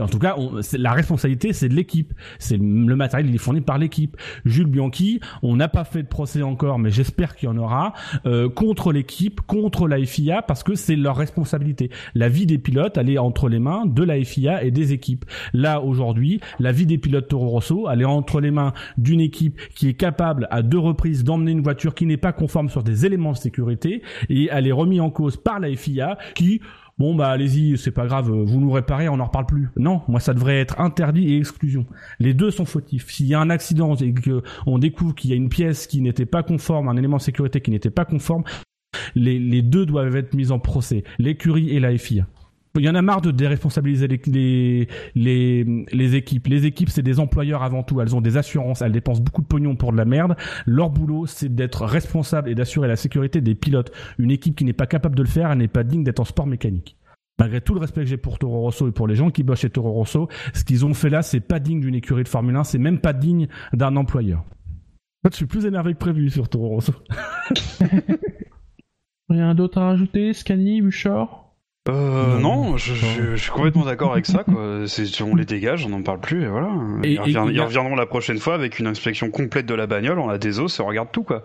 [0.02, 2.14] En tout cas, on, la responsabilité, c'est de l'équipe.
[2.38, 4.18] C'est le matériel, il est fourni par l'équipe.
[4.46, 7.94] Jules Bianchi, on n'a pas fait de procès encore, mais j'espère qu'il y en aura
[8.26, 11.90] euh, contre l'équipe, contre la FIA, parce que c'est leur responsabilité.
[12.16, 15.26] La vie des pilotes, elle est entre les mains de la FIA et des équipes.
[15.54, 19.60] Là, aujourd'hui, la vie des pilotes Toro Rosso, elle est entre les mains d'une équipe
[19.76, 23.06] qui est capable à deux reprises d'emmener une voiture qui n'est pas conforme sur des
[23.06, 26.62] éléments de sécurité, et elle est remise en cause par la FIA, qui
[27.00, 29.70] bon bah allez-y, c'est pas grave, vous nous réparez, on n'en reparle plus.
[29.78, 31.86] Non, moi ça devrait être interdit et exclusion.
[32.20, 33.10] Les deux sont fautifs.
[33.10, 36.26] S'il y a un accident et qu'on découvre qu'il y a une pièce qui n'était
[36.26, 38.44] pas conforme, un élément de sécurité qui n'était pas conforme,
[39.16, 42.28] les, les deux doivent être mis en procès, l'écurie et la FIA.
[42.76, 46.48] Il y en a marre de déresponsabiliser les, les, les, équipes.
[46.48, 48.00] Les équipes, c'est des employeurs avant tout.
[48.00, 50.36] Elles ont des assurances, elles dépensent beaucoup de pognon pour de la merde.
[50.68, 53.92] Leur boulot, c'est d'être responsable et d'assurer la sécurité des pilotes.
[54.20, 56.26] Une équipe qui n'est pas capable de le faire, elle n'est pas digne d'être en
[56.26, 56.96] sport mécanique.
[57.40, 59.62] Malgré tout le respect que j'ai pour Toro Rosso et pour les gens qui bossent
[59.62, 62.56] chez Toro Rosso, ce qu'ils ont fait là, c'est pas digne d'une écurie de Formule
[62.56, 64.40] 1, c'est même pas digne d'un employeur.
[64.40, 66.94] En fait, je suis plus énervé que prévu sur Toro Rosso.
[69.30, 71.49] Rien d'autre à rajouter, Scani, Bouchard?
[71.90, 74.44] Euh, non, je, suis complètement d'accord avec ça.
[74.44, 74.84] Quoi.
[75.22, 76.70] On les dégage, on n'en parle plus et voilà.
[77.04, 80.60] ils, reviendront la prochaine fois avec une inspection complète de la bagnole, on a des
[80.60, 81.44] os, on regarde tout quoi.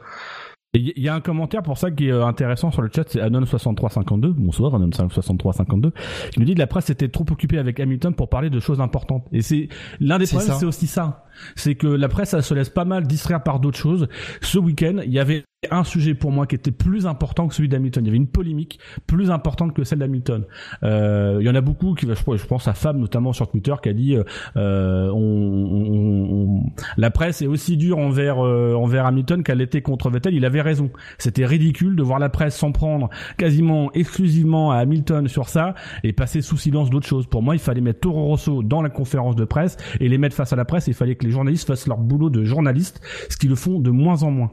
[0.75, 3.21] Il y a un commentaire pour ça qui est euh, intéressant sur le chat, c'est
[3.21, 5.93] Anon6352, bonsoir Anon6352,
[6.33, 8.81] qui nous dit que la presse était trop occupée avec Hamilton pour parler de choses
[8.81, 9.25] importantes.
[9.31, 9.69] Et c'est
[10.01, 11.27] l'un des problèmes, c'est aussi ça.
[11.55, 14.09] C'est que la presse, elle se laisse pas mal distraire par d'autres choses.
[14.41, 17.69] Ce week-end, il y avait un sujet pour moi qui était plus important que celui
[17.69, 18.05] d'Hamilton.
[18.05, 20.45] Il y avait une polémique plus importante que celle d'Hamilton.
[20.83, 23.89] Euh, il y en a beaucoup qui, je pense à Fab notamment sur Twitter, qui
[23.89, 24.17] a dit
[24.57, 30.11] euh, on, on, la presse est aussi dure envers euh, envers Hamilton qu'elle était contre
[30.11, 30.35] Vettel.
[30.35, 30.91] Il avait raison.
[31.19, 36.13] C'était ridicule de voir la presse s'en prendre quasiment exclusivement à Hamilton sur ça et
[36.13, 37.27] passer sous silence d'autres choses.
[37.27, 40.37] Pour moi, il fallait mettre Toro Rosso dans la conférence de presse et les mettre
[40.37, 40.87] face à la presse.
[40.87, 43.91] Il fallait que les journalistes fassent leur boulot de journalistes, ce qu'ils le font de
[43.91, 44.51] moins en moins.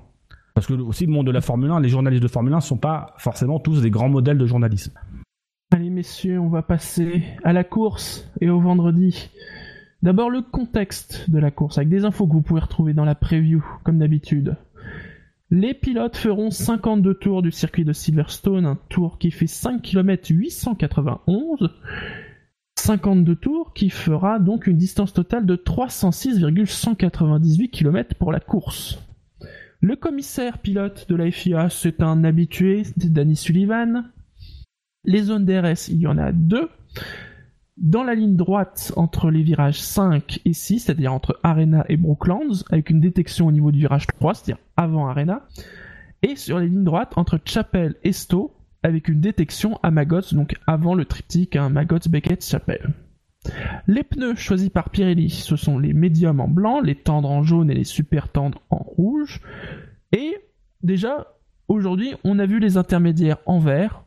[0.54, 2.62] Parce que aussi le monde de la Formule 1, les journalistes de Formule 1 ne
[2.62, 4.94] sont pas forcément tous des grands modèles de journalisme.
[5.72, 9.30] Allez messieurs, on va passer à la course et au vendredi.
[10.04, 13.16] D'abord le contexte de la course, avec des infos que vous pouvez retrouver dans la
[13.16, 14.58] preview, comme d'habitude.
[15.50, 20.32] Les pilotes feront 52 tours du circuit de Silverstone, un tour qui fait 5 km
[20.32, 21.70] 891.
[22.78, 28.98] 52 tours qui fera donc une distance totale de 306,198 km pour la course.
[29.84, 34.12] Le commissaire pilote de la FIA, c'est un habitué, Danny Sullivan.
[35.06, 36.70] Les zones DRS, il y en a deux.
[37.78, 42.64] Dans la ligne droite entre les virages 5 et 6, c'est-à-dire entre Arena et Brooklands,
[42.70, 45.48] avec une détection au niveau du virage 3, c'est-à-dire avant Arena.
[46.22, 48.52] Et sur les lignes droites entre Chapel et Stowe,
[48.84, 52.94] avec une détection à Maggots, donc avant le triptyque à Maggots, Beckett, Chapel.
[53.88, 57.72] Les pneus choisis par Pirelli, ce sont les médiums en blanc, les tendres en jaune
[57.72, 59.42] et les super tendres en rouge.
[60.12, 60.38] Et
[60.84, 61.28] déjà,
[61.68, 64.04] aujourd'hui, on a vu les intermédiaires en vert.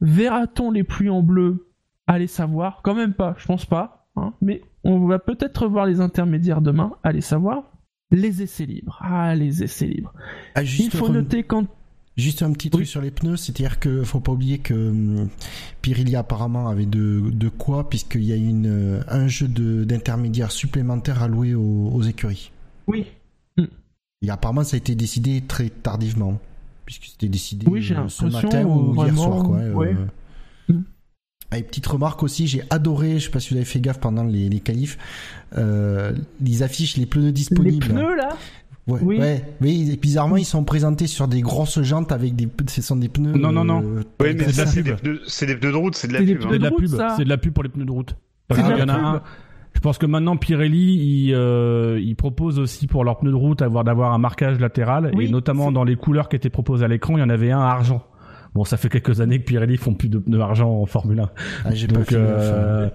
[0.00, 1.68] Verra-t-on les pluies en bleu?
[2.06, 2.80] Allez savoir.
[2.82, 3.96] Quand même pas, je pense pas.
[4.16, 4.34] Hein.
[4.40, 6.92] mais on va peut-être voir les intermédiaires demain.
[7.02, 7.70] Allez savoir.
[8.10, 8.98] Les essais libres.
[9.00, 10.12] Ah, les essais libres.
[10.54, 11.66] Ah, Il faut noter quand
[12.20, 15.28] Juste un petit truc sur les pneus, c'est-à-dire que faut pas oublier que hum,
[15.82, 21.22] Pirelli apparemment avait de, de quoi, puisqu'il y a une, euh, un jeu d'intermédiaires supplémentaires
[21.22, 22.52] alloué aux, aux écuries.
[22.86, 23.06] Oui.
[24.22, 26.38] Et apparemment, ça a été décidé très tardivement,
[26.84, 29.42] puisque c'était décidé euh, ce matin ou hier soir.
[29.44, 29.94] Quoi, euh.
[30.68, 30.82] mm.
[31.56, 34.24] Et petite remarque aussi, j'ai adoré, je sais pas si vous avez fait gaffe pendant
[34.24, 34.98] les, les qualifs,
[35.56, 36.12] euh,
[36.44, 37.86] ils affichent les pneus disponibles.
[37.86, 38.36] Les pneus là?
[38.90, 39.18] Ouais, oui.
[39.18, 43.08] ouais, oui, bizarrement, ils sont présentés sur des grosses jantes avec des, ce sont des
[43.08, 43.32] pneus.
[43.32, 43.82] Non, non, non.
[43.82, 46.42] Euh, oui, mais c'est des, des, pneus de route, c'est de la pub.
[46.42, 46.86] C'est de la pub,
[47.16, 48.16] c'est de la pub pour les pneus de route.
[48.48, 49.22] Parce qu'il y en a un.
[49.74, 53.62] Je pense que maintenant Pirelli, il, euh, il propose aussi pour leurs pneus de route
[53.62, 57.16] avoir d'avoir un marquage latéral et notamment dans les couleurs qui étaient proposées à l'écran,
[57.16, 58.04] il y en avait un argent.
[58.54, 61.30] Bon, ça fait quelques années que Pirelli font plus de pneus argent en Formule 1.
[61.64, 62.88] Ah, j'ai pas euh,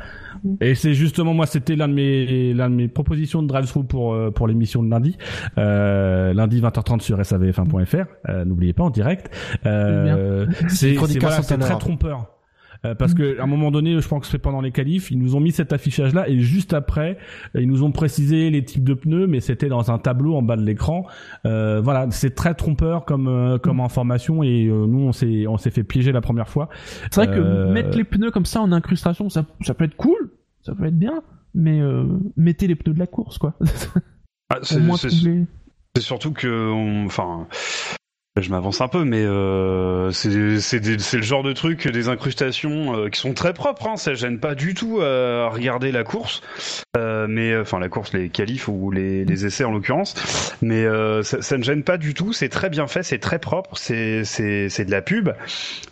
[0.62, 4.14] et c'est justement moi, c'était l'un de mes l'un de mes propositions de drive-through pour
[4.14, 5.18] euh, pour l'émission de lundi,
[5.58, 8.06] euh, lundi 20h30 sur savf1.fr.
[8.30, 9.34] Euh, N'oubliez pas en direct.
[9.66, 12.35] Euh, c'est c'est très trompeur.
[12.84, 15.20] Euh, parce que à un moment donné, je pense que c'est pendant les qualifs, ils
[15.20, 17.18] nous ont mis cet affichage-là et juste après,
[17.54, 20.56] ils nous ont précisé les types de pneus, mais c'était dans un tableau en bas
[20.56, 21.06] de l'écran.
[21.46, 25.72] Euh, voilà, c'est très trompeur comme euh, comme information et nous on s'est on s'est
[25.72, 26.70] fait piéger la première fois.
[27.12, 30.32] C'est vrai que mettre les pneus comme ça en incrustation, ça ça peut être cool,
[30.62, 31.22] ça peut être bien,
[31.54, 31.82] mais
[32.36, 33.56] mettez les pneus de la course quoi.
[34.50, 37.48] Ah, c'est surtout que, enfin,
[38.42, 43.18] Je m'avance un peu, mais euh, c'est le genre de truc, des incrustations euh, qui
[43.18, 43.88] sont très propres.
[43.88, 46.42] Hein, ça gêne pas du tout à regarder la course,
[46.98, 50.16] euh, mais enfin la course, les qualifs ou les, les essais en l'occurrence.
[50.62, 52.34] Mais euh, ça, ça, ne gêne pas du tout.
[52.34, 55.30] C'est très bien fait, c'est très propre, c'est c'est de la pub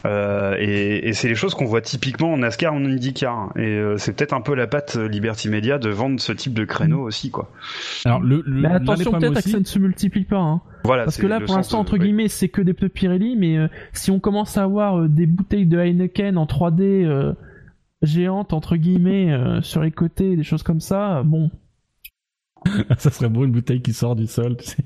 [0.05, 3.53] euh, et, et c'est les choses qu'on voit typiquement en NASCAR, en IndyCar.
[3.57, 7.03] Et c'est peut-être un peu la patte Liberty Media de vendre ce type de créneau
[7.03, 7.49] aussi, quoi.
[8.03, 10.39] Alors le, le mais attention peut-être que ça ne se multiplie pas.
[10.39, 10.61] Hein.
[10.83, 13.67] Voilà, Parce que là, pour l'instant, entre guillemets, c'est que des pneus Pirelli, mais euh,
[13.93, 17.33] si on commence à avoir euh, des bouteilles de Heineken en 3D euh,
[18.01, 21.51] géantes, entre guillemets, sur les côtés, des choses comme ça, bon.
[22.97, 24.83] ça serait beau une bouteille qui sort du sol, tu sais.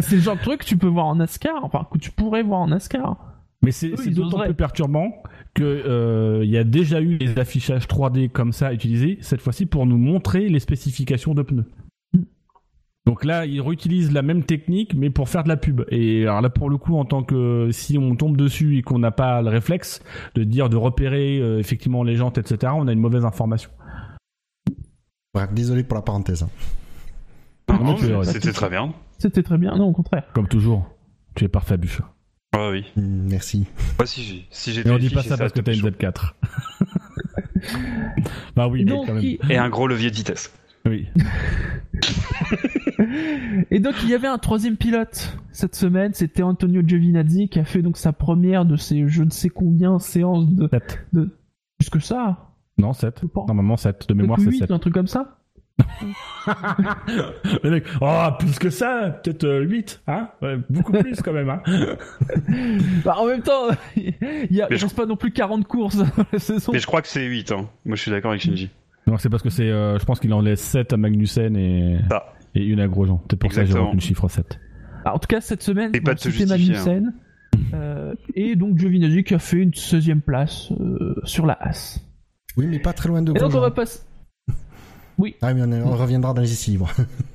[0.00, 2.42] c'est le genre de truc que tu peux voir en NASCAR, enfin, que tu pourrais
[2.42, 3.16] voir en NASCAR.
[3.62, 5.22] Mais c'est d'autant plus perturbant
[5.54, 9.86] que il y a déjà eu des affichages 3D comme ça utilisés, cette fois-ci pour
[9.86, 11.66] nous montrer les spécifications de pneus.
[13.04, 15.82] Donc là, ils réutilisent la même technique, mais pour faire de la pub.
[15.88, 19.00] Et alors là, pour le coup, en tant que si on tombe dessus et qu'on
[19.00, 20.02] n'a pas le réflexe
[20.34, 23.70] de dire, de repérer euh, effectivement les jantes, etc., on a une mauvaise information.
[25.52, 26.46] désolé pour la parenthèse.
[28.24, 28.92] C'était très bien.
[29.18, 30.24] C'était très bien, non, au contraire.
[30.32, 30.88] Comme toujours,
[31.34, 32.02] tu es parfait, Bûche.
[32.52, 32.84] Ah oui.
[32.96, 33.66] Mm, merci.
[33.98, 34.88] Moi, si j'ai, si j'ai.
[34.88, 36.34] on dit pas ça parce que t'as une Z4.
[38.56, 39.24] bah oui, mais quand même.
[39.48, 40.52] Et un gros levier de vitesse.
[40.84, 41.06] Oui.
[43.70, 47.64] et donc il y avait un troisième pilote cette semaine, c'était Antonio Giovinazzi qui a
[47.64, 50.68] fait donc sa première de ces je ne sais combien séances de,
[51.12, 51.38] de...
[51.78, 52.48] plus que ça?
[52.78, 53.22] Non, 7.
[53.34, 54.70] Normalement 7 de mémoire c'est 7.
[54.70, 55.38] un truc comme ça.
[58.00, 60.28] oh, plus que ça, peut-être 8, euh, hein?
[60.68, 61.62] Beaucoup plus quand même, hein?
[63.04, 64.14] Bah, en même temps, il
[64.50, 64.86] y a, je...
[64.86, 66.72] pas non plus 40 courses dans la saison.
[66.72, 67.68] Mais je crois que c'est 8, hein.
[67.84, 68.70] Moi je suis d'accord avec Shinji.
[69.06, 71.98] Non, c'est parce que c'est, euh, je pense qu'il en laisse 7 à Magnussen et,
[72.54, 73.18] et une à Grosjean.
[73.18, 74.58] Peut-être pour ça que j'ai le chiffre 7.
[75.04, 77.06] en tout cas, cette semaine, c'était Magnussen.
[77.08, 77.18] Hein.
[77.74, 82.00] Euh, et donc Giovinazzi qui a fait une 16 place euh, sur la As.
[82.56, 83.48] Oui, mais pas très loin de Grosjean.
[83.48, 84.00] Et donc on va passer.
[85.18, 85.36] Oui.
[85.42, 86.90] Ah, mais on, reviendra dans les essais libres.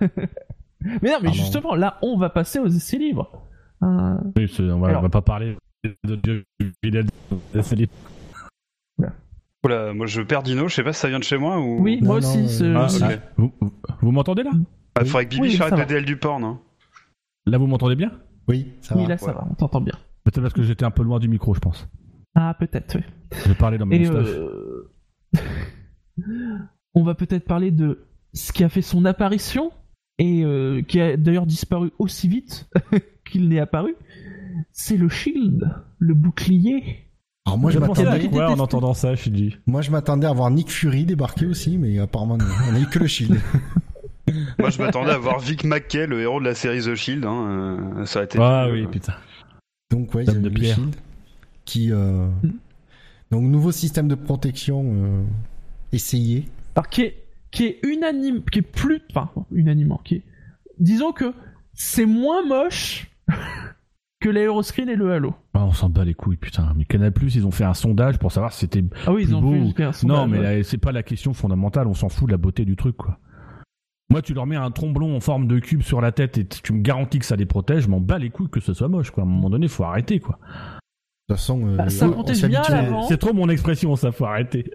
[0.00, 3.42] mais non, mais justement, là, on va passer aux essais libres.
[3.82, 5.56] Oui, on va, va pas parler
[6.04, 6.44] de
[6.82, 7.88] Giovinazzi
[9.64, 11.80] libres moi je perds Dino, je sais pas si ça vient de chez moi ou.
[11.80, 12.62] Oui, moi aussi.
[12.74, 12.88] Ah,
[14.00, 14.50] vous, m'entendez là?
[15.00, 16.44] Il faudrait que Bibi arrête de DL du porn.
[16.44, 16.60] Hein.
[17.46, 18.12] Là vous m'entendez bien?
[18.46, 19.94] Oui, ça oui, là ça va, on t'entend bien.
[20.24, 21.88] Peut-être parce que j'étais un peu loin du micro, je pense.
[22.34, 23.02] Ah, peut-être, oui.
[23.46, 23.94] Je parlais dans mon.
[23.94, 24.90] Euh,
[26.94, 29.72] on va peut-être parler de ce qui a fait son apparition
[30.18, 32.70] et euh, qui a d'ailleurs disparu aussi vite
[33.30, 33.94] qu'il n'est apparu.
[34.72, 37.07] C'est le shield, le bouclier
[37.48, 39.14] alors moi je m'attendais quoi en entendant ça.
[39.66, 42.36] Moi je m'attendais à voir Nick Fury débarquer aussi, mais apparemment
[42.70, 43.40] on a eu que le Shield.
[44.58, 47.24] moi je m'attendais à voir Vic McKay, le héros de la série The Shield.
[47.24, 47.46] Hein.
[47.96, 48.38] Euh, ça a été.
[48.38, 49.14] Ah oui, putain.
[49.90, 50.96] Donc ouais, il y a le Shield
[51.64, 51.90] qui.
[51.90, 52.28] Euh...
[53.30, 55.22] Donc nouveau système de protection euh,
[55.92, 56.46] essayé.
[56.76, 60.22] Alors qui est qui est unanime, qui est plus, enfin unanimement, qui est,
[60.78, 61.32] disons que
[61.72, 63.10] c'est moins moche
[64.28, 65.34] que l'aéroscreen et le halo.
[65.54, 66.72] Ah, on s'en bat les couilles, putain.
[66.76, 69.34] Mais Canal Plus, ils ont fait un sondage pour savoir si c'était ah oui, ils
[69.34, 71.86] ont Fait un sondage, non, mais c'est pas la question fondamentale.
[71.86, 73.18] On s'en fout de la beauté du truc, quoi.
[74.10, 76.72] Moi, tu leur mets un tromblon en forme de cube sur la tête et tu
[76.72, 77.84] me garantis que ça les protège.
[77.84, 79.22] Je m'en bats les couilles que ce soit moche, quoi.
[79.22, 80.38] À un moment donné, faut arrêter, quoi.
[81.28, 83.02] De toute façon, euh, bah, ça protège bien à l'avant.
[83.02, 84.70] C'est trop mon expression, ça faut arrêter.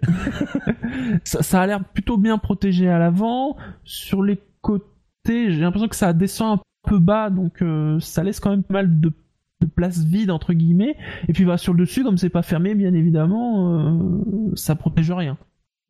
[1.24, 3.56] ça, ça, a l'air plutôt bien protégé à l'avant.
[3.82, 8.38] Sur les côtés, j'ai l'impression que ça descend un peu bas, donc euh, ça laisse
[8.38, 9.12] quand même pas mal de
[9.60, 10.96] de place vide entre guillemets
[11.28, 15.10] et puis va sur le dessus comme c'est pas fermé bien évidemment euh, ça protège
[15.10, 15.38] rien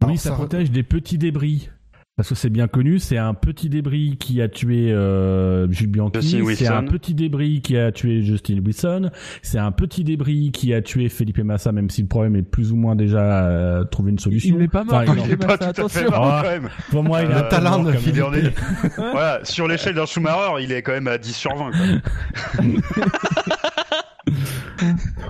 [0.07, 1.71] oui ça, protège des petits débris
[2.17, 6.45] parce que c'est bien connu, c'est un petit débris qui a tué euh, Jules Bianchi,
[6.55, 9.11] c'est un petit débris qui a tué Justin Wilson,
[9.43, 12.71] c'est un petit débris qui a tué Felipe Massa, même si le problème est plus
[12.71, 14.55] ou moins déjà euh, trouvé une solution.
[14.55, 16.69] Il n'est pas mort, il n'est pas tout à fait mort, quand même.
[16.93, 18.61] Pour moi, il a le talent de Philippe.
[18.97, 21.73] voilà, sur l'échelle d'un Schumacher, il est quand même à 10 sur 20.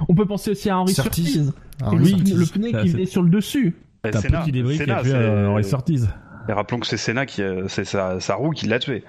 [0.08, 1.50] On peut penser aussi à Henri Surtees.
[1.82, 3.76] Ah, oui, le pneu qui venait sur le dessus.
[4.04, 6.04] C'est un petit débris qui a tué euh, Henri Surtees.
[6.48, 9.02] Et rappelons que c'est Senna qui, c'est sa, roue qui l'a tué.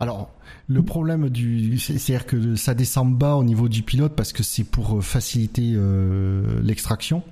[0.00, 0.30] Alors,
[0.68, 4.64] le problème du, c'est-à-dire que ça descend bas au niveau du pilote parce que c'est
[4.64, 7.22] pour euh, faciliter euh, l'extraction.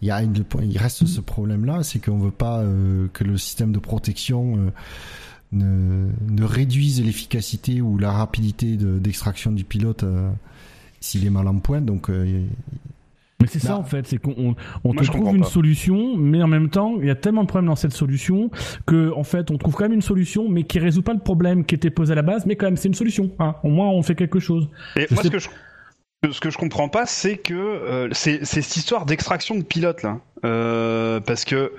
[0.00, 3.70] Il y a il reste ce problème-là, c'est qu'on veut pas euh, que le système
[3.70, 4.72] de protection
[5.52, 10.04] ne, ne, réduise l'efficacité ou la rapidité d'extraction du pilote
[11.02, 11.80] s'il est mal en point.
[11.80, 16.48] Donc, Mais c'est ça en fait, c'est qu'on on, te trouve une solution, mais en
[16.48, 18.50] même temps, il y a tellement de problèmes dans cette solution
[18.86, 21.64] que en fait, on trouve quand même une solution, mais qui résout pas le problème
[21.64, 23.30] qui était posé à la base, mais quand même, c'est une solution.
[23.38, 23.56] Hein.
[23.62, 24.68] Au moins, on fait quelque chose.
[24.96, 25.48] Et moi, ce que je
[26.30, 30.20] ce que je comprends pas, c'est que euh, c'est cette histoire d'extraction de pilote là,
[30.44, 31.72] euh, parce que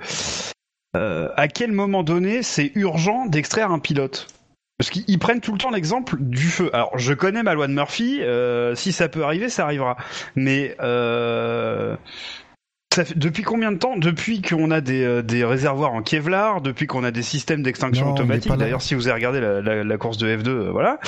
[0.96, 4.26] euh, à quel moment donné c'est urgent d'extraire un pilote?
[4.78, 6.70] Parce qu'ils prennent tout le temps l'exemple du feu.
[6.72, 8.20] Alors, je connais ma loi de Murphy.
[8.22, 9.96] Euh, si ça peut arriver, ça arrivera.
[10.34, 11.96] Mais euh,
[12.94, 16.60] ça fait, depuis combien de temps Depuis qu'on a des, euh, des, réservoirs en Kevlar,
[16.60, 18.52] depuis qu'on a des systèmes d'extinction automatique.
[18.52, 21.00] D'ailleurs, si vous avez regardé la, la, la course de F2, euh, voilà.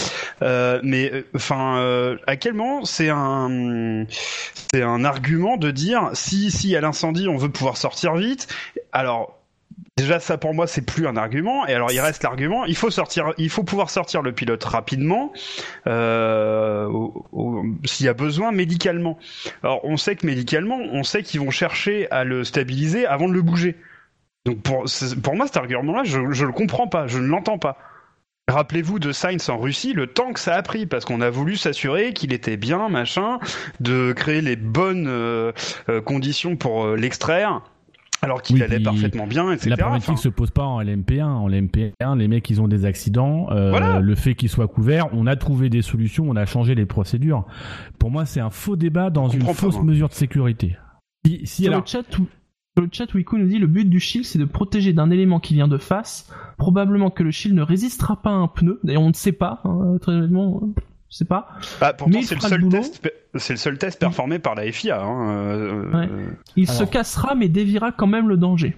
[0.42, 4.04] Euh, mais enfin, à quel moment c'est un
[4.72, 8.48] c'est un argument de dire si si à l'incendie on veut pouvoir sortir vite.
[8.92, 9.36] Alors
[9.99, 11.66] Déjà, ça pour moi, c'est plus un argument.
[11.66, 12.66] Et alors, il reste l'argument.
[12.66, 15.32] Il faut sortir, il faut pouvoir sortir le pilote rapidement,
[15.86, 16.86] euh,
[17.86, 19.18] s'il y a besoin médicalement.
[19.62, 23.32] Alors, on sait que médicalement, on sait qu'ils vont chercher à le stabiliser avant de
[23.32, 23.74] le bouger.
[24.44, 24.84] Donc, pour,
[25.22, 27.78] pour moi, cet argument-là, je, je le comprends pas, je ne l'entends pas.
[28.49, 31.57] Rappelez-vous de Sainz en Russie, le temps que ça a pris, parce qu'on a voulu
[31.57, 33.40] s'assurer qu'il était bien, machin,
[33.80, 35.53] de créer les bonnes euh,
[35.88, 37.62] euh, conditions pour l'extraire
[38.22, 39.70] alors qu'il allait parfaitement bien, etc.
[39.70, 41.24] La problématique ne se pose pas en LMP1.
[41.24, 43.48] En LMP1, les mecs, ils ont des accidents.
[43.50, 46.86] Euh, le fait qu'ils soient couverts, on a trouvé des solutions, on a changé les
[46.86, 47.44] procédures.
[47.98, 50.76] Pour moi, c'est un faux débat dans une fausse mesure de sécurité.
[51.44, 52.04] Si, Sur le chat,
[52.76, 55.54] le chat, Wiku nous dit le but du shield, c'est de protéger d'un élément qui
[55.54, 56.32] vient de face.
[56.56, 58.80] Probablement que le shield ne résistera pas à un pneu.
[58.84, 60.60] D'ailleurs, on ne sait pas, hein, très honnêtement
[61.16, 61.48] je sais pas.
[61.80, 63.00] Bah, pourtant, c'est le, seul test,
[63.36, 65.00] c'est le seul test performé par la FIA.
[65.00, 68.76] Hein, euh, euh, Il se cassera, mais déviera quand même le danger.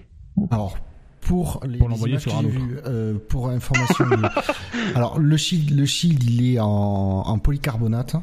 [0.49, 0.77] Alors,
[1.19, 2.55] pour les, pour l'envoyer sur un autre.
[2.85, 4.05] Euh, pour information.
[4.95, 8.15] alors, le shield, le shield, il est en, en polycarbonate.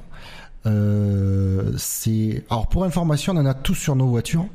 [0.65, 4.47] Euh, c'est alors pour information, on en a tous sur nos voitures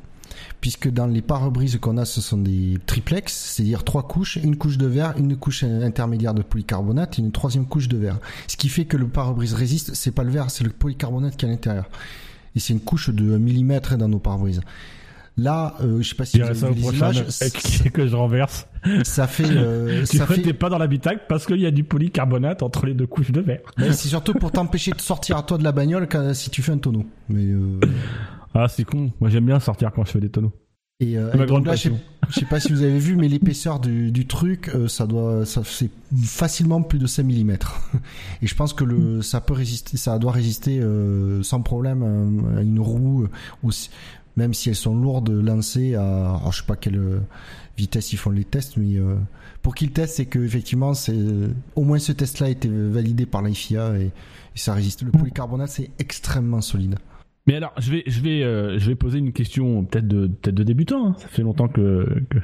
[0.62, 4.78] puisque dans les pare-brises qu'on a, ce sont des triplex, c'est-à-dire trois couches, une couche
[4.78, 8.20] de verre, une couche intermédiaire de polycarbonate et une troisième couche de verre.
[8.46, 11.44] Ce qui fait que le pare-brise résiste, c'est pas le verre, c'est le polycarbonate qui
[11.44, 11.90] est à l'intérieur.
[12.54, 14.60] Et c'est une couche de millimètres dans nos pare-brises.
[15.38, 17.24] Là, euh, je sais pas si vous avez vu les images,
[17.92, 18.66] que je renverse.
[19.02, 19.46] Ça fait.
[19.48, 20.52] Euh, tu ça fait...
[20.52, 23.60] pas dans l'habitacle parce qu'il y a du polycarbonate entre les deux couches de verre.
[23.78, 26.72] c'est surtout pour t'empêcher de sortir à toi de la bagnole quand, si tu fais
[26.72, 27.06] un tonneau.
[27.28, 27.80] Mais euh...
[28.54, 29.10] Ah, c'est con.
[29.20, 30.52] Moi, j'aime bien sortir quand je fais des tonneaux.
[31.02, 31.98] Et, euh, ma grande passion.
[32.28, 35.44] Je, sais, pas si vous avez vu, mais l'épaisseur du, du, truc, euh, ça doit,
[35.44, 35.90] ça c'est
[36.24, 37.56] facilement plus de 5 mm.
[38.40, 42.02] Et je pense que le, ça peut résister, ça doit résister euh, sans problème
[42.56, 43.26] à, une roue,
[43.64, 43.90] aussi,
[44.36, 47.20] même si elles sont lourdes lancées à, je sais pas quelle
[47.76, 48.98] vitesse ils font les tests, mais
[49.62, 51.16] pour qu'ils testent, c'est que effectivement, c'est
[51.76, 54.10] au moins ce test-là a été validé par la FIA et, et
[54.58, 55.02] ça résiste.
[55.02, 56.96] Le polycarbonate, c'est extrêmement solide.
[57.46, 60.54] Mais alors, je vais, je vais, euh, je vais poser une question peut-être de, peut-être
[60.54, 61.08] de débutant.
[61.08, 61.14] Hein.
[61.18, 62.38] Ça fait longtemps que, que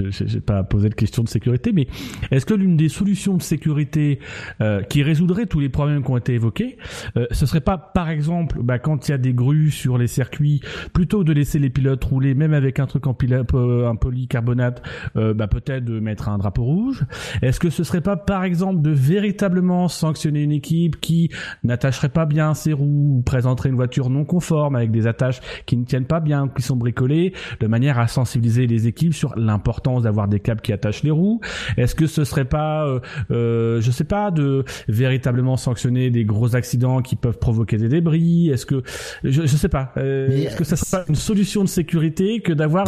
[0.10, 1.86] j'ai pas posé de question de sécurité, mais
[2.32, 4.18] est-ce que l'une des solutions de sécurité
[4.60, 6.78] euh, qui résoudrait tous les problèmes qui ont été évoqués,
[7.16, 10.08] euh, ce serait pas, par exemple, bah, quand il y a des grues sur les
[10.08, 10.62] circuits,
[10.92, 14.82] plutôt de laisser les pilotes rouler, même avec un truc en un polycarbonate,
[15.14, 17.04] bah, peut-être de mettre un drapeau rouge?
[17.42, 21.30] Est-ce que ce serait pas, par exemple, de véritablement sanctionner une équipe qui
[21.62, 25.76] n'attacherait pas bien ses roues ou présenterait une voiture non conformes, avec des attaches qui
[25.76, 30.02] ne tiennent pas bien, qui sont bricolées, de manière à sensibiliser les équipes sur l'importance
[30.02, 31.40] d'avoir des câbles qui attachent les roues.
[31.76, 33.00] Est-ce que ce serait pas, euh,
[33.30, 38.50] euh, je sais pas, de véritablement sanctionner des gros accidents qui peuvent provoquer des débris?
[38.50, 38.82] Est-ce que,
[39.24, 42.52] je, je sais pas, euh, est-ce que ça serait pas une solution de sécurité que
[42.52, 42.86] d'avoir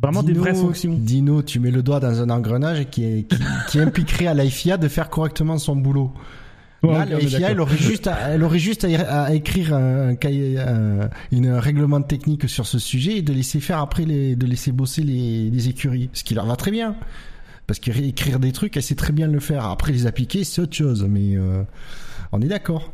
[0.00, 0.96] vraiment des vraies sanctions?
[0.98, 4.76] Dino, tu mets le doigt dans un engrenage qui, est, qui, qui impliquerait à l'IFIA
[4.76, 6.12] de faire correctement son boulot.
[6.92, 12.48] Elle aurait juste, à, elle aurait juste à, écrire un, cahier, un, une règlement technique
[12.48, 16.10] sur ce sujet et de laisser faire après les, de laisser bosser les, les écuries,
[16.12, 16.96] ce qui leur va très bien.
[17.66, 19.64] Parce qu'écrire des trucs, elle sait très bien le faire.
[19.64, 21.62] Après les appliquer, c'est autre chose, mais euh,
[22.32, 22.92] on est d'accord.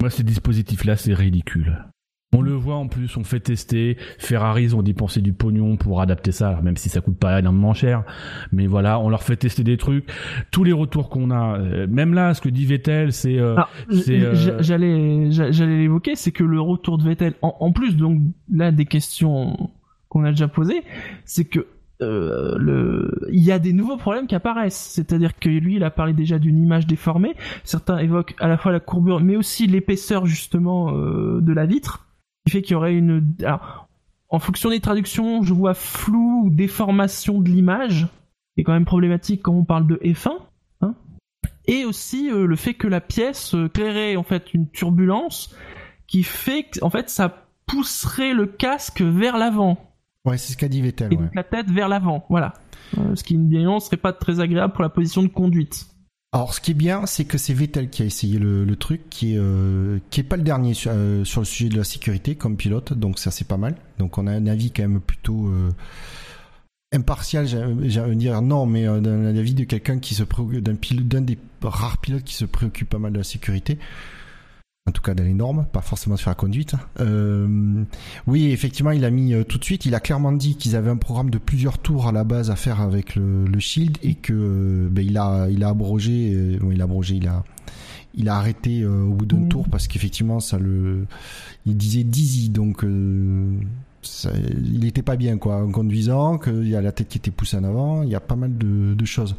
[0.00, 1.84] Moi, ces dispositifs-là, c'est ridicule.
[2.32, 3.96] On le voit en plus, on fait tester.
[4.18, 7.74] Ferrari, ils ont dépensé du pognon pour adapter ça, même si ça coûte pas énormément
[7.74, 8.04] cher.
[8.52, 10.08] Mais voilà, on leur fait tester des trucs.
[10.52, 13.56] Tous les retours qu'on a, euh, même là, ce que dit Vettel, c'est, euh,
[13.90, 18.86] euh, j'allais, j'allais l'évoquer, c'est que le retour de Vettel, en, plus donc là des
[18.86, 19.68] questions
[20.08, 20.84] qu'on a déjà posées,
[21.24, 21.66] c'est que
[21.98, 23.10] le...
[23.32, 24.92] il y a des nouveaux problèmes qui apparaissent.
[24.94, 27.34] C'est-à-dire que lui, il a parlé déjà d'une image déformée.
[27.64, 32.06] Certains évoquent à la fois la courbure, mais aussi l'épaisseur justement de la vitre
[32.44, 33.34] qui fait qu'il y aurait une...
[33.40, 33.88] Alors,
[34.28, 38.06] en fonction des traductions, je vois flou ou déformation de l'image,
[38.54, 40.30] qui est quand même problématique quand on parle de F1.
[40.82, 40.94] Hein
[41.66, 45.54] et aussi euh, le fait que la pièce euh, créerait en fait une turbulence
[46.06, 49.78] qui fait que en fait ça pousserait le casque vers l'avant.
[50.24, 51.12] Ouais, c'est ce qu'a dit Vettel.
[51.12, 52.54] Et la tête vers l'avant, voilà.
[52.98, 55.86] Euh, ce qui, bien serait pas très agréable pour la position de conduite.
[56.32, 59.34] Alors, ce qui est bien, c'est que c'est Vettel qui a essayé le, truc, qui
[59.34, 62.56] est euh, qui est pas le dernier euh, sur, le sujet de la sécurité comme
[62.56, 63.74] pilote, donc ça c'est pas mal.
[63.98, 65.52] Donc on a un avis quand même plutôt
[66.92, 71.38] impartial, j'allais dire non, mais un avis de quelqu'un qui se préoccupe d'un d'un des
[71.62, 73.78] rares pilotes qui se préoccupe pas mal de la sécurité
[74.88, 76.74] en tout cas dans les normes, pas forcément sur la conduite.
[77.00, 77.84] Euh,
[78.26, 80.90] oui, effectivement, il a mis euh, tout de suite, il a clairement dit qu'ils avaient
[80.90, 84.32] un programme de plusieurs tours à la base à faire avec le, Shield et que
[84.32, 87.44] euh, ben, il a il a abrogé, il a abrogé, il a
[88.14, 89.48] il a arrêté au bout d'un mmh.
[89.48, 91.06] tour parce qu'effectivement ça le
[91.66, 96.90] il disait dizzy donc il était pas bien quoi en conduisant qu'il y a la
[96.90, 99.36] tête qui était poussée en avant il y a pas mal de, de choses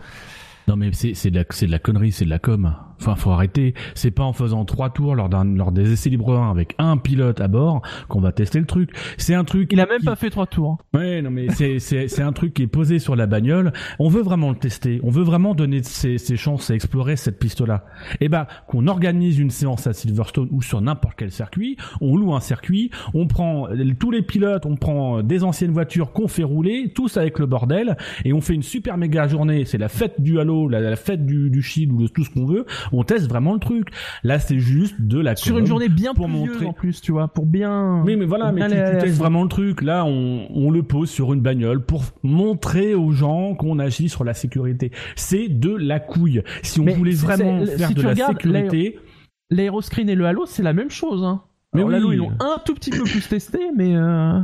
[0.68, 2.74] non mais c'est c'est de la c'est de la connerie, c'est de la com.
[3.02, 3.74] Enfin, faut arrêter.
[3.96, 6.98] C'est pas en faisant trois tours lors d'un lors des essais libres 1 avec un
[6.98, 8.92] pilote à bord qu'on va tester le truc.
[9.18, 9.70] C'est un truc.
[9.72, 10.78] Il a même pas fait trois tours.
[10.94, 13.74] Ouais, non mais c'est un truc qui est posé sur la bagnole.
[14.00, 15.00] On veut vraiment le tester.
[15.04, 17.86] On veut vraiment donner ses, ses chances à explorer cette piste-là.
[18.14, 21.78] Et eh ben qu'on organise une séance à Silverstone ou sur n'importe quel circuit.
[22.02, 22.92] On loue un circuit.
[23.14, 23.68] On prend
[24.00, 24.66] tous les pilotes.
[24.66, 28.54] On prend des anciennes voitures qu'on fait rouler, tous avec le bordel, et on fait
[28.54, 29.66] une super méga journée.
[29.66, 32.46] C'est la fête du halo la, fête du, du shield ou de tout ce qu'on
[32.46, 33.90] veut, on teste vraiment le truc.
[34.24, 37.28] Là, c'est juste de la sur une journée bien pour montrer en plus, tu vois,
[37.28, 38.02] pour bien.
[38.06, 39.82] Oui, mais voilà, mais tu, testes vraiment le truc.
[39.82, 44.24] Là, on, on le pose sur une bagnole pour montrer aux gens qu'on agit sur
[44.24, 44.92] la sécurité.
[45.16, 46.44] C'est de la couille.
[46.64, 49.00] Si on voulait vraiment faire de la sécurité,
[49.50, 51.24] l'aéroscreen et le halo, c'est la même chose.
[51.24, 51.42] Hein.
[51.74, 51.92] Mais oui.
[51.94, 53.96] l'halo, ils l'ont un tout petit peu plus testé, mais.
[53.96, 54.40] Euh...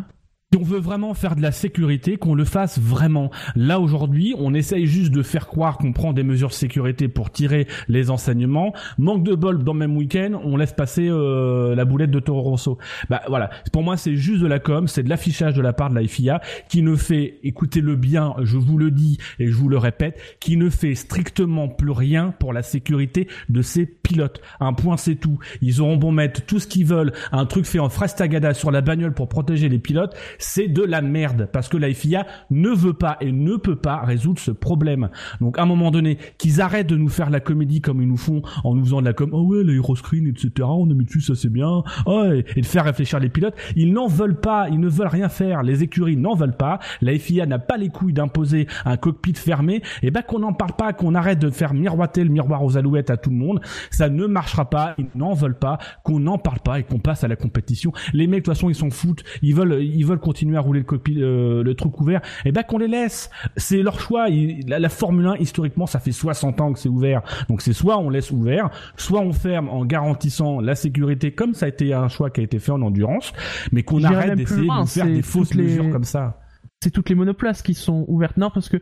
[0.53, 3.31] Si on veut vraiment faire de la sécurité, qu'on le fasse vraiment.
[3.57, 7.31] Là aujourd'hui, on essaye juste de faire croire qu'on prend des mesures de sécurité pour
[7.31, 8.71] tirer les enseignements.
[8.97, 12.43] Manque de bol dans le même week-end, on laisse passer euh, la boulette de Toro
[12.43, 12.77] Rosso.
[13.09, 15.89] Bah voilà, pour moi c'est juste de la com, c'est de l'affichage de la part
[15.89, 16.39] de la FIA
[16.69, 20.55] qui ne fait, écoutez-le bien, je vous le dis et je vous le répète, qui
[20.55, 24.39] ne fait strictement plus rien pour la sécurité de ses pilotes.
[24.61, 25.39] Un point c'est tout.
[25.61, 28.79] Ils auront bon mettre tout ce qu'ils veulent, un truc fait en frastagada sur la
[28.79, 32.93] bagnole pour protéger les pilotes c'est de la merde parce que la FIA ne veut
[32.93, 35.09] pas et ne peut pas résoudre ce problème.
[35.41, 38.17] Donc à un moment donné, qu'ils arrêtent de nous faire la comédie comme ils nous
[38.17, 40.51] font en nous faisant de la com, oh ouais, l'aéroscreen, etc.
[40.61, 41.83] On a mis dessus, ça c'est bien.
[42.05, 43.55] Oh, et, de faire réfléchir les pilotes.
[43.75, 45.63] Ils n'en veulent pas, ils ne veulent rien faire.
[45.63, 46.79] Les écuries n'en veulent pas.
[47.01, 49.81] La FIA n'a pas les couilles d'imposer un cockpit fermé.
[50.01, 53.09] Et ben qu'on n'en parle pas, qu'on arrête de faire miroiter le miroir aux alouettes
[53.09, 53.61] à tout le monde.
[53.91, 54.95] Ça ne marchera pas.
[54.97, 55.77] Ils n'en veulent pas.
[56.03, 57.91] Qu'on n'en parle pas et qu'on passe à la compétition.
[58.13, 59.23] Les mecs de toute façon ils s'en foutent.
[59.41, 62.51] Ils veulent, ils veulent continuer à rouler le, cockpit, euh, le truc ouvert, et eh
[62.51, 63.30] ben qu'on les laisse.
[63.55, 64.28] C'est leur choix.
[64.67, 67.21] la, Formule 1, historiquement, ça fait 60 ans que c'est ouvert.
[67.47, 71.67] Donc c'est soit on laisse ouvert, soit on ferme en garantissant la sécurité, comme ça
[71.67, 73.32] a été un choix qui a été fait en endurance,
[73.71, 76.41] mais qu'on arrête d'essayer de faire des fausses mesures comme ça
[76.84, 78.38] c'est toutes les monoplaces qui sont ouvertes.
[78.38, 78.78] Non, parce que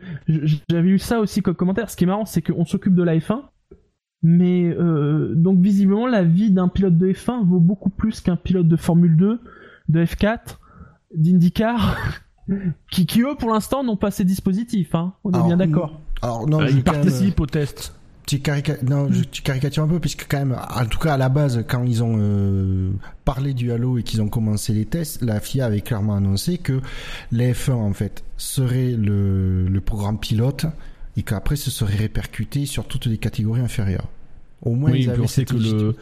[0.70, 1.90] j'avais eu ça aussi comme commentaire.
[1.90, 3.44] Ce qui est marrant, c'est qu'on s'occupe de la F1,
[4.22, 8.68] mais euh, donc visiblement la vie d'un pilote de F1 vaut beaucoup plus qu'un pilote
[8.68, 9.40] de Formule 2,
[9.88, 10.58] de F4
[11.16, 11.98] d'IndyCar
[12.92, 14.96] qui, qui eux pour l'instant n'ont pas ces dispositifs.
[14.96, 15.14] Hein.
[15.24, 16.00] On est bien d'accord.
[16.22, 17.94] Alors non, euh, ils participent au test.
[18.28, 18.42] Tu,
[18.82, 21.84] non, tu caricatures un peu puisque quand même, en tout cas à la base, quand
[21.84, 22.90] ils ont euh,
[23.24, 26.82] parlé du Halo et qu'ils ont commencé les tests, la FIA avait clairement annoncé que
[27.32, 30.66] les F1 en fait serait le, le programme pilote
[31.18, 34.08] et qu'après ce serait répercuté sur toutes les catégories inférieures.
[34.64, 35.96] Au moins, ils avaient que le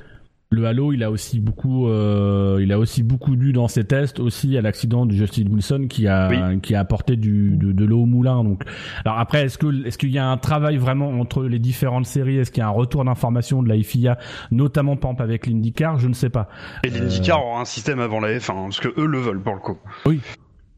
[0.54, 4.20] le Halo, il a aussi beaucoup, euh, il a aussi beaucoup dû dans ses tests
[4.20, 8.06] aussi à l'accident de Justin Wilson qui a qui a apporté du de, l'eau au
[8.06, 8.44] moulin.
[8.44, 8.64] Donc,
[9.06, 12.38] alors après, est-ce que est-ce qu'il y a un travail vraiment entre les différentes séries?
[12.38, 14.18] Est-ce qu'il y a un retour d'information de la FIA,
[14.52, 16.00] notamment exemple avec l'IndyCar?
[16.00, 16.48] Je ne sais pas.
[16.84, 17.44] Et l'IndyCar euh...
[17.44, 19.78] aura un système avant la F1 parce que eux le veulent pour le coup.
[20.06, 20.22] Oui.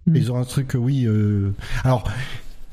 [0.07, 1.05] Ils ont un truc, oui.
[1.07, 1.51] Euh...
[1.84, 2.03] Alors,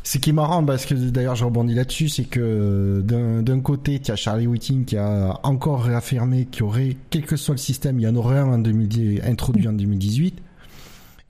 [0.05, 4.11] ce qui est marrant, parce que d'ailleurs je rebondis là-dessus, c'est que d'un côté, tu
[4.11, 8.01] as Charlie Whiting qui a encore réaffirmé qu'il y aurait, quel que soit le système,
[8.01, 10.43] il y en aurait un en 2010, introduit en 2018.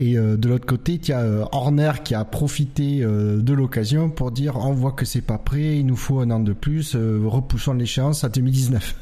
[0.02, 4.10] Et euh, de l'autre côté, tu as euh, Horner qui a profité euh, de l'occasion
[4.10, 6.96] pour dire on voit que c'est pas prêt, il nous faut un an de plus,
[6.96, 8.96] repoussons l'échéance à 2019.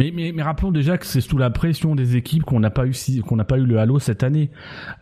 [0.00, 2.84] Mais, mais, mais, rappelons déjà que c'est sous la pression des équipes qu'on n'a pas
[2.84, 2.92] eu
[3.22, 4.50] qu'on n'a pas eu le Halo cette année.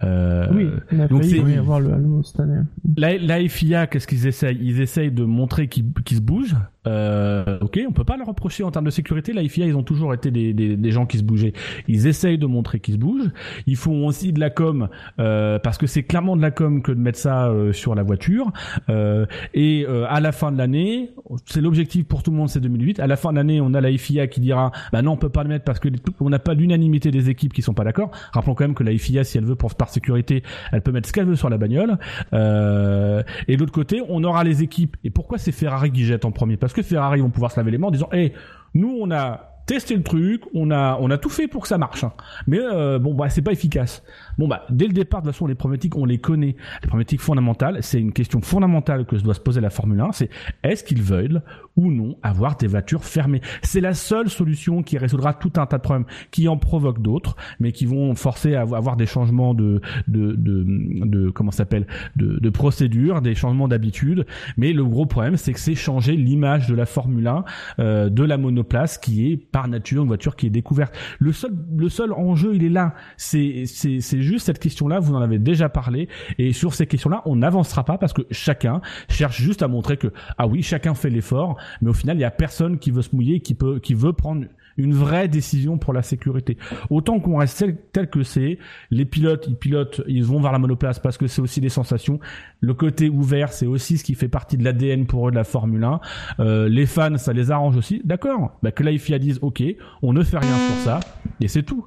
[0.03, 2.61] Euh, oui, on a donc failli avoir le Halo cette année.
[2.99, 4.59] La, la FIA, qu'est-ce qu'ils essayent?
[4.61, 6.57] Ils essayent de montrer qu'ils se bougent,
[6.87, 9.33] Euh, ok, on peut pas leur reprocher en termes de sécurité.
[9.33, 11.53] La FIA, ils ont toujours été des, des, des gens qui se bougeaient.
[11.89, 13.31] Ils essayent de montrer qu'ils se bougent.
[13.67, 16.93] Ils font aussi de la com euh, parce que c'est clairement de la com que
[16.93, 18.53] de mettre ça euh, sur la voiture.
[18.89, 21.11] Euh, et euh, à la fin de l'année,
[21.47, 23.01] c'est l'objectif pour tout le monde, c'est 2008.
[23.01, 25.29] À la fin de l'année, on a la FIA qui dira, bah non, on peut
[25.29, 25.89] pas le mettre parce que
[26.21, 28.11] on n'a pas l'unanimité des équipes qui sont pas d'accord.
[28.33, 31.09] Rappelons quand même que la FIA, si elle veut pour par sécurité, elle peut mettre
[31.09, 31.99] ce qu'elle veut sur la bagnole.
[32.33, 34.97] et de l'autre côté, on aura les équipes.
[35.05, 36.57] Et pourquoi c'est Ferrari qui jette en premier?
[36.75, 38.33] Que Ferrari vont pouvoir se laver les mains en disant, hé,
[38.75, 41.79] nous on a testé le truc, on a on a tout fait pour que ça
[41.79, 42.13] marche, hein.
[42.47, 44.03] mais euh, bon bah c'est pas efficace.
[44.39, 47.21] Bon bah dès le départ de toute façon les problématiques on les connaît, les problématiques
[47.21, 50.31] fondamentales, c'est une question fondamentale que se doit se poser la Formule 1, c'est
[50.63, 51.43] est-ce qu'ils veulent
[51.77, 53.41] ou non avoir des voitures fermées?
[53.63, 57.37] C'est la seule solution qui résoudra tout un tas de problèmes, qui en provoque d'autres,
[57.61, 60.65] mais qui vont forcer à avoir des changements de de de,
[61.07, 61.87] de comment s'appelle
[62.17, 64.27] de, de procédure, des changements d'habitude.
[64.57, 67.45] Mais le gros problème c'est que c'est changer l'image de la Formule 1,
[67.79, 70.95] euh, de la monoplace qui est par nature une voiture qui est découverte.
[71.19, 72.95] Le seul le seul enjeu il est là.
[73.17, 74.99] C'est c'est c'est juste cette question-là.
[74.99, 78.81] Vous en avez déjà parlé et sur ces questions-là on n'avancera pas parce que chacun
[79.09, 82.25] cherche juste à montrer que ah oui chacun fait l'effort mais au final, il y
[82.25, 84.47] a personne qui veut se mouiller, qui peut, qui veut prendre
[84.77, 86.57] une vraie décision pour la sécurité.
[86.91, 88.59] Autant qu'on reste tel, que c'est,
[88.91, 92.21] les pilotes, ils pilotent, ils vont vers la monoplace parce que c'est aussi des sensations.
[92.61, 95.45] Le côté ouvert, c'est aussi ce qui fait partie de l'ADN pour eux de la
[95.45, 96.01] Formule 1.
[96.41, 98.03] Euh, les fans, ça les arrange aussi.
[98.05, 98.59] D'accord.
[98.63, 99.63] Bah, que la FIA dise, ok,
[100.03, 101.01] on ne fait rien sur ça,
[101.41, 101.87] et c'est tout.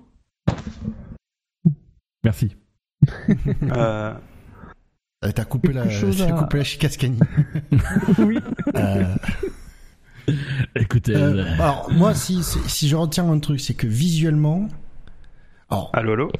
[2.23, 2.55] Merci.
[3.63, 4.13] euh...
[5.33, 6.31] T'as coupé, la, à...
[6.33, 7.19] coupé la chicascanie.
[8.19, 8.37] oui.
[8.75, 9.15] Euh...
[10.75, 11.15] Écoutez.
[11.15, 14.67] Euh, alors, moi, si, si je retiens un truc, c'est que visuellement.
[15.69, 16.31] Alors, allô, allô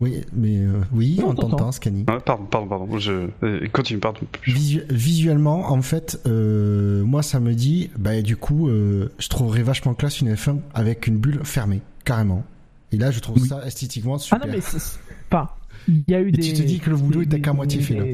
[0.00, 2.04] Oui, mais euh, oui, on t'entend, Scani.
[2.08, 2.98] Ah, pardon, pardon, pardon.
[2.98, 4.20] Je euh, continue, pardon.
[4.46, 10.34] visuellement, en fait, moi, ça me dit, bah, du coup, je trouverais vachement classe une
[10.34, 12.44] F1 avec une bulle fermée, carrément.
[12.92, 14.40] Et là, je trouve ça esthétiquement super.
[14.42, 14.98] Ah non, mais c'est
[15.30, 15.56] pas.
[15.88, 16.42] Il y a eu Et des.
[16.42, 18.04] Tu te dis que le boulot est qu'à moitié fait là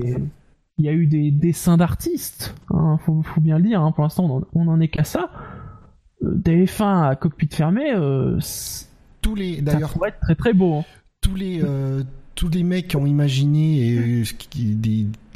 [0.78, 4.42] il y a eu des dessins d'artistes, hein, faut, bien le dire, hein, pour l'instant
[4.54, 5.30] on, n'en est qu'à ça.
[6.22, 8.38] Euh, des F1 à cockpit fermé, euh,
[9.20, 10.76] tous les d'ailleurs pourrait être très très beau.
[10.76, 10.84] Hein.
[11.20, 12.04] Tous les euh,
[12.36, 14.24] tous les mecs qui ont imaginé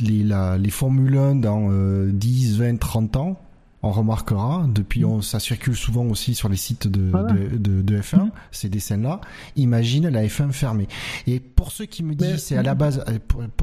[0.01, 0.25] les,
[0.59, 1.69] les Formule 1 dans
[2.09, 3.41] 10, 20, 30 ans,
[3.83, 7.11] on remarquera, depuis on, ça circule souvent aussi sur les sites de,
[7.57, 9.21] de, de, F1, ces dessins-là,
[9.57, 10.87] imagine la F1 fermée.
[11.27, 13.05] Et pour ceux qui me disent, c'est à la base,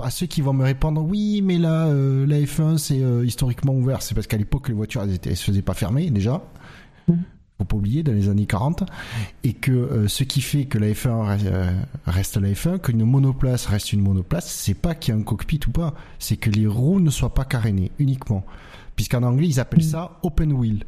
[0.01, 3.73] à ceux qui vont me répondre, oui, mais là, euh, la F1 c'est euh, historiquement
[3.73, 6.41] ouvert, c'est parce qu'à l'époque les voitures elles, étaient, elles se faisaient pas fermer déjà.
[7.57, 8.83] Faut pas oublier dans les années 40
[9.43, 11.39] et que euh, ce qui fait que la F1
[12.05, 15.59] reste la F1, qu'une monoplace reste une monoplace, c'est pas qu'il y a un cockpit
[15.67, 18.45] ou pas, c'est que les roues ne soient pas carénées uniquement
[18.99, 20.83] puisqu'en anglais ils appellent ça open wheel.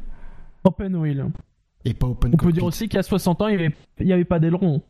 [0.64, 1.30] Open wheel.
[1.86, 4.38] Et pas open On peut dire aussi qu'à 60 ans, il n'y avait, avait, pas
[4.38, 4.82] d'aileron.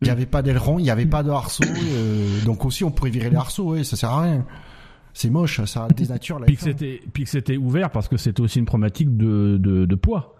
[0.00, 2.90] Il n'y avait pas d'aileron, il n'y avait pas de harceau, euh, donc aussi on
[2.90, 4.46] pourrait virer les harceaux, ouais, ça sert à rien.
[5.12, 9.14] C'est moche, ça dénature la Puis que c'était ouvert parce que c'était aussi une problématique
[9.18, 10.34] de, de, de poids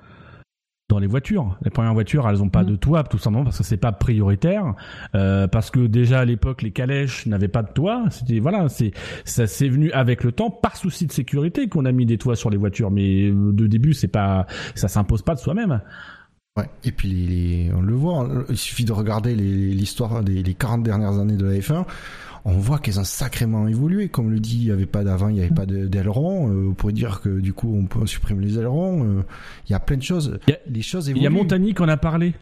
[0.89, 1.57] dans les voitures.
[1.63, 2.67] Les premières voitures, elles ont pas mm.
[2.67, 4.75] de toit, tout simplement parce que c'est pas prioritaire,
[5.15, 8.05] euh, parce que déjà à l'époque les calèches n'avaient pas de toit.
[8.11, 8.93] C'était voilà, c'est
[9.25, 12.37] ça s'est venu avec le temps par souci de sécurité qu'on a mis des toits
[12.37, 15.81] sur les voitures, mais euh, de début c'est pas, ça s'impose pas de soi-même.
[16.57, 16.69] Ouais.
[16.85, 21.37] Et puis on le voit, il suffit de regarder l'histoire des les 40 dernières années
[21.37, 21.85] de la F1
[22.45, 24.09] on voit qu'elles ont sacrément évolué.
[24.09, 26.51] Comme le dit, il n'y avait pas d'avant, il n'y avait pas d'aileron.
[26.51, 29.05] Euh, on pourrait dire que du coup, on peut supprimer les ailerons.
[29.05, 29.23] Euh,
[29.69, 30.39] il y a plein de choses.
[30.69, 31.23] les choses évoluent.
[31.23, 32.35] Il y a Montagny qu'on a parlé.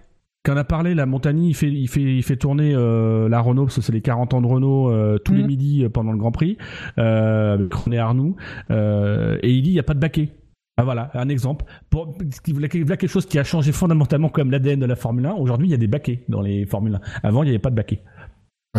[0.45, 3.67] Qu'on a parlé, la Montagny, il fait, il fait, il fait tourner euh, la Renault
[3.67, 5.47] parce que c'est les 40 ans de Renault tous les mm.
[5.47, 6.59] midis pendant le Grand Prix
[6.97, 8.35] avec René Arnoux.
[8.71, 10.31] et il dit il n'y a pas de baquet.
[10.79, 11.67] Ah voilà, un exemple.
[11.91, 12.17] Pour,
[12.49, 15.35] voilà quelque chose qui a changé fondamentalement comme l'ADN de la Formule 1.
[15.35, 17.01] Aujourd'hui, il y a des baquets dans les Formule 1.
[17.23, 18.03] Avant, il n'y avait pas de baquets.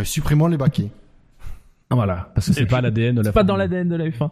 [0.03, 0.89] supprimons les baquets.
[1.93, 3.25] Voilà, parce que c'est pas l'ADN de la.
[3.25, 4.29] C'est pas dans l'ADN de la F1.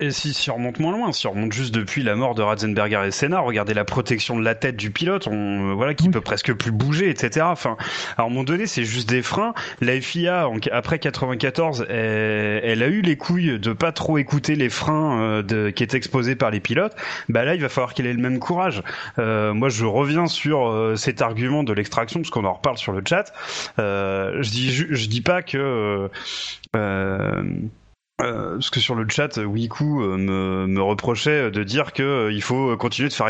[0.00, 2.42] et, si, si on remonte moins loin, si on remonte juste depuis la mort de
[2.42, 6.08] Ratzenberger et Senna, regardez la protection de la tête du pilote, on, euh, voilà, qui
[6.08, 7.46] peut presque plus bouger, etc.
[7.48, 7.76] Enfin,
[8.16, 9.54] à un moment donné, c'est juste des freins.
[9.80, 15.20] La FIA, après 94, elle, a eu les couilles de pas trop écouter les freins
[15.20, 16.94] euh, de, qui étaient exposés par les pilotes.
[17.28, 18.82] Bah là, il va falloir qu'elle ait le même courage.
[19.18, 22.92] Euh, moi, je reviens sur euh, cet argument de l'extraction, parce qu'on en reparle sur
[22.92, 23.32] le chat.
[23.78, 26.10] je dis, je, je dis pas que
[26.94, 27.42] euh,
[28.22, 32.32] euh, parce que sur le chat, Wiku euh, me, me reprochait de dire que euh,
[32.32, 33.26] il faut continuer de faire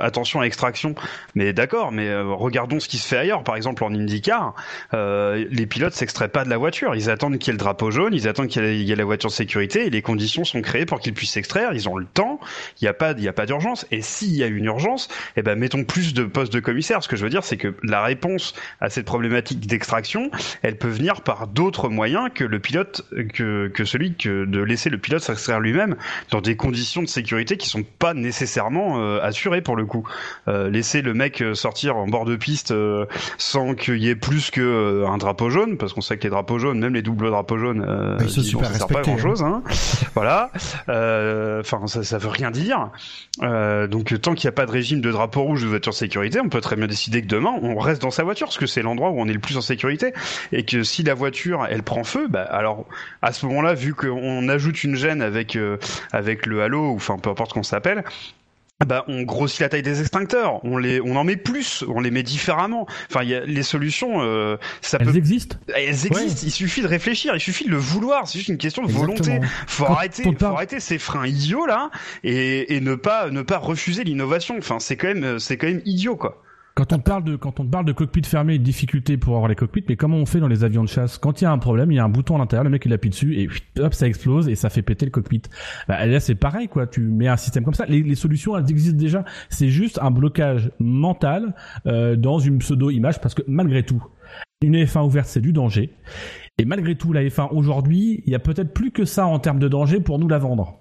[0.00, 0.96] attention à l'extraction.
[1.36, 3.44] Mais d'accord, mais regardons ce qui se fait ailleurs.
[3.44, 4.54] Par exemple, en IndyCar,
[4.92, 6.96] les pilotes s'extraient pas de la voiture.
[6.96, 9.30] Ils attendent qu'il y ait le drapeau jaune, ils attendent qu'il y, ait la voiture
[9.30, 11.72] de sécurité et les conditions sont créées pour qu'ils puissent s'extraire.
[11.72, 12.40] Ils ont le temps.
[12.80, 13.86] Il n'y a pas, pas d'urgence.
[13.92, 17.02] Et s'il y a une urgence, eh ben mettons plus de postes de commissaire.
[17.02, 20.30] Ce que je veux dire, c'est que la réponse à cette problématique d'extraction,
[20.62, 23.02] elle peut venir par d'autres moyens que le pilote,
[23.32, 25.96] que, que celui que de laisser le pilote s'extraire lui-même
[26.30, 30.06] dans des conditions de sécurité qui sont pas nécessairement euh, assurées pour le coup.
[30.46, 32.74] Euh, laisser le mec euh, sortir en bord de piste
[33.38, 36.58] sans qu'il y ait plus que un drapeau jaune, parce qu'on sait que les drapeaux
[36.58, 39.42] jaunes, même les doubles drapeaux jaunes, ils sont super pas grand chose.
[39.42, 39.62] Hein.
[40.14, 40.50] voilà.
[40.88, 42.90] Enfin, ça, ça veut rien dire.
[43.40, 46.40] donc tant qu'il n'y a pas de régime de drapeau rouge de voiture de sécurité,
[46.40, 48.82] on peut très bien décider que demain on reste dans sa voiture, parce que c'est
[48.82, 50.12] l'endroit où on est le plus en sécurité,
[50.52, 52.86] et que si la voiture elle prend feu, bah alors
[53.22, 55.76] à ce moment-là, vu qu'on ajoute une gêne avec euh,
[56.12, 58.04] avec le halo ou enfin peu importe qu'on s'appelle,
[58.86, 62.12] bah, on grossit la taille des extincteurs, on les, on en met plus, on les
[62.12, 62.86] met différemment.
[63.10, 64.22] Enfin, y a les solutions.
[64.22, 65.56] Euh, ça elles existent.
[65.74, 66.42] Elles existent.
[66.44, 68.28] Il suffit de réfléchir, il suffit de le vouloir.
[68.28, 69.40] C'est juste une question de volonté.
[69.66, 71.90] Faut arrêter, faut arrêter ces freins idiots là
[72.22, 74.54] et, et ne pas, ne pas refuser l'innovation.
[74.56, 76.40] Enfin, c'est quand même, c'est quand même idiot quoi.
[76.78, 79.82] Quand on parle de quand on parle de cockpit fermé difficulté pour avoir les cockpits,
[79.88, 81.18] mais comment on fait dans les avions de chasse?
[81.18, 82.84] Quand il y a un problème, il y a un bouton à l'intérieur, le mec
[82.86, 83.48] il appuie dessus et
[83.80, 85.42] hop ça explose et ça fait péter le cockpit.
[85.88, 86.86] Bah, là c'est pareil quoi.
[86.86, 87.84] Tu mets un système comme ça.
[87.86, 89.24] Les, les solutions elles existent déjà.
[89.48, 91.56] C'est juste un blocage mental
[91.86, 94.04] euh, dans une pseudo image parce que malgré tout,
[94.62, 95.90] une F1 ouverte c'est du danger.
[96.60, 99.60] Et malgré tout, la F1 aujourd'hui, il y a peut-être plus que ça en termes
[99.60, 100.80] de danger pour nous la vendre.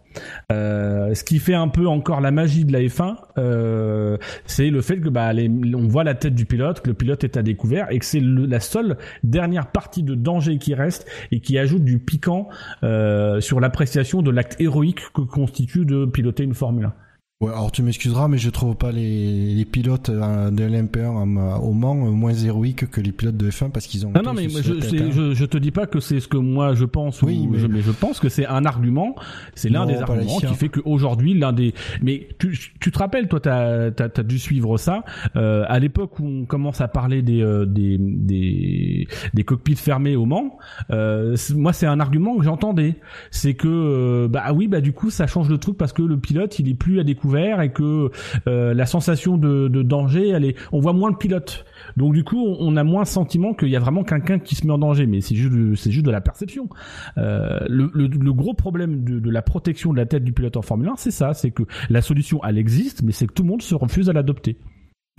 [0.51, 4.81] Euh, ce qui fait un peu encore la magie de la F1, euh, c'est le
[4.81, 7.91] fait que bah, on voit la tête du pilote, que le pilote est à découvert
[7.91, 11.99] et que c'est la seule dernière partie de danger qui reste et qui ajoute du
[11.99, 12.49] piquant
[12.81, 16.93] euh, sur l'appréciation de l'acte héroïque que constitue de piloter une Formule 1.
[17.39, 21.71] Ouais, alors tu m'excuseras, mais je trouve pas les, les pilotes euh, de l'MP1 au
[21.71, 24.11] Mans euh, moins héroïques que les pilotes de F1 parce qu'ils ont.
[24.11, 25.11] Non, non, mais je, hein.
[25.11, 27.21] je, je, te dis pas que c'est ce que moi je pense.
[27.21, 27.59] Oui, mais...
[27.59, 27.81] Je, mais...
[27.81, 29.13] je pense que c'est un argument.
[29.53, 31.75] C'est l'un des arguments qui fait qu'aujourd'hui l'un des.
[32.01, 35.03] Mais tu, tu te rappelles, toi, t'as as, as, dû suivre ça
[35.35, 40.15] euh, à l'époque où on commence à parler des euh, des, des des cockpits fermés
[40.15, 40.57] au Mans.
[40.89, 42.95] Euh, moi, c'est un argument que j'entendais.
[43.29, 46.57] C'est que bah oui, bah du coup, ça change le truc parce que le pilote,
[46.57, 48.09] il est plus à découvrir et que
[48.47, 51.65] euh, la sensation de, danger, elle est, on voit moins le pilote.
[51.95, 54.65] Donc du coup, on, a moins le sentiment qu'il y a vraiment quelqu'un qui se
[54.65, 56.69] met en danger, mais c'est juste, c'est juste de la perception.
[57.17, 60.93] Euh, le, gros problème de, la protection de la tête du pilote en Formule 1,
[60.97, 63.75] c'est ça, c'est que la solution, elle existe, mais c'est que tout le monde se
[63.75, 64.57] refuse à l'adopter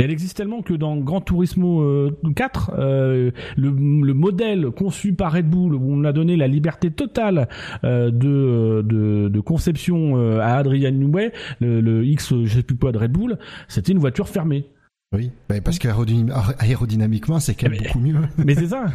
[0.05, 5.51] elle existe tellement que dans Gran Turismo 4, euh, euh, le, modèle conçu par Red
[5.51, 7.49] Bull, où on a donné la liberté totale
[7.82, 8.82] euh, de,
[9.28, 13.92] de, conception à Adrian Newey, le, X, je sais plus quoi de Red Bull, c'était
[13.92, 14.66] une voiture fermée.
[15.12, 18.16] Oui, bah, parce qu'aérodynamiquement, c'est quand même beaucoup mieux.
[18.44, 18.86] Mais c'est ça.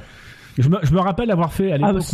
[0.57, 2.13] Je me, je me rappelle avoir fait à ah, l'époque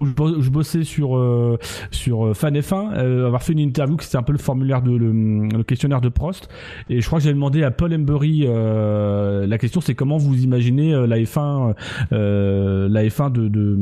[0.00, 1.58] où, je, bossais sur euh,
[1.90, 4.82] sur euh, Fan F1, euh, avoir fait une interview qui c'était un peu le formulaire
[4.82, 6.48] de le, questionnaire de Prost.
[6.88, 10.92] Et je crois que j'ai demandé à Paul Embury la question c'est comment vous imaginez
[11.06, 11.74] la F1
[12.10, 13.76] la F1 de de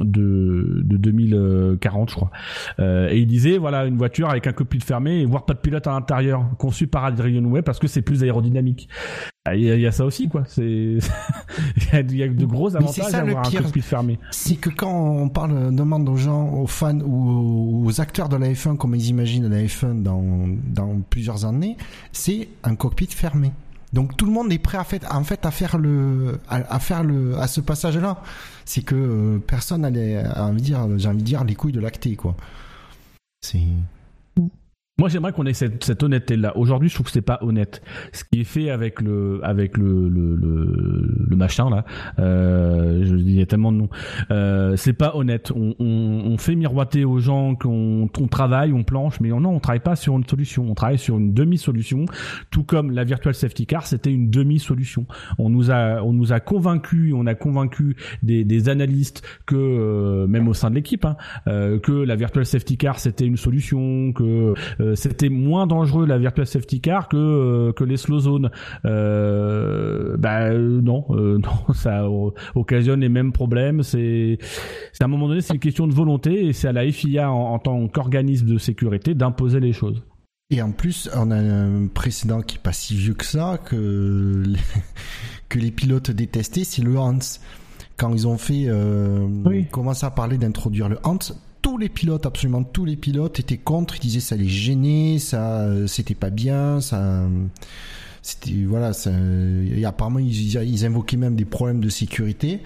[0.00, 2.30] de, de 2040 je crois.
[2.78, 5.86] Et il disait voilà une voiture avec un cockpit fermé et voire pas de pilote
[5.86, 8.88] à l'intérieur conçu par Adrian Newey parce que c'est plus aérodynamique
[9.52, 10.44] il y, a ça aussi, quoi.
[10.48, 14.18] C'est, il y, a de gros avantages à avoir un cockpit fermé.
[14.30, 18.48] C'est que quand on parle, demande aux gens, aux fans ou aux acteurs de la
[18.48, 20.22] F1 comment ils imaginent la F1 dans,
[20.64, 21.76] dans plusieurs années,
[22.10, 23.52] c'est un cockpit fermé.
[23.92, 27.04] Donc tout le monde est prêt à fait, en fait à faire le, à, faire
[27.04, 28.22] le, à ce passage-là.
[28.64, 31.80] C'est que euh, personne n'a envie de dire, j'ai envie de dire les couilles de
[31.80, 32.34] lacté, quoi.
[33.42, 33.60] C'est.
[34.96, 36.56] Moi, j'aimerais qu'on ait cette, cette honnêteté-là.
[36.56, 37.82] Aujourd'hui, je trouve que c'est pas honnête.
[38.12, 41.84] Ce qui est fait avec le, avec le, le, le, le machin là,
[42.20, 43.88] euh, je dis il y a tellement de noms.
[44.30, 45.50] Euh, c'est pas honnête.
[45.50, 49.58] On, on, on, fait miroiter aux gens qu'on on travaille, on planche, mais non, on
[49.58, 50.70] travaille pas sur une solution.
[50.70, 52.04] On travaille sur une demi-solution.
[52.52, 55.06] Tout comme la virtual safety car, c'était une demi-solution.
[55.38, 60.28] On nous a, on nous a convaincu, on a convaincu des, des analystes que, euh,
[60.28, 61.16] même au sein de l'équipe, hein,
[61.48, 66.18] euh, que la virtual safety car c'était une solution, que euh, c'était moins dangereux la
[66.18, 68.50] virtual safety car que euh, que les slow zones.
[68.84, 72.06] Euh, bah non, non, ça
[72.54, 73.82] occasionne les mêmes problèmes.
[73.82, 74.38] C'est
[75.00, 77.58] à un moment donné, c'est une question de volonté et c'est à la FIA en,
[77.58, 80.02] tant qu'organisme de sécurité d'imposer les choses.
[80.50, 84.42] Et en plus, on a un précédent qui est pas si vieux que ça, que
[84.46, 84.58] les,
[85.48, 87.18] que les pilotes détestaient, c'est le Hans.
[87.96, 89.28] Quand ils ont fait, euh,
[89.70, 91.18] commencé à parler d'introduire le Hans,
[91.64, 93.96] tous les pilotes, absolument tous les pilotes étaient contre.
[93.96, 97.26] Ils disaient ça les gênait, ça, c'était pas bien, ça,
[98.20, 98.92] c'était voilà.
[98.92, 102.60] Ça, et apparemment ils, ils invoquaient même des problèmes de sécurité.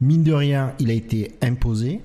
[0.00, 2.00] Mine de rien, il a été imposé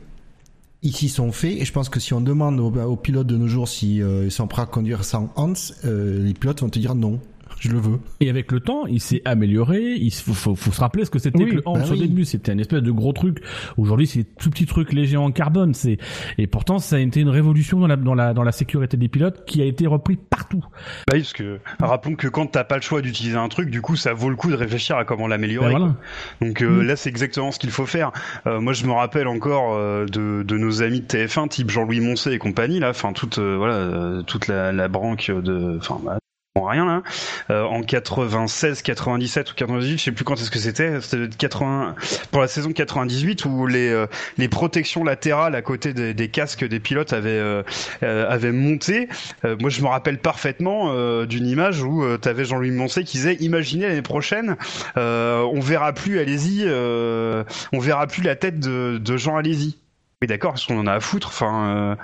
[0.81, 3.47] ils s'y sont faits et je pense que si on demande aux, pilotes de nos
[3.47, 5.53] jours s'ils euh, sont prêts à conduire sans Hans,
[5.85, 7.19] euh, les pilotes vont te dire non
[7.59, 7.99] je le veux.
[8.19, 9.95] Et avec le temps, il s'est amélioré.
[9.95, 12.25] Il faut, faut, se rappeler ce que c'était que le Hans bah au début.
[12.25, 13.43] C'était un espèce de gros truc.
[13.77, 15.73] Aujourd'hui, c'est tout petit truc léger en carbone.
[15.73, 15.97] C'est
[16.37, 19.07] et pourtant, ça a été une révolution dans la dans la dans la sécurité des
[19.07, 20.63] pilotes qui a été repris partout.
[21.07, 23.81] Bah oui, parce que rappelons que quand t'as pas le choix d'utiliser un truc, du
[23.81, 25.73] coup, ça vaut le coup de réfléchir à comment l'améliorer.
[25.73, 25.95] Ben
[26.41, 26.87] Donc euh, mm.
[26.87, 28.11] là, c'est exactement ce qu'il faut faire.
[28.47, 31.99] Euh, moi, je me rappelle encore euh, de, de nos amis de TF1, type Jean-Louis
[31.99, 36.19] Moncey et compagnie, là, enfin toute voilà toute la, la branque de, enfin bah,
[36.63, 37.03] rien là.
[37.49, 41.01] Euh, en 96, 97 ou 98, je sais plus quand est-ce que c'était.
[41.01, 41.95] C'était 80
[42.31, 44.07] pour la saison 98 où les euh,
[44.37, 47.63] les protections latérales à côté des, casques des pilotes avaient euh,
[48.03, 49.07] euh avaient monté.
[49.43, 50.93] moi, je me rappelle parfaitement
[51.25, 54.55] d'une image où tu avais Jean-Louis Moncey qui disait "Imaginez l'année prochaine,
[54.95, 59.77] on verra plus Allez-y, on verra plus la tête de, de Jean Allez-y."
[60.21, 61.29] Mais d'accord, parce qu'on en a à foutre.
[61.29, 61.97] Enfin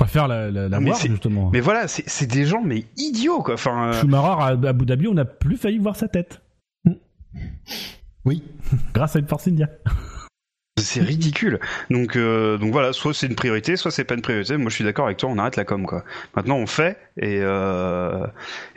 [0.00, 1.50] pas faire la, la, la justement.
[1.52, 3.54] Mais voilà, c'est des gens mais idiots quoi.
[3.54, 4.00] Enfin, euh...
[4.00, 6.40] Schumacher à Abu Dhabi, on a plus failli voir sa tête.
[8.24, 8.42] Oui.
[8.94, 9.68] Grâce à une Force India.
[10.78, 11.60] C'est ridicule.
[11.90, 14.56] Donc, euh, donc voilà, soit c'est une priorité, soit c'est pas une priorité.
[14.56, 15.28] Moi, je suis d'accord avec toi.
[15.28, 16.04] On arrête la com, quoi.
[16.34, 18.26] Maintenant, on fait et euh...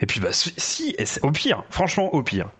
[0.00, 2.50] et puis bah si, au pire, franchement, au pire,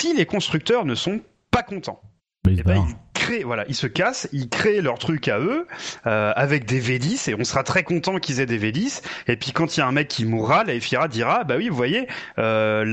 [0.00, 1.20] si les constructeurs ne sont
[1.52, 2.02] pas contents,
[2.48, 2.96] eh ben, ils
[3.30, 5.66] créent, voilà, ils se cassent, ils créent leur truc à eux
[6.06, 9.02] euh, avec des V10 et on sera très content qu'ils aient des V10.
[9.28, 11.68] Et puis quand il y a un mec qui mourra, la FIRA dira, bah oui,
[11.68, 12.08] vous voyez,
[12.38, 12.84] euh,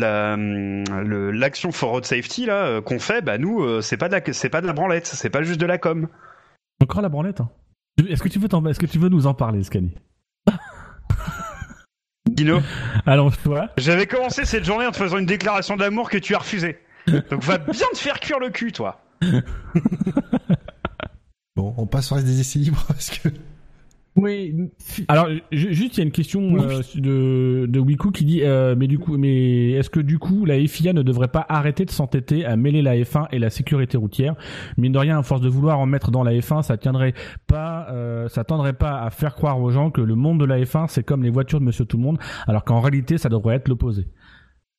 [1.31, 4.33] l'action for road safety là euh, qu'on fait, bah nous, euh, c'est pas de la,
[4.33, 6.07] c'est pas de la branlette, c'est pas juste de la com.
[6.81, 7.41] Encore la branlette.
[7.41, 7.49] Hein.
[8.07, 9.95] Est-ce que tu veux, est-ce que tu veux nous en parler, Scani?
[12.29, 12.59] Dino?
[13.43, 13.69] Toi.
[13.77, 16.77] J'avais commencé cette journée en te faisant une déclaration d'amour que tu as refusée.
[17.07, 19.01] Donc va bien te faire cuire le cul, toi.
[21.55, 23.29] bon, on passe sur les essais libres parce que.
[24.17, 24.71] Oui.
[25.09, 28.87] Alors juste il y a une question euh, de de Wiku qui dit euh, mais
[28.87, 32.43] du coup mais est-ce que du coup la FIA ne devrait pas arrêter de s'entêter
[32.43, 34.33] à mêler la F1 et la sécurité routière?
[34.75, 37.13] Mine de rien à force de vouloir en mettre dans la F1 ça tiendrait
[37.45, 40.59] pas euh, ça tendrait pas à faire croire aux gens que le monde de la
[40.61, 43.57] F1 c'est comme les voitures de Monsieur Tout le Monde alors qu'en réalité ça devrait
[43.57, 44.07] être l'opposé.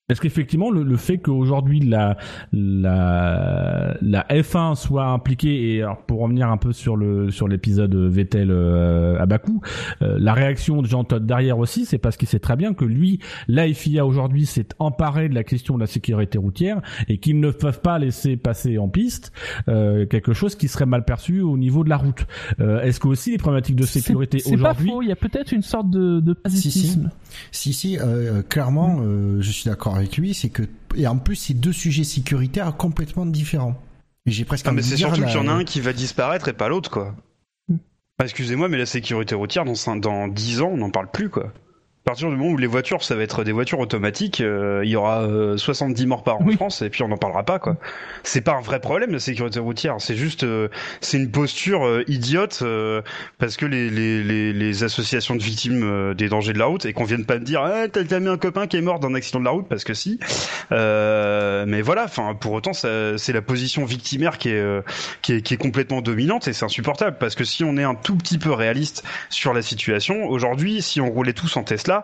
[0.08, 2.16] Est-ce qu'effectivement le, le, fait qu'aujourd'hui la,
[2.52, 7.94] la la F1 soit impliquée et alors pour revenir un peu sur le sur l'épisode
[7.94, 9.60] Vettel euh, à Bakou,
[10.00, 12.84] euh, la réaction de Jean Todt derrière aussi, c'est parce qu'il sait très bien que
[12.84, 17.40] lui, la FIA aujourd'hui s'est emparé de la question de la sécurité routière et qu'ils
[17.40, 19.32] ne peuvent pas laisser passer en piste
[19.68, 22.26] euh, quelque chose qui serait mal perçu au niveau de la route.
[22.60, 25.16] Euh, est-ce que aussi les problématiques de sécurité aujourd'hui, c'est pas faux, il y a
[25.16, 26.98] peut-être une sorte de, de si si,
[27.52, 27.98] si, si
[28.48, 29.02] clairement,
[29.40, 30.62] je suis d'accord avec lui, c'est que
[30.96, 33.80] et en plus c'est deux sujets sécuritaires complètement différents.
[34.26, 34.66] J'ai presque.
[34.68, 36.90] Ah, mais c'est surtout qu'il y en a un qui va disparaître et pas l'autre
[36.90, 37.14] quoi.
[37.68, 37.76] Hmm.
[38.22, 41.52] Excusez-moi, mais la sécurité routière dans dans 10 ans on n'en parle plus quoi
[42.08, 44.96] partir du moment où les voitures, ça va être des voitures automatiques, euh, il y
[44.96, 45.28] aura
[45.58, 47.76] 70 euh, morts par an en France et puis on n'en parlera pas quoi.
[48.22, 50.68] C'est pas un vrai problème la sécurité routière, c'est juste euh,
[51.02, 52.64] c'est une posture idiote
[53.36, 56.94] parce que les, les, les, les, associations de victimes des dangers de la route et
[56.94, 59.40] qu'on vienne pas me dire ah, t'as mis un copain qui est mort d'un accident
[59.40, 60.18] de la route parce que si.
[60.70, 64.64] mais voilà, enfin pour autant c'est la position victimaire qui est,
[65.20, 67.94] qui est qui est complètement dominante et c'est insupportable parce que si on est un
[67.94, 71.97] tout petit peu réaliste sur la situation, aujourd'hui si on roulait tous en Tesla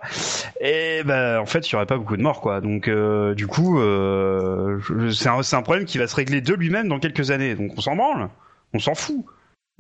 [0.61, 2.61] et ben en fait il y aurait pas beaucoup de morts quoi.
[2.61, 4.81] Donc euh, du coup euh,
[5.13, 7.55] c'est un, problème qui va se régler de lui-même dans quelques années.
[7.55, 8.29] Donc on s'en branle,
[8.73, 9.25] on s'en fout.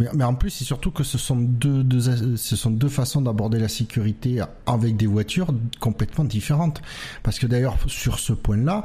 [0.00, 5.06] Mais, en plus, c'est surtout que ce sont deux, façons d'aborder la sécurité avec des
[5.06, 6.82] voitures complètement différentes.
[7.22, 8.82] Parce que d'ailleurs, sur ce point-là,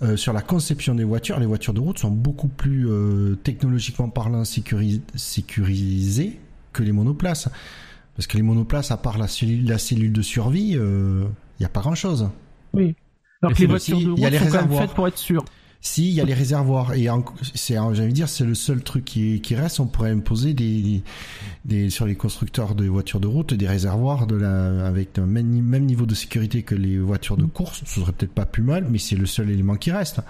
[0.00, 2.88] euh, sur la conception des voitures, les voitures de route sont beaucoup plus
[3.44, 6.40] technologiquement parlant sécurisées
[6.72, 7.50] que les monoplaces.
[8.16, 11.24] Parce que les monoplaces, à part la cellule, la cellule de survie, il euh,
[11.60, 12.30] n'y a pas grand-chose.
[12.72, 12.94] Oui.
[13.42, 15.44] Alors que les voitures de route sont quand même faites pour être sûres.
[15.82, 16.94] Si, il y a les réservoirs.
[16.94, 17.08] Et
[17.54, 19.78] c'est, j'ai dire, c'est le seul truc qui, qui, reste.
[19.78, 21.02] On pourrait imposer des,
[21.64, 25.84] des, sur les constructeurs de voitures de route des réservoirs de la, avec un même,
[25.84, 27.82] niveau de sécurité que les voitures de course.
[27.84, 30.20] Ce serait peut-être pas plus mal, mais c'est le seul élément qui reste.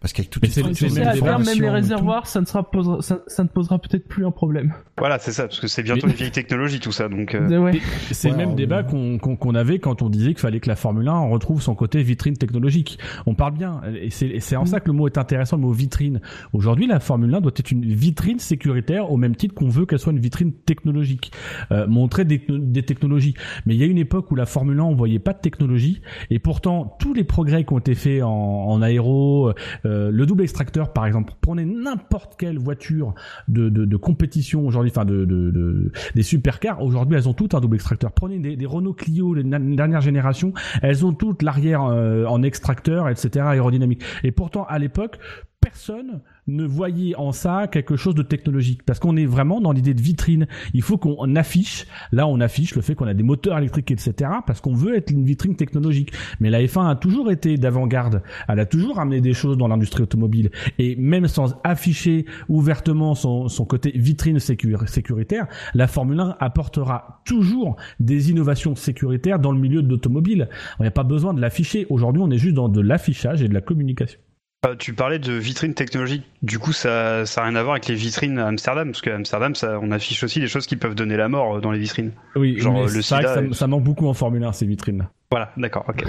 [0.00, 2.66] Parce qu'avec toutes les même les réservoirs, ça ne, sera
[3.00, 4.72] ça, ne posera peut-être plus un problème.
[4.96, 7.10] Voilà, c'est ça, parce que c'est bientôt une vieille technologie tout ça.
[7.10, 7.72] Donc, euh.
[8.10, 11.28] c'est le même débat qu'on avait quand on disait qu'il fallait que la Formule 1
[11.28, 12.98] retrouve son côté vitrine technologique.
[13.26, 16.22] On parle bien, et c'est en ça que le mot est intéressant, le mot vitrine.
[16.54, 19.98] Aujourd'hui, la Formule 1 doit être une vitrine sécuritaire au même titre qu'on veut qu'elle
[19.98, 21.30] soit une vitrine technologique,
[21.72, 23.34] euh, montrer des, des, technologies.
[23.66, 26.00] Mais il y a une époque où la Formule 1 on voyait pas de technologie,
[26.30, 30.42] et pourtant tous les progrès qui ont été faits en, en aéro, euh, le double
[30.42, 33.14] extracteur, par exemple, prenez n'importe quelle voiture
[33.48, 37.60] de, de, de compétition aujourd'hui, enfin de, de, des supercars, aujourd'hui elles ont toutes un
[37.60, 38.12] double extracteur.
[38.12, 40.52] Prenez des, Renault Clio, les dernières générations,
[40.82, 44.02] elles ont toutes l'arrière euh, en extracteur, etc., aérodynamique.
[44.22, 45.18] Et pourtant, à l'époque,
[45.60, 46.20] personne
[46.56, 50.00] ne voyait en ça quelque chose de technologique parce qu'on est vraiment dans l'idée de
[50.00, 50.46] vitrine.
[50.74, 54.30] Il faut qu'on affiche, là on affiche le fait qu'on a des moteurs électriques, etc.
[54.46, 56.12] parce qu'on veut être une vitrine technologique.
[56.40, 58.22] Mais la F1 a toujours été d'avant-garde.
[58.48, 63.48] Elle a toujours amené des choses dans l'industrie automobile et même sans afficher ouvertement son,
[63.48, 69.82] son côté vitrine sécuritaire, la Formule 1 apportera toujours des innovations sécuritaires dans le milieu
[69.82, 70.48] de l'automobile.
[70.78, 71.86] On n'a pas besoin de l'afficher.
[71.90, 74.18] Aujourd'hui, on est juste dans de l'affichage et de la communication.
[74.66, 77.94] Euh, tu parlais de vitrines technologiques, du coup ça n'a rien à voir avec les
[77.94, 81.16] vitrines à Amsterdam, parce qu'à Amsterdam ça, on affiche aussi des choses qui peuvent donner
[81.16, 82.12] la mort euh, dans les vitrines.
[82.36, 83.22] Oui, genre mais le ça,
[83.52, 85.08] ça, manque beaucoup en Formule 1 ces vitrines.
[85.30, 86.04] Voilà, d'accord, ok.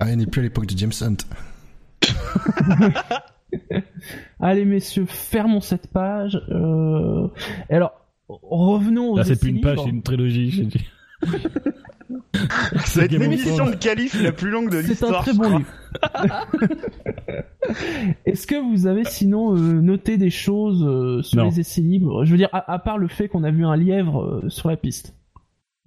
[0.00, 1.18] Ah, on n'est plus à l'époque de James Hunt.
[4.40, 6.42] Allez messieurs, fermons cette page.
[6.50, 7.28] Euh...
[7.70, 7.92] alors,
[8.28, 10.90] revenons aux Là c'est plus une page, c'est une trilogie, j'ai dit.
[12.84, 15.24] C'est l'émission de calife la plus longue de l'histoire.
[15.24, 15.70] C'est un très bon livre.
[18.26, 22.24] Est-ce que vous avez sinon euh, noté des choses euh, sur les essais libres?
[22.24, 24.76] Je veux dire, à, part le fait qu'on a vu un lièvre euh, sur la
[24.76, 25.14] piste.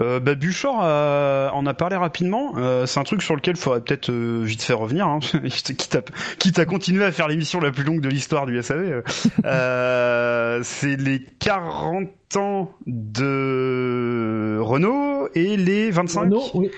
[0.01, 2.53] Euh, bah, Buchor en a parlé rapidement.
[2.57, 5.19] Euh, c'est un truc sur lequel il faudrait peut-être euh, vite faire revenir, hein,
[5.49, 6.01] quitte, à,
[6.38, 9.03] quitte à continuer à faire l'émission la plus longue de l'histoire du SAV.
[9.45, 16.22] Euh, c'est les 40 ans de Renault et les 25.
[16.22, 16.72] Renault, oui.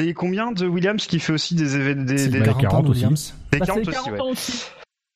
[0.00, 3.34] Et combien de Williams qui fait aussi des événements des, des, 40, Williams.
[3.52, 4.20] Des 40, aussi, ouais.
[4.20, 4.64] aussi.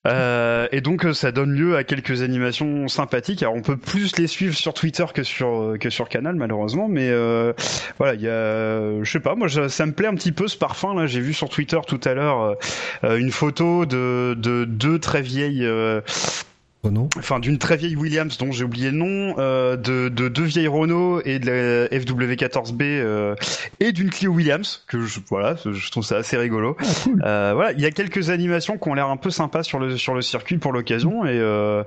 [0.06, 3.42] Euh, et donc euh, ça donne lieu à quelques animations sympathiques.
[3.42, 6.88] Alors on peut plus les suivre sur Twitter que sur euh, que sur Canal malheureusement,
[6.88, 7.52] mais euh,
[7.98, 10.56] voilà, il y a, je sais pas, moi ça me plaît un petit peu ce
[10.56, 11.06] parfum là.
[11.06, 12.56] J'ai vu sur Twitter tout à l'heure
[13.02, 15.66] une photo de, de deux très vieilles
[16.82, 17.08] Renault.
[17.18, 20.68] Enfin, d'une très vieille Williams dont j'ai oublié le nom, euh, de, de deux vieilles
[20.68, 23.34] Renault et de la FW14B euh,
[23.80, 26.76] et d'une Clio Williams que je, voilà, je trouve ça assez rigolo.
[27.22, 29.78] Ah, euh, voilà, il y a quelques animations qui ont l'air un peu sympas sur
[29.80, 31.82] le sur le circuit pour l'occasion et euh,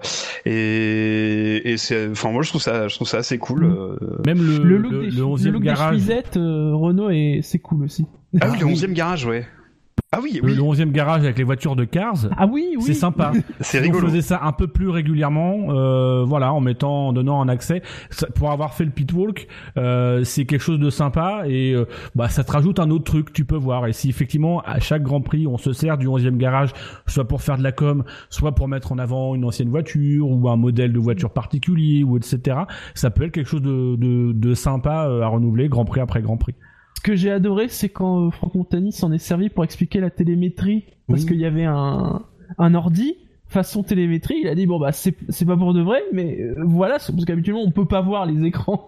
[0.46, 3.66] et, et c'est, enfin moi je trouve ça je trouve ça assez cool.
[3.66, 3.74] Mm.
[3.74, 4.22] Euh.
[4.26, 6.02] Même le le look le, des, 11e garage.
[6.36, 8.06] Renault et c'est cool aussi.
[8.40, 9.46] Ah oui, le 11e garage, ouais.
[10.14, 10.56] Ah oui, oui.
[10.56, 12.28] Le 11e garage avec les voitures de Cars.
[12.36, 12.84] Ah oui, oui.
[12.84, 13.32] C'est sympa.
[13.62, 14.08] c'est rigolo.
[14.08, 17.82] On faisait ça un peu plus régulièrement, euh, voilà, en mettant, en donnant un accès.
[18.36, 19.48] pour avoir fait le pitwalk,
[19.78, 23.32] euh, c'est quelque chose de sympa et euh, bah ça te rajoute un autre truc,
[23.32, 23.88] tu peux voir.
[23.88, 26.74] Et si effectivement à chaque Grand Prix on se sert du 11e garage,
[27.08, 30.50] soit pour faire de la com, soit pour mettre en avant une ancienne voiture ou
[30.50, 32.58] un modèle de voiture particulier ou etc.
[32.96, 36.22] Ça peut être quelque chose de, de, de sympa euh, à renouveler, Grand Prix après
[36.22, 36.56] Grand Prix.
[37.02, 40.12] Ce que j'ai adoré, c'est quand euh, Franck Montagny s'en est servi pour expliquer la
[40.12, 42.22] télémétrie, parce qu'il y avait un,
[42.60, 43.16] un ordi
[43.48, 44.36] façon télémétrie.
[44.40, 45.16] Il a dit bon bah c'est
[45.48, 48.86] pas pour de vrai, mais euh, voilà, parce qu'habituellement on peut pas voir les écrans,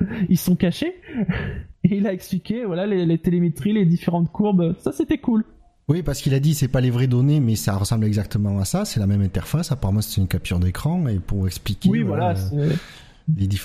[0.30, 0.94] ils sont cachés.
[1.84, 4.74] Et il a expliqué voilà les, les télémétries, les différentes courbes.
[4.78, 5.44] Ça c'était cool.
[5.90, 8.64] Oui, parce qu'il a dit c'est pas les vraies données, mais ça ressemble exactement à
[8.64, 8.86] ça.
[8.86, 9.70] C'est la même interface.
[9.70, 11.90] Apparemment, c'est une capture d'écran et pour expliquer.
[11.90, 12.36] Oui, voilà.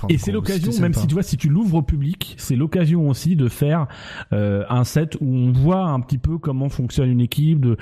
[0.10, 3.36] Et c'est l'occasion, même si tu vois, si tu l'ouvres au public, c'est l'occasion aussi
[3.36, 3.88] de faire
[4.34, 7.78] euh, un set où on voit un petit peu comment fonctionne une équipe, de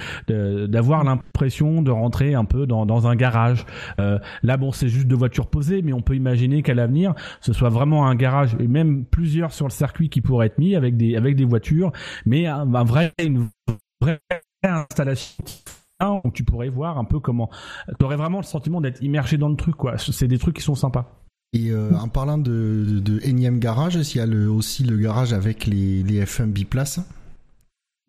[0.67, 3.65] d'avoir l'impression de rentrer un peu dans, dans un garage.
[3.99, 7.51] Euh, là, bon, c'est juste de voitures posées, mais on peut imaginer qu'à l'avenir, ce
[7.51, 10.97] soit vraiment un garage et même plusieurs sur le circuit qui pourraient être mis avec
[10.97, 11.91] des avec des voitures,
[12.25, 13.49] mais un, vrai une
[14.01, 14.21] vraie
[14.63, 15.43] installation
[16.23, 17.49] où tu pourrais voir un peu comment
[17.99, 19.97] tu aurais vraiment le sentiment d'être immergé dans le truc quoi.
[19.97, 21.20] C'est des trucs qui sont sympas
[21.53, 25.33] et euh, en parlant de, de, énième garage, il y a le, aussi le garage
[25.33, 27.01] avec les, les F1 biplaces.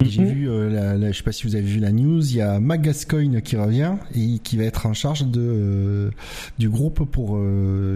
[0.04, 0.28] J'ai mhm.
[0.28, 2.40] vu, euh, la, la, je sais pas si vous avez vu la news, il y
[2.40, 6.10] a Magascoin qui revient et qui va être en charge de euh,
[6.58, 7.38] du groupe pour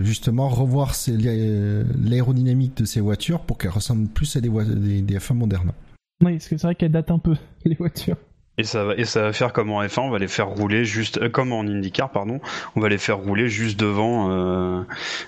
[0.03, 5.35] justement revoir l'aérodynamique de ces voitures pour qu'elles ressemblent plus à des, des, des F1
[5.35, 5.73] modernes.
[6.25, 8.17] Oui, parce que c'est vrai qu'elles datent un peu les voitures.
[8.59, 10.85] Et ça va et ça va faire comme en F1, on va les faire rouler
[10.85, 12.41] juste euh, comme en IndyCar pardon,
[12.75, 14.83] on va les faire rouler juste devant euh,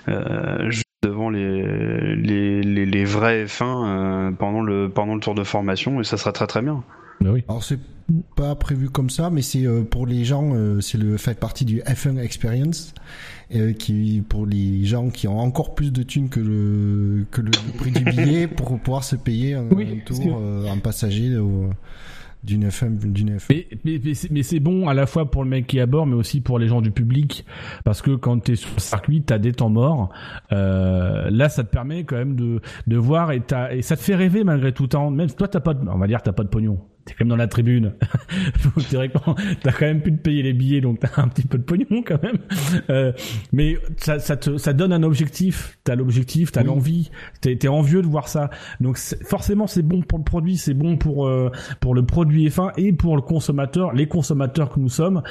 [0.07, 5.35] euh, juste devant les les, les, les vrais F1 euh, pendant le pendant le tour
[5.35, 6.83] de formation et ça sera très très bien.
[7.21, 7.43] Bah oui.
[7.47, 7.79] Alors c'est
[8.35, 11.65] pas prévu comme ça, mais c'est euh, pour les gens, euh, c'est le fait partie
[11.65, 12.93] du F1 Experience,
[13.53, 17.51] euh, qui pour les gens qui ont encore plus de thunes que le que le,
[17.77, 19.67] prix du billet pour pouvoir se payer un,
[20.05, 21.35] tour en passager
[22.43, 23.57] d'une FM d'une FM.
[23.83, 24.01] Mais,
[24.31, 26.67] mais, c'est bon à la fois pour le mec qui bord, mais aussi pour les
[26.67, 27.45] gens du public,
[27.83, 30.09] parce que quand tu es sur le circuit, t'as des temps morts.
[30.51, 33.41] Euh, là, ça te permet quand même de de voir et,
[33.71, 34.87] et ça te fait rêver malgré tout.
[34.87, 35.11] Temps.
[35.11, 36.79] Même toi, t'as pas, de, on va dire, t'as pas de pognon
[37.09, 37.93] t'es quand même dans la tribune.
[38.89, 41.63] directement, t'as quand même pu te payer les billets, donc t'as un petit peu de
[41.63, 42.37] pognon quand même.
[42.89, 43.11] Euh,
[43.51, 45.77] mais ça, ça te, ça donne un objectif.
[45.83, 47.09] T'as l'objectif, t'as l'envie,
[47.41, 48.49] t'es, t'es envieux de voir ça.
[48.79, 52.71] Donc forcément, c'est bon pour le produit, c'est bon pour euh, pour le produit fin
[52.77, 55.21] et pour le consommateur, les consommateurs que nous sommes.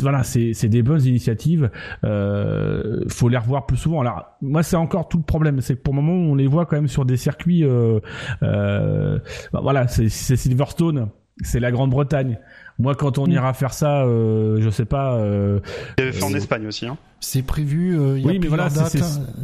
[0.00, 1.70] Voilà, c'est c'est des bonnes initiatives.
[2.04, 4.00] Euh, faut les revoir plus souvent.
[4.00, 6.66] Alors moi, c'est encore tout le problème, c'est que pour le moment, on les voit
[6.66, 7.64] quand même sur des circuits.
[7.64, 8.00] Euh,
[8.42, 9.18] euh,
[9.52, 11.08] bah, voilà, c'est, c'est Silverstone
[11.42, 12.38] c'est la Grande-Bretagne.
[12.78, 13.32] Moi, quand on mm.
[13.32, 15.14] ira faire ça, euh, je sais pas.
[15.16, 15.60] Euh,
[15.98, 16.86] il avait fait en Espagne aussi.
[16.86, 16.96] Hein.
[17.20, 17.98] C'est prévu.
[17.98, 18.96] Euh, il y a plusieurs dates.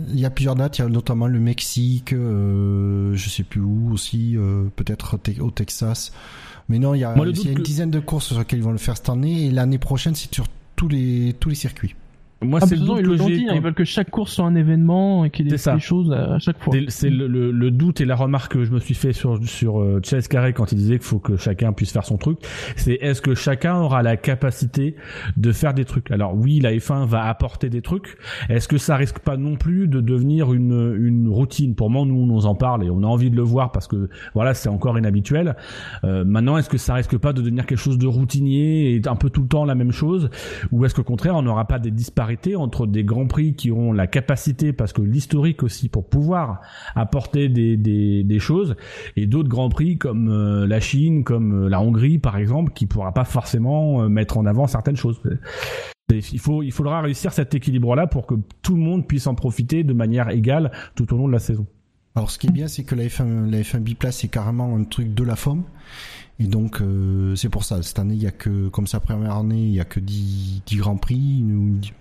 [0.09, 0.79] Il y a plusieurs dates.
[0.79, 5.51] Il y a notamment le Mexique, euh, je sais plus où aussi, euh, peut-être au
[5.51, 6.13] Texas.
[6.69, 8.65] Mais non, il y a, il y a une dizaine de courses sur lesquelles ils
[8.65, 9.47] vont le faire cette année.
[9.47, 10.47] Et l'année prochaine, c'est sur
[10.77, 11.95] tous les tous les circuits.
[12.43, 13.37] Moi, ah, c'est le doute ils que j'ai.
[13.55, 16.39] Ils veulent que chaque course soit un événement et qu'il y ait des, choses à
[16.39, 16.75] chaque fois.
[16.89, 20.01] C'est le, le, doute et la remarque que je me suis fait sur sur euh,
[20.03, 22.39] Chase Carré quand il disait qu'il faut que chacun puisse faire son truc.
[22.77, 24.97] C'est est-ce que chacun aura la capacité
[25.37, 26.11] de faire des trucs?
[26.11, 28.17] Alors oui, la F1 va apporter des trucs.
[28.49, 31.75] Est-ce que ça risque pas non plus de devenir une une routine?
[31.75, 33.87] Pour moi, nous on nous en parle et on a envie de le voir parce
[33.87, 35.57] que voilà, c'est encore inhabituel.
[36.05, 39.17] Euh, maintenant, est-ce que ça risque pas de devenir quelque chose de routinier et un
[39.17, 40.31] peu tout le temps la même chose,
[40.73, 43.93] ou est-ce qu'au contraire, on n'aura pas des disparités entre des grands prix qui ont
[43.93, 46.61] la capacité, parce que l'historique aussi, pour pouvoir
[46.95, 48.77] apporter des, choses,
[49.17, 52.87] et d'autres grands prix comme euh, la Chine, comme euh, la Hongrie par exemple, qui
[52.87, 55.21] pourra pas forcément euh, mettre en avant certaines choses.
[56.11, 59.85] Il, faut, il faudra réussir cet équilibre-là pour que tout le monde puisse en profiter
[59.85, 61.67] de manière égale tout au long de la saison.
[62.17, 64.83] Alors ce qui est bien, c'est que la F1, la F1 Biplace c'est carrément un
[64.85, 65.63] truc de la forme.
[66.41, 67.83] Et donc euh, c'est pour ça.
[67.83, 70.63] Cette année, il y a que comme sa première année, il y a que 10,
[70.65, 71.45] 10 grands prix,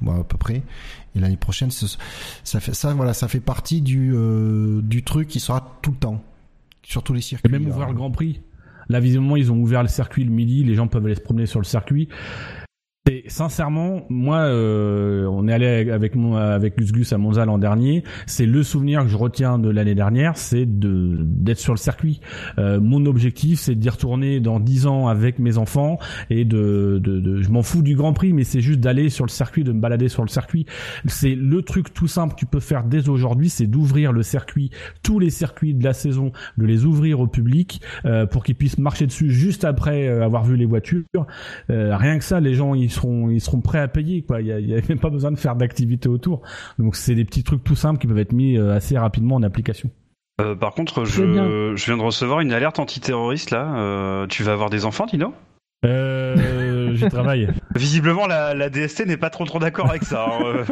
[0.07, 0.63] à peu près.
[1.13, 5.41] Et l'année prochaine, ça fait ça voilà, ça fait partie du euh, du truc qui
[5.41, 6.23] sera tout le temps
[6.83, 7.49] sur tous les circuits.
[7.49, 8.41] Et même ouvrir le Grand Prix.
[8.87, 10.63] Là, visiblement, ils ont ouvert le circuit le midi.
[10.63, 12.09] Les gens peuvent aller se promener sur le circuit
[13.27, 18.03] sincèrement, moi, euh, on est allé avec mon, avec Gus à Monza l'an dernier.
[18.25, 22.19] C'est le souvenir que je retiens de l'année dernière, c'est de d'être sur le circuit.
[22.57, 25.97] Euh, mon objectif, c'est d'y retourner dans dix ans avec mes enfants
[26.29, 29.25] et de, de, de je m'en fous du Grand Prix, mais c'est juste d'aller sur
[29.25, 30.65] le circuit, de me balader sur le circuit.
[31.05, 34.71] C'est le truc tout simple que tu peux faire dès aujourd'hui, c'est d'ouvrir le circuit,
[35.03, 38.77] tous les circuits de la saison, de les ouvrir au public euh, pour qu'ils puissent
[38.77, 41.03] marcher dessus juste après euh, avoir vu les voitures.
[41.69, 44.41] Euh, rien que ça, les gens ils seront ils seront prêts à payer quoi.
[44.41, 46.41] Il y a, même pas besoin de faire d'activité autour.
[46.77, 49.43] Donc c'est des petits trucs tout simples qui peuvent être mis euh, assez rapidement en
[49.43, 49.89] application.
[50.39, 53.75] Euh, par contre, je, je, viens de recevoir une alerte antiterroriste là.
[53.75, 55.33] Euh, tu vas avoir des enfants, Tino
[55.85, 57.47] euh, j'y travaille.
[57.75, 60.25] Visiblement, la, la DST n'est pas trop trop d'accord avec ça.
[60.25, 60.65] Hein,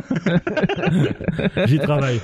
[1.66, 2.20] j'y travaille.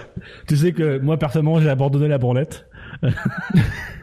[0.48, 2.68] Tu sais que moi personnellement, j'ai abandonné la branlette.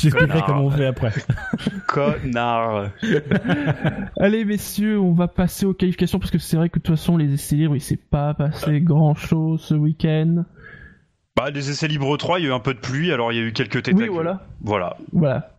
[0.00, 1.12] J'expliquerai comment on fait après.
[1.86, 2.90] Connard.
[4.20, 7.16] Allez messieurs, on va passer aux qualifications parce que c'est vrai que de toute façon
[7.16, 10.44] les essais libres il s'est pas passé grand chose ce week-end.
[11.36, 13.38] Bah les essais libres 3 il y a eu un peu de pluie alors il
[13.38, 13.96] y a eu quelques têtes.
[13.96, 14.46] voilà.
[14.60, 14.96] Voilà.
[15.12, 15.56] Voilà.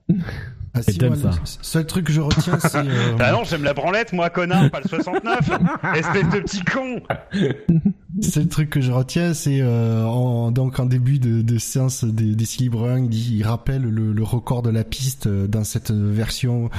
[0.73, 2.77] Ah, si, moi, le seul truc que je retiens, c'est.
[2.77, 3.13] Euh...
[3.17, 5.49] Bah non, j'aime la branlette, moi, connard, pas le 69
[5.95, 7.01] Espèce de petit con
[7.33, 12.03] Le seul truc que je retiens, c'est euh, en, donc en début de, de séance
[12.03, 15.91] des, des 1, il, il rappelle le, le, record de la piste euh, dans cette
[15.91, 16.69] version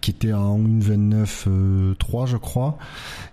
[0.00, 2.78] qui était en 1.29.3, 3 je crois,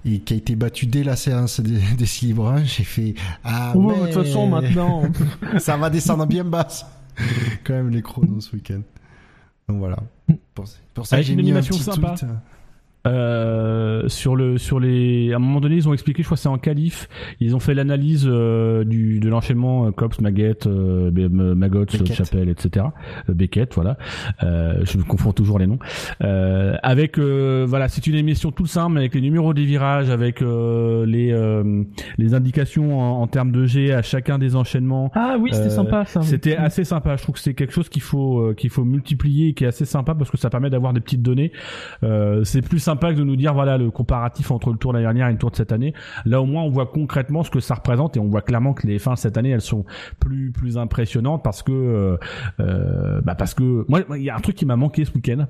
[0.05, 2.63] et qui a été battu dès la séance des, des 1.
[2.63, 3.13] J'ai fait
[3.43, 5.03] Ah, ouais, de toute façon, maintenant.
[5.59, 6.85] ça va descendre bien basse.
[7.63, 8.81] Quand même, les chronos ce week-end.
[9.69, 9.97] Donc voilà.
[10.55, 10.65] Pour,
[10.95, 12.15] pour ça, j'ai une animation sympa.
[13.07, 16.49] Euh, sur le sur les à un moment donné ils ont expliqué je crois c'est
[16.49, 17.07] en qualif.
[17.39, 22.87] Ils ont fait l'analyse euh, du de l'enchaînement euh, Cops Maguette euh, Maggot Chapelle etc
[23.29, 23.97] euh, Beckett voilà.
[24.43, 25.79] Euh, je me confonds toujours les noms.
[26.19, 31.63] Avec voilà c'est une émission tout simple avec les numéros des virages avec les
[32.17, 35.11] les indications en, en, termes de G à chacun des enchaînements.
[35.15, 36.21] Ah oui c'était sympa ça.
[36.21, 37.15] c'était assez sympa.
[37.15, 39.85] Je trouve que c'est quelque chose qu'il faut qu'il faut multiplier et qui est assez
[39.85, 41.53] sympa parce que ça permet d'avoir des petites données.
[42.43, 45.05] C'est plus sympa que de nous dire voilà le comparatif entre le tour de l'année
[45.05, 45.93] dernière et le tour de cette année.
[46.25, 48.87] Là au moins on voit concrètement ce que ça représente et on voit clairement que
[48.87, 49.85] les fins cette année elles sont
[50.19, 52.17] plus plus impressionnantes parce que euh,
[52.59, 55.45] euh bah parce que moi il y a un truc qui m'a manqué ce week-end.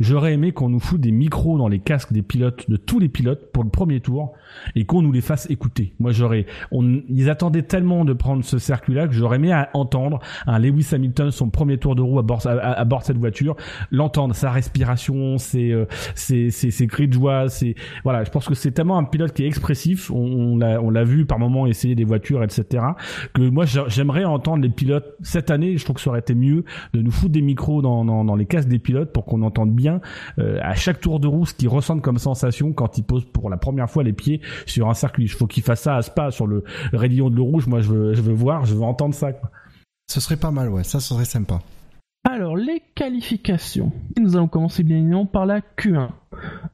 [0.00, 3.08] J'aurais aimé qu'on nous foute des micros dans les casques des pilotes, de tous les
[3.08, 4.32] pilotes pour le premier tour,
[4.74, 5.94] et qu'on nous les fasse écouter.
[5.98, 10.58] Moi, j'aurais, on, ils attendaient tellement de prendre ce circuit-là que j'aurais aimé entendre un
[10.58, 13.56] Lewis Hamilton son premier tour de roue à bord, à, bord de cette voiture,
[13.90, 18.46] l'entendre, sa respiration, ses, euh, ses, ses, ses, cris de joie, c'est, voilà, je pense
[18.46, 20.10] que c'est tellement un pilote qui est expressif.
[20.10, 22.84] On, on l'a vu par moments essayer des voitures, etc.
[23.34, 25.76] Que moi, j'aimerais entendre les pilotes cette année.
[25.76, 28.36] Je trouve que ça aurait été mieux de nous foutre des micros dans, dans, dans
[28.36, 30.00] les casques des pilotes pour qu'on entende bien
[30.38, 33.50] euh, à chaque tour de roue ce qu'ils ressentent comme sensation quand ils posent pour
[33.50, 35.24] la première fois les pieds sur un circuit.
[35.24, 37.66] Il faut qu'ils fassent ça à Spa sur le rayon de l'eau rouge.
[37.66, 39.32] Moi, je veux, je veux voir, je veux entendre ça.
[40.08, 40.84] Ce serait pas mal, ouais.
[40.84, 41.60] Ça, serait sympa.
[42.24, 43.92] Alors, les qualifications.
[44.18, 46.10] Nous allons commencer bien évidemment par la Q1.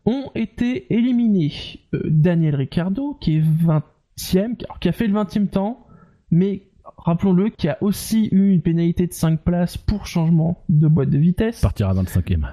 [0.05, 1.53] Ont été éliminés
[1.95, 5.87] euh, Daniel Ricciardo, qui est 20e, qui a fait le 20e temps,
[6.31, 6.65] mais
[6.99, 11.19] rappelons-le, qui a aussi eu une pénalité de 5 places pour changement de boîte de
[11.19, 11.61] vitesse.
[11.61, 12.49] Partira 25e.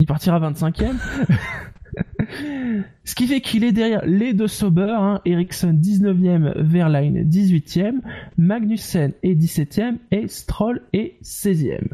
[0.00, 0.94] Il partira 25e.
[3.04, 8.00] Ce qui fait qu'il est derrière les deux Sauber, hein, Ericsson 19e, Verline 18e,
[8.38, 11.88] Magnussen est 17e et Stroll est 16e.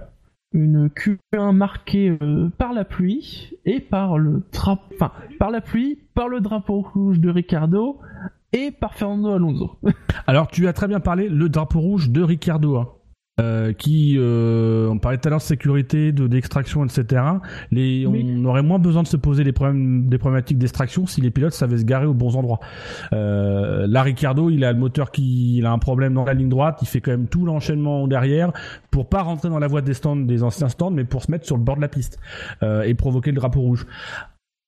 [0.52, 6.28] Une Q1 marquée euh, par la pluie et par le enfin par la pluie, par
[6.28, 7.98] le drapeau rouge de Ricardo
[8.52, 9.76] et par Fernando Alonso.
[10.26, 12.76] Alors tu as très bien parlé le drapeau rouge de Ricardo.
[12.76, 12.88] Hein.
[13.38, 17.22] Euh, qui, euh, on parlait tout à l'heure de sécurité, de d'extraction, etc.
[17.70, 21.30] Les, on aurait moins besoin de se poser des problèmes, des problématiques d'extraction si les
[21.30, 22.60] pilotes savaient se garer aux bons endroits.
[23.12, 26.48] Euh, là, Ricardo, il a le moteur qui, il a un problème dans la ligne
[26.48, 28.52] droite, il fait quand même tout l'enchaînement derrière
[28.90, 31.44] pour pas rentrer dans la voie des stands, des anciens stands, mais pour se mettre
[31.44, 32.18] sur le bord de la piste
[32.62, 33.86] euh, et provoquer le drapeau rouge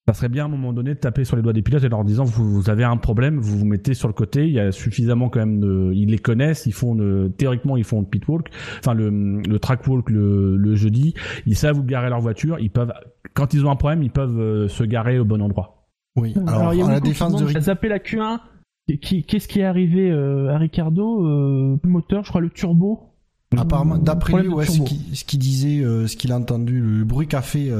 [0.09, 1.89] ça serait bien à un moment donné de taper sur les doigts des pilotes et
[1.89, 4.47] leur disant vous, avez un problème, vous vous mettez sur le côté.
[4.47, 7.83] Il y a suffisamment quand même de, ils les connaissent, ils font de, théoriquement ils
[7.83, 8.49] font le pit walk,
[8.79, 9.09] enfin le,
[9.41, 11.13] le track walk le, le jeudi.
[11.45, 12.57] Ils savent où garer leur voiture.
[12.59, 12.91] Ils peuvent,
[13.35, 15.87] quand ils ont un problème, ils peuvent euh, se garer au bon endroit.
[16.15, 16.33] Oui.
[16.47, 18.39] Alors, il y a la défense de zappé la Q1.
[18.87, 23.11] Qu'est-ce qui est arrivé euh, à Ricardo euh, Le moteur, je crois le turbo.
[23.55, 27.71] Apparemment, d'après lui, ouais, ce qu'il disait, ce qu'il a entendu, le bruit qu'a fait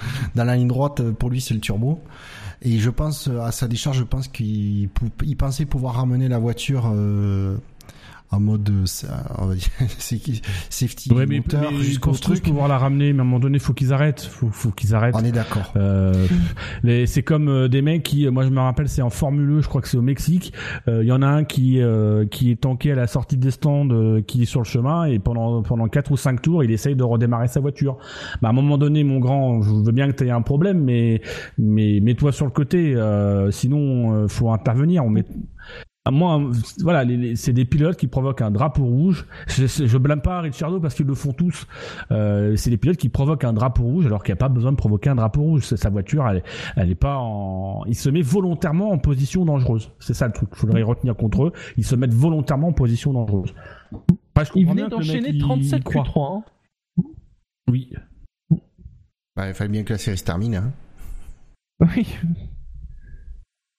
[0.34, 2.00] dans la ligne droite, pour lui, c'est le turbo.
[2.62, 4.88] Et je pense, à sa décharge, je pense qu'il
[5.38, 7.56] pensait pouvoir ramener la voiture euh,
[8.30, 8.84] en mode euh,
[10.68, 12.42] safety ouais, mais, moteur jusqu'au truc.
[12.42, 15.14] pouvoir la ramener mais à un moment donné faut qu'ils arrêtent faut, faut qu'ils arrêtent.
[15.16, 15.72] On est d'accord.
[15.76, 16.26] Euh,
[17.06, 19.68] c'est comme euh, des mecs qui moi je me rappelle c'est en Formule 1 je
[19.68, 20.52] crois que c'est au Mexique.
[20.86, 21.80] Il euh, y en a un qui
[22.30, 23.88] qui est tanké à la sortie des stands
[24.26, 27.04] qui est sur le chemin et pendant pendant quatre ou cinq tours il essaye de
[27.04, 27.96] redémarrer sa voiture.
[28.42, 30.82] Bah à un moment donné mon grand je veux bien que tu aies un problème
[30.82, 31.22] mais
[31.56, 32.94] mais mets-toi sur le côté
[33.50, 35.04] sinon faut intervenir.
[35.04, 35.24] On met
[36.10, 36.40] moi,
[36.80, 37.04] voilà,
[37.34, 39.26] c'est des pilotes qui provoquent un drapeau rouge.
[39.46, 41.66] Je, je blâme pas Ricciardo parce qu'ils le font tous.
[42.10, 44.72] Euh, c'est des pilotes qui provoquent un drapeau rouge alors qu'il n'y a pas besoin
[44.72, 45.62] de provoquer un drapeau rouge.
[45.64, 46.42] Sa voiture, elle,
[46.76, 47.84] elle est pas en.
[47.86, 49.90] Il se met volontairement en position dangereuse.
[49.98, 50.48] C'est ça le truc.
[50.52, 51.52] Il faudrait retenir contre eux.
[51.76, 53.54] Ils se mettent volontairement en position dangereuse.
[54.54, 56.38] il venait d'enchaîner 37 Q3.
[56.38, 57.04] Hein.
[57.68, 57.92] Oui.
[59.36, 60.54] Bah, il fallait bien que la série se termine.
[60.56, 60.72] Hein.
[61.80, 62.08] Oui.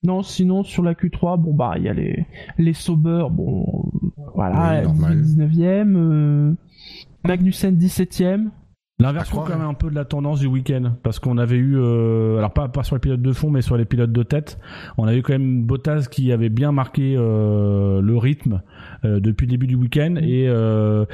[0.02, 3.90] Non, sinon sur la Q3, bon bah il y a les les Sauber, bon
[4.34, 6.54] voilà, 19e, euh,
[7.24, 8.48] Magnussen 17e.
[9.00, 10.92] L'inversion quand même un peu de la tendance du week-end.
[11.02, 13.76] Parce qu'on avait eu euh, alors pas pas sur les pilotes de fond mais sur
[13.76, 14.58] les pilotes de tête,
[14.98, 18.60] on a eu quand même Bottas qui avait bien marqué euh, le rythme
[19.04, 20.10] euh, depuis le début du week-end.
[20.10, 20.18] Mm.
[20.18, 21.06] et euh,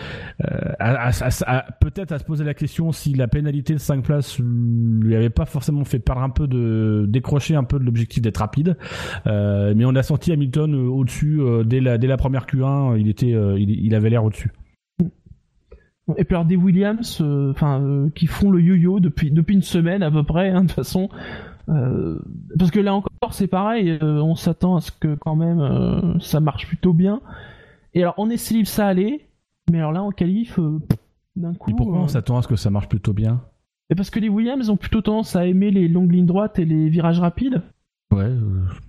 [1.80, 5.44] peut-être à se poser la question si la pénalité de 5 places lui avait pas
[5.44, 8.76] forcément fait perdre un peu de décrocher un peu de l'objectif d'être rapide.
[9.26, 13.70] Mais on a senti Hamilton au-dessus dès la dès la première Q1 il était il,
[13.70, 14.50] il avait l'air au-dessus
[16.16, 17.20] et puis alors des Williams,
[17.50, 20.76] enfin qui font le yo-yo depuis depuis une semaine à peu près, hein, de toute
[20.76, 21.08] façon.
[21.68, 22.20] Euh,
[22.56, 26.66] parce que là encore c'est pareil, on s'attend à ce que quand même ça marche
[26.66, 27.20] plutôt bien.
[27.96, 29.26] Et alors, en essai libre, ça allait,
[29.70, 30.78] mais alors là, en qualif, euh,
[31.34, 31.70] d'un coup.
[31.70, 33.40] Et pourquoi on euh, s'attend à ce que ça marche plutôt bien?
[33.88, 36.66] Et Parce que les Williams ont plutôt tendance à aimer les longues lignes droites et
[36.66, 37.62] les virages rapides.
[38.12, 38.38] Ouais, euh,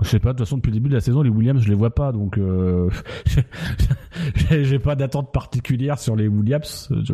[0.02, 1.70] je sais pas, de toute façon, depuis le début de la saison, les Williams, je
[1.70, 2.90] les vois pas, donc euh,
[4.52, 6.88] j'ai pas d'attente particulière sur les Williams.
[7.04, 7.14] Je...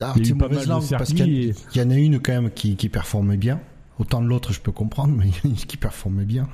[0.00, 2.32] Ah, il y a eu pas mal de parce qu'il y, en a une quand
[2.32, 3.60] même qui, qui performait bien.
[3.98, 6.48] Autant de l'autre, je peux comprendre, mais il y en a une qui performait bien.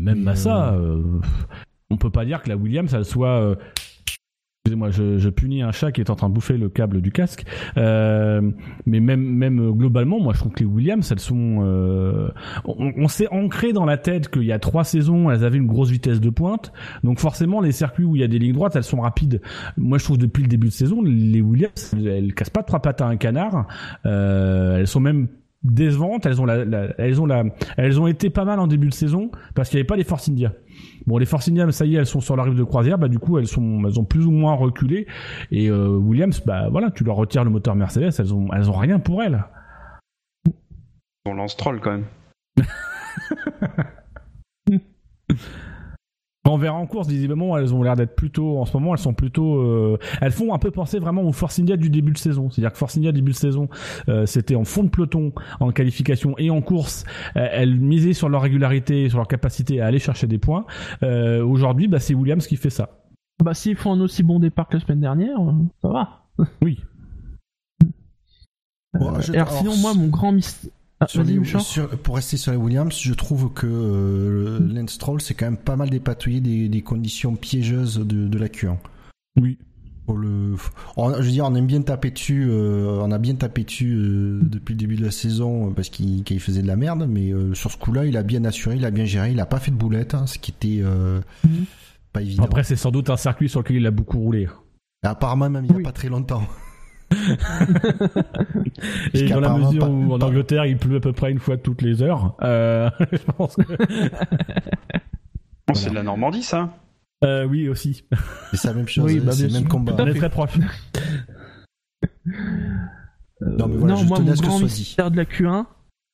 [0.00, 0.76] Même Massa,
[1.90, 3.56] on peut pas dire que la Williams, elle soit.
[4.64, 7.10] Excusez-moi, je, je, punis un chat qui est en train de bouffer le câble du
[7.10, 7.44] casque.
[7.78, 8.40] Euh,
[8.86, 12.28] mais même, même globalement, moi, je trouve que les Williams, elles sont, euh,
[12.64, 15.66] on, on s'est ancré dans la tête qu'il y a trois saisons, elles avaient une
[15.66, 16.72] grosse vitesse de pointe.
[17.02, 19.40] Donc forcément, les circuits où il y a des lignes droites, elles sont rapides.
[19.76, 22.78] Moi, je trouve depuis le début de saison, les Williams, elles, elles cassent pas trois
[22.78, 23.66] pattes à un canard.
[24.06, 25.26] Euh, elles sont même
[25.64, 26.26] décevantes.
[26.26, 26.64] Elles ont la,
[26.98, 27.44] elles ont la,
[27.76, 30.04] elles ont été pas mal en début de saison parce qu'il n'y avait pas les
[30.04, 30.52] Force India.
[31.06, 32.98] Bon, les Force India, ça y est, elles sont sur la rive de croisière.
[32.98, 35.06] Bah du coup, elles sont, elles ont plus ou moins reculé.
[35.50, 38.76] Et euh, Williams, bah voilà, tu leur retires le moteur Mercedes, elles ont, elles ont
[38.76, 39.44] rien pour elles.
[41.24, 42.06] On lance troll quand même.
[46.44, 49.14] On verra en course, visiblement, elles ont l'air d'être plutôt, en ce moment, elles sont
[49.14, 52.50] plutôt, euh, elles font un peu penser vraiment au Force India du début de saison.
[52.50, 53.68] C'est-à-dire que Force India début de saison,
[54.08, 57.04] euh, c'était en fond de peloton, en qualification et en course.
[57.36, 60.64] Euh, elles misaient sur leur régularité, sur leur capacité à aller chercher des points.
[61.02, 62.90] Aujourd'hui, bah, c'est Williams qui fait ça.
[63.42, 65.38] Bah, s'ils font un aussi bon départ que la semaine dernière,
[65.80, 66.24] ça va.
[66.60, 66.80] Oui.
[68.94, 73.66] alors, sinon, moi, mon grand mystère ah, pour rester sur les Williams, je trouve que
[73.66, 78.76] euh, Lance Stroll s'est quand même pas mal dépatouillé des, conditions piégeuses de, la Q1.
[79.40, 79.58] Oui.
[80.06, 83.62] Pour le, je veux dire, on aime bien taper dessus, euh, on a bien tapé
[83.62, 87.32] dessus euh, depuis le début de la saison parce qu'il faisait de la merde, mais
[87.54, 89.70] sur ce coup-là, il a bien assuré, il a bien géré, il a pas fait
[89.70, 91.64] de boulette, hein, ce qui était mhm.
[92.12, 92.44] pas évident.
[92.44, 94.48] Après, c'est sans doute un circuit sur lequel il a beaucoup roulé.
[95.02, 96.42] apparemment, même il n'y a pas très longtemps.
[99.14, 101.82] Et dans la mesure où en Angleterre il pleut à peu près une fois toutes
[101.82, 103.62] les heures, euh, je pense que...
[105.74, 106.70] C'est de la Normandie ça
[107.24, 108.04] euh, Oui aussi.
[108.52, 109.94] C'est la même chose, oui, bah, c'est le même combat.
[109.98, 110.58] On est très proche.
[113.40, 115.64] non, mais voilà, non moi mon grand mystère de la Q1,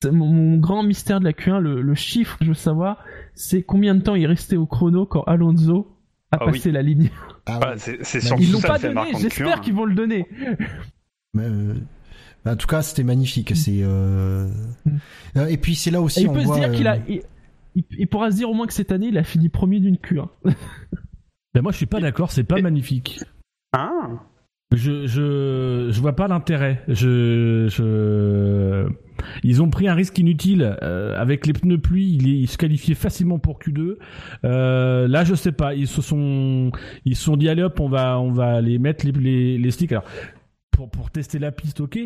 [0.07, 3.03] mon, grand mystère de la Q1, le, chiffre que je veux savoir,
[3.33, 5.97] c'est combien de temps il restait au chrono quand Alonso
[6.31, 7.09] a ah passé la ligne.
[7.45, 10.27] Ah ah, c'est Ils l'ont pas donné, j'espère qu'ils vont le donner.
[11.37, 11.75] Euh,
[12.45, 13.51] en tout cas, c'était magnifique.
[13.55, 14.47] C'est euh,
[14.85, 15.47] mm.
[15.49, 16.27] et puis c'est là aussi.
[16.27, 17.21] on il peut se dire qu'il a, euh,
[17.75, 20.27] il, pourra se dire au moins que cette année, il a fini premier d'une Q1.
[21.53, 22.31] ben moi, je suis pas d'accord.
[22.31, 23.19] C'est pas magnifique.
[23.73, 24.09] Ah.
[24.75, 26.83] Je, je, je vois pas l'intérêt.
[26.87, 28.87] Je, je,
[29.43, 32.17] ils ont pris un risque inutile euh, avec les pneus pluie.
[32.21, 33.95] Ils, se qualifiaient facilement pour Q2.
[34.45, 35.73] Euh, là, je sais pas.
[35.75, 36.71] Ils se sont,
[37.05, 39.71] ils se sont dit allez hop, on va, on va les mettre les, les, les
[39.71, 39.91] sticks.
[39.91, 40.05] Alors,
[40.71, 41.99] pour, pour tester la piste, ok,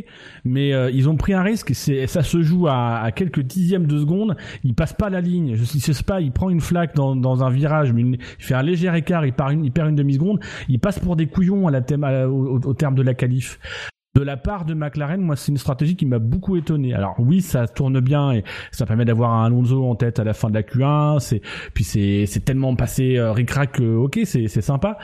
[0.46, 1.76] mais euh, ils ont pris un risque.
[1.76, 4.36] C'est ça se joue à, à, quelques dixièmes de seconde.
[4.64, 5.56] Il passe pas la ligne.
[5.56, 6.22] Je sais pas.
[6.22, 9.26] Il prend une flaque dans, dans un virage, mais il fait un léger écart.
[9.26, 10.40] Il, part une, il perd une demi seconde.
[10.70, 13.60] Il passe pour des couillons à la thème, au, au, terme de la qualif
[14.16, 16.94] de la part de McLaren, moi, c'est une stratégie qui m'a beaucoup étonné.
[16.94, 20.34] Alors oui, ça tourne bien et ça permet d'avoir un Alonso en tête à la
[20.34, 21.20] fin de la Q1.
[21.20, 21.42] C'est
[21.74, 25.00] puis c'est c'est tellement passé euh, ric-rac que ok, c'est c'est sympa.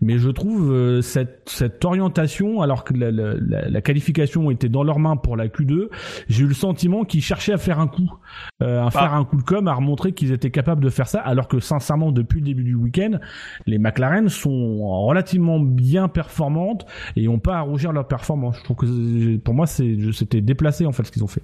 [0.00, 4.84] Mais je trouve euh, cette cette orientation, alors que la, la, la, qualification était dans
[4.84, 5.88] leurs mains pour la Q2,
[6.28, 8.10] j'ai eu le sentiment qu'ils cherchaient à faire un coup,
[8.62, 11.20] euh, à faire un coup de com, à remontrer qu'ils étaient capables de faire ça.
[11.20, 13.18] Alors que sincèrement, depuis le début du week-end,
[13.66, 18.45] les McLaren sont relativement bien performantes et ont pas à rougir leur performance.
[18.52, 21.42] Je trouve que pour moi, c'était déplacé en fait ce qu'ils ont fait.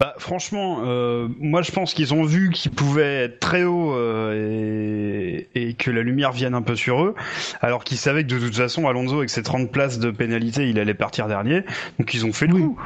[0.00, 5.40] Bah, franchement, euh, moi je pense qu'ils ont vu qu'ils pouvaient être très haut euh,
[5.54, 7.14] et, que la lumière vienne un peu sur eux,
[7.60, 10.80] alors qu'ils savaient que de toute façon Alonso avec ses 30 places de pénalité, il
[10.80, 11.62] allait partir dernier,
[12.00, 12.78] donc ils ont fait le coup.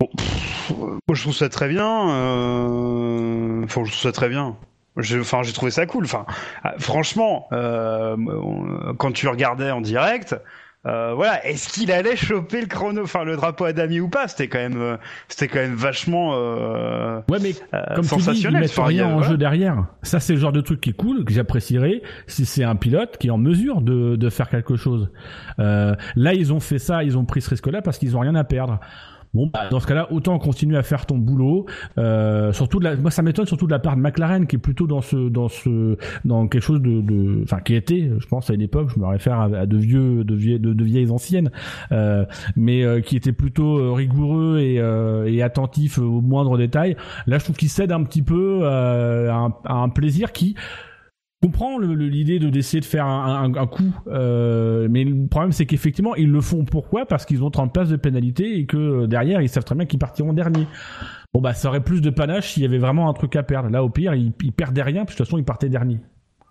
[0.00, 2.10] moi je trouve ça très bien.
[2.10, 3.64] Euh...
[3.64, 4.54] Enfin, je trouve ça très bien.
[4.96, 6.04] Enfin, j'ai trouvé ça cool.
[6.04, 6.24] Enfin,
[6.78, 8.16] franchement, euh,
[8.98, 10.36] quand tu regardais en direct,
[10.86, 14.28] euh, voilà, est-ce qu'il allait choper le chrono, enfin le drapeau à Dami ou pas?
[14.28, 14.96] C'était quand même, euh,
[15.28, 17.54] c'était quand même vachement euh, ouais, mais
[17.94, 18.68] comme sensationnel.
[18.68, 19.86] Tu dis, rien en jeu derrière.
[20.02, 23.16] Ça, c'est le genre de truc qui est cool, que j'apprécierais si c'est un pilote
[23.18, 25.10] qui est en mesure de, de faire quelque chose.
[25.58, 28.44] là, ils ont fait ça, ils ont pris ce risque-là parce qu'ils ont rien à
[28.44, 28.80] perdre.
[29.34, 31.66] Bon, bah, dans ce cas-là, autant continuer à faire ton boulot.
[31.98, 34.60] Euh, surtout, de la, moi, ça m'étonne surtout de la part de McLaren, qui est
[34.60, 38.54] plutôt dans ce, dans ce, dans quelque chose de, enfin, qui était, je pense, à
[38.54, 41.50] une époque, je me réfère à, de vieux, de vieilles, de, vieilles anciennes,
[41.92, 42.24] euh,
[42.56, 46.96] mais euh, qui était plutôt euh, rigoureux et, euh, et attentif aux moindres détails.
[47.26, 50.54] Là, je trouve qu'il cède un petit peu à un, à un plaisir qui
[51.44, 56.30] comprends l'idée de d'essayer de faire un, coup, euh, mais le problème c'est qu'effectivement ils
[56.30, 57.04] le font pourquoi?
[57.04, 59.84] Parce qu'ils ont 30 places de pénalité et que euh, derrière ils savent très bien
[59.84, 60.66] qu'ils partiront dernier.
[61.34, 63.68] Bon bah ça aurait plus de panache s'il y avait vraiment un truc à perdre.
[63.68, 66.00] Là au pire ils, perdaient rien, puis de toute façon ils partaient dernier.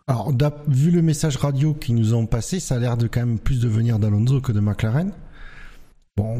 [0.07, 0.31] Alors
[0.67, 3.59] vu le message radio qu'ils nous ont passé, ça a l'air de quand même plus
[3.59, 5.11] de venir d'Alonso que de McLaren.
[6.15, 6.39] Bon,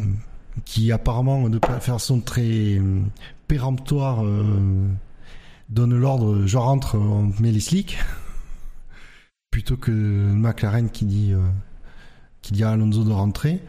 [0.66, 3.00] qui apparemment de façon très euh,
[3.48, 4.24] péremptoire
[5.70, 7.98] donne l'ordre, je rentre, on met les slicks
[9.54, 11.38] plutôt que McLaren qui dit euh,
[12.42, 13.62] qui dit à Alonso de rentrer.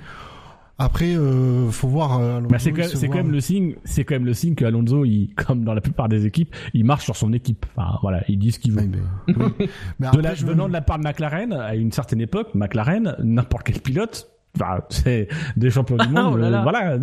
[0.79, 2.19] Après, euh, faut voir.
[2.19, 5.05] Euh, bah, c'est quand, quand, même le signe, c'est quand même le signe que Alonso,
[5.05, 7.67] il, comme dans la plupart des équipes, il marche sur son équipe.
[7.77, 8.89] Enfin, voilà, il dit ce qu'il veut.
[9.29, 9.35] mais,
[10.01, 13.65] mais de la, venant de la part de McLaren, à une certaine époque, McLaren, n'importe
[13.65, 15.29] quel pilote, enfin, c'est
[15.59, 16.97] des champions du monde, oh euh, voilà,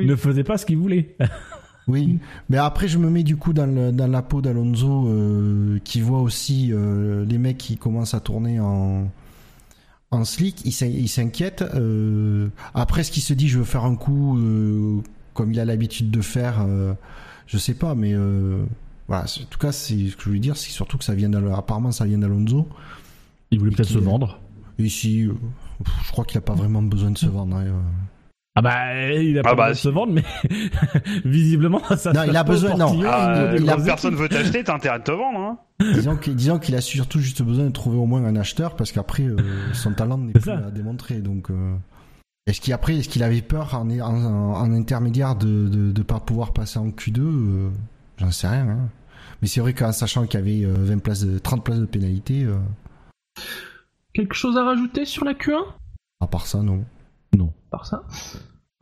[0.00, 1.16] ne faisait pas ce qu'il voulait.
[1.88, 2.18] Oui,
[2.48, 6.00] mais après je me mets du coup dans, le, dans la peau d'Alonso euh, qui
[6.00, 9.10] voit aussi euh, les mecs qui commencent à tourner en
[10.10, 11.62] en slick, il s'inquiète.
[11.62, 14.38] Euh, après, ce qu'il se dit, je veux faire un coup
[15.32, 16.66] comme il a l'habitude de faire,
[17.46, 18.14] je sais pas, mais
[19.08, 19.24] voilà.
[19.24, 21.92] En tout cas, c'est ce que je veux dire, c'est surtout que ça vient apparemment
[21.92, 22.68] ça vient d'Alonso.
[23.50, 24.38] Il voulait peut-être se vendre.
[24.78, 25.28] Ici,
[26.04, 27.56] je crois qu'il a pas vraiment besoin de se vendre.
[27.56, 27.72] Hein,
[28.54, 30.24] ah bah il a pas ah bah, besoin de se vendre mais
[31.24, 33.00] visiblement ça Non, il a besoin non.
[33.06, 33.76] Ah, il a...
[33.78, 35.58] personne veut t'acheter, t'as intérêt de te vendre hein.
[35.80, 39.36] Disons qu'il a surtout juste besoin de trouver au moins un acheteur parce qu'après euh,
[39.72, 41.74] son talent n'est plus à démontrer donc euh,
[42.46, 46.78] est-ce qu'il après est-ce qu'il avait peur en, en, intermédiaire de, de, pas pouvoir passer
[46.78, 47.70] en Q2 euh,
[48.18, 48.88] j'en sais rien hein.
[49.40, 52.46] mais c'est vrai qu'en sachant qu'il y avait 20 places de 30 places de pénalité
[54.12, 55.64] quelque chose à rajouter sur la Q1
[56.20, 56.84] à part ça non
[57.36, 57.52] non.
[57.70, 58.04] Par ça.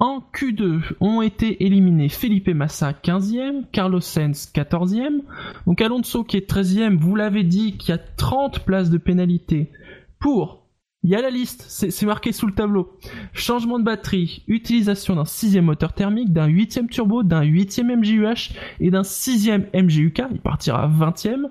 [0.01, 5.21] En Q2 ont été éliminés Felipe Massa 15e, Carlos Sainz 14e,
[5.67, 9.71] donc Alonso qui est 13e, vous l'avez dit, qui a 30 places de pénalité
[10.19, 10.67] pour,
[11.03, 12.99] il y a la liste, c'est marqué sous le tableau,
[13.35, 18.91] changement de batterie, utilisation d'un 6 moteur thermique, d'un 8 turbo, d'un 8 MGUH et
[18.91, 21.51] d'un 6 MGUK, il partira 20e,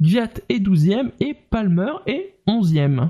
[0.00, 3.08] Gviat est 12e et Palmer est 11e.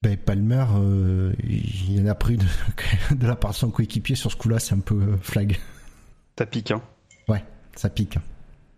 [0.00, 2.44] Ben, Palmer, euh, il en a pris de,
[3.16, 5.58] de, la part de son coéquipier sur ce coup-là, c'est un peu euh, flag.
[6.38, 6.80] Ça pique, hein
[7.26, 7.42] Ouais,
[7.74, 8.16] ça pique.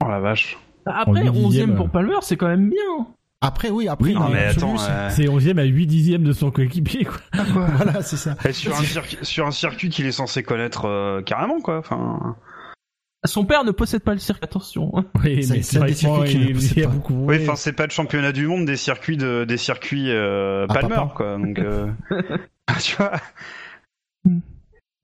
[0.03, 0.59] Oh la vache.
[0.87, 3.07] Après, 11ème pour Palmer, c'est quand même bien.
[3.43, 4.77] Après, oui, après, non, mais attends,
[5.11, 7.21] c'est 11ème à 8 dixièmes de son coéquipier, quoi.
[7.77, 8.35] voilà, c'est ça.
[8.53, 11.79] sur, un circuit, sur un circuit qu'il est censé connaître euh, carrément, quoi.
[11.79, 12.37] Enfin.
[13.25, 14.93] Son père ne possède pas le circuit, attention.
[15.23, 17.27] Oui, mais c'est des circuits il, a beaucoup.
[17.27, 20.75] Oui, enfin, c'est pas le championnat du monde des circuits de, des circuits euh, ah,
[20.75, 21.37] Palmer, quoi.
[21.37, 21.91] Donc, euh...
[22.81, 23.13] tu vois.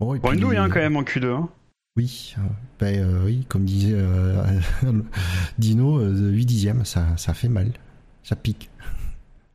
[0.00, 1.26] Bon, et bon une douille, hein, quand même, en Q2.
[1.26, 1.48] Hein.
[1.96, 2.42] Oui, euh,
[2.78, 4.42] ben, euh, oui, comme disait euh,
[5.58, 7.72] Dino, 8 dixièmes, ça, ça fait mal.
[8.22, 8.70] Ça pique.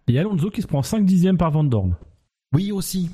[0.09, 1.95] A Alonso qui se prend 5 dixièmes par Van Dorn.
[2.53, 3.11] Oui, aussi.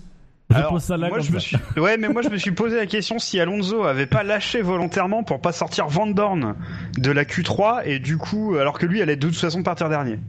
[0.54, 1.58] Alors, moi, je me suis...
[1.76, 5.24] Ouais, mais moi je me suis posé la question si Alonso avait pas lâché volontairement
[5.24, 6.56] pour pas sortir Van Dorn
[6.98, 10.20] de la Q3 et du coup, alors que lui allait de toute façon partir dernier.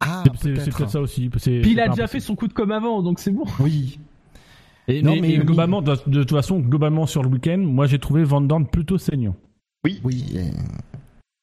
[0.00, 1.28] Ah, c'est peut-être ça aussi.
[1.28, 3.44] Puis il a déjà fait son coup de comme avant, donc c'est bon.
[3.60, 4.00] Oui.
[4.88, 8.40] Et, non, mais, globalement, de, toute façon, globalement sur le week-end, moi j'ai trouvé Van
[8.40, 9.36] Dorn plutôt saignant.
[9.84, 10.00] Oui.
[10.02, 10.24] Oui.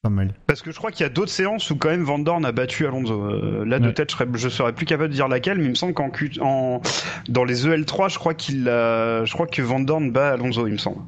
[0.06, 0.34] Pas mal.
[0.46, 2.52] Parce que je crois qu'il y a d'autres séances où quand même Van Dorn a
[2.52, 3.24] battu Alonso.
[3.24, 5.70] Euh, là de tête, je serais, je serais plus capable de dire laquelle, mais il
[5.70, 6.12] me semble qu'en
[6.42, 6.80] en,
[7.28, 10.74] dans les EL3, je crois qu'il a, je crois que Van Dorn bat Alonso, il
[10.74, 11.02] me semble.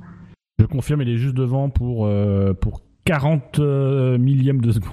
[0.59, 4.91] Je confirme, il est juste devant pour euh, pour 40 euh, millièmes de seconde.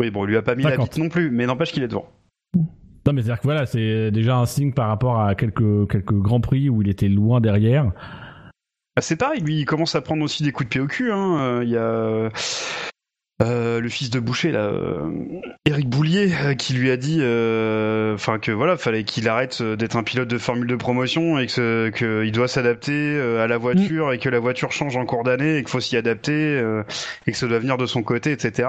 [0.00, 1.88] Oui, bon, il lui a pas mis la vite non plus, mais n'empêche qu'il est
[1.88, 2.10] devant.
[2.56, 6.40] Non, mais c'est-à-dire que voilà, c'est déjà un signe par rapport à quelques quelques grands
[6.40, 7.92] prix où il était loin derrière.
[8.96, 11.12] Bah, c'est pareil, lui, il commence à prendre aussi des coups de pied au cul.
[11.12, 11.60] Hein.
[11.62, 12.30] Il y a
[13.42, 14.72] euh, le fils de Boucher là,
[15.66, 19.96] Eric euh, Boulier, euh, qui lui a dit, enfin que voilà, fallait qu'il arrête d'être
[19.96, 24.18] un pilote de formule de promotion et que qu'il doit s'adapter à la voiture et
[24.18, 26.58] que la voiture change en cours d'année et qu'il faut s'y adapter
[27.26, 28.68] et que ça doit venir de son côté, etc.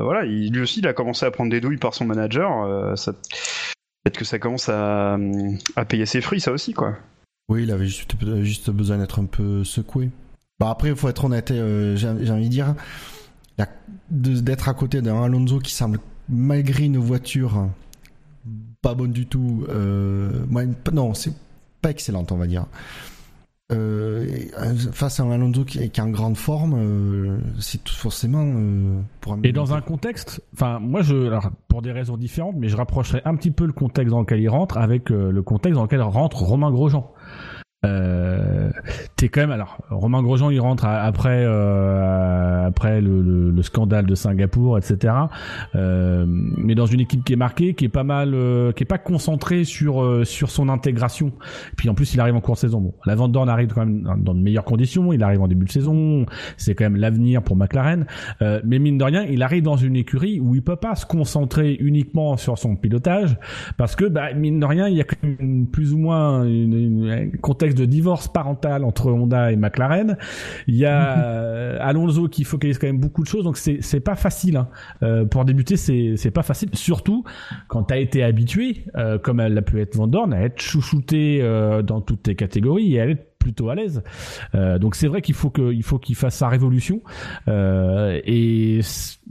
[0.00, 2.96] voilà, il, lui aussi, il a commencé à prendre des douilles par son manager.
[2.96, 5.18] ça, peut-être que ça commence à,
[5.74, 6.96] à payer ses fruits, ça aussi, quoi.
[7.48, 10.10] Oui, il avait juste, juste besoin d'être un peu secoué.
[10.60, 12.74] Bah après, il faut être honnête, j'ai envie de dire
[14.10, 15.98] d'être à côté d'un Alonso qui semble,
[16.28, 17.68] malgré une voiture
[18.84, 20.44] pas bonne du tout, euh,
[20.92, 21.32] non, c'est
[21.80, 22.66] pas excellente, on va dire.
[23.72, 24.26] Euh,
[24.92, 28.44] face à un Alonso qui, est en grande forme, euh, c'est tout forcément
[29.22, 32.76] pour Et dans un contexte, enfin moi je, alors, pour des raisons différentes, mais je
[32.76, 36.02] rapprocherais un petit peu le contexte dans lequel il rentre avec le contexte dans lequel
[36.02, 37.10] rentre Romain Grosjean.
[37.84, 38.70] Euh,
[39.16, 44.14] t'es quand même alors Romain Grosjean il rentre après euh, après le, le, scandale de
[44.14, 45.14] Singapour etc
[45.74, 48.86] euh, mais dans une équipe qui est marquée qui est pas mal euh, qui est
[48.86, 51.32] pas concentrée sur euh, sur son intégration.
[51.76, 52.80] Puis en plus il arrive en cours de saison.
[52.80, 55.12] Bon la Van arrive quand même dans, de meilleures conditions.
[55.12, 56.26] Il arrive en début de saison.
[56.56, 58.06] C'est quand même l'avenir pour McLaren.
[58.40, 61.76] Mais mine de rien il arrive dans une écurie où il peut pas se concentrer
[61.80, 63.36] uniquement sur son pilotage
[63.76, 67.30] parce que bah, mine de rien il y a quand même plus ou moins un
[67.40, 70.16] contexte contexte de divorce parental entre Honda et McLaren.
[70.66, 74.00] Il y a euh, Alonso qui focalise quand même beaucoup de choses, donc c'est c'est
[74.00, 74.56] pas facile.
[74.56, 74.68] Hein.
[75.02, 77.24] Euh, pour débuter, c'est c'est pas facile, surtout
[77.68, 81.42] quand t'as été habitué, euh, comme elle a pu être Van Dorn, à être chouchouté
[81.84, 84.02] dans toutes tes catégories et à être plutôt à l'aise.
[84.54, 87.02] Euh, donc c'est vrai qu'il faut que, il faut qu'il fasse sa révolution.
[87.46, 88.80] Euh, et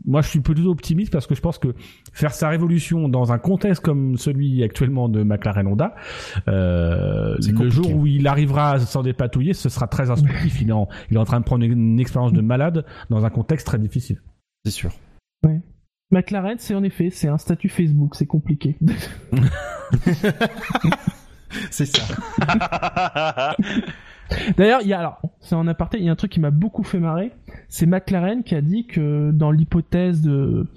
[0.05, 1.73] moi, je suis plutôt optimiste parce que je pense que
[2.13, 5.95] faire sa révolution dans un contexte comme celui actuellement de McLaren Honda,
[6.47, 10.61] euh, le jour où il arrivera à s'en dépatouiller, ce sera très instructif.
[10.61, 13.29] il, est en, il est en train de prendre une, expérience de malade dans un
[13.29, 14.21] contexte très difficile.
[14.63, 14.91] C'est sûr.
[15.43, 15.59] Ouais.
[16.11, 18.77] McLaren, c'est en effet, c'est un statut Facebook, c'est compliqué.
[21.71, 22.03] c'est ça.
[24.57, 26.51] D'ailleurs, il y a alors, c'est en aparté, il y a un truc qui m'a
[26.51, 27.31] beaucoup fait marrer,
[27.69, 30.67] c'est McLaren qui a dit que dans l'hypothèse de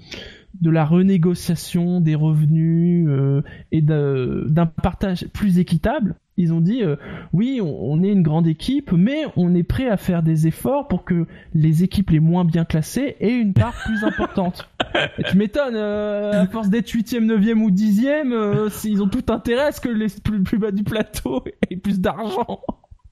[0.61, 3.41] la renégociation des revenus euh,
[3.71, 6.95] et d'un partage plus équitable, ils ont dit euh,
[7.33, 11.03] oui, on, est une grande équipe, mais on est prêt à faire des efforts pour
[11.03, 14.69] que les équipes les moins bien classées aient une part plus importante.
[15.17, 19.25] Et tu m'étonnes, euh, à force d'être 8 neuvième ou 10 euh, ils ont tout
[19.29, 22.61] intérêt à ce que les plus, bas du plateau aient plus d'argent.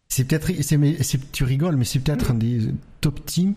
[0.07, 0.51] C'est peut-être,
[1.31, 2.59] tu rigoles, mais c'est peut-être un des
[3.01, 3.55] top teams,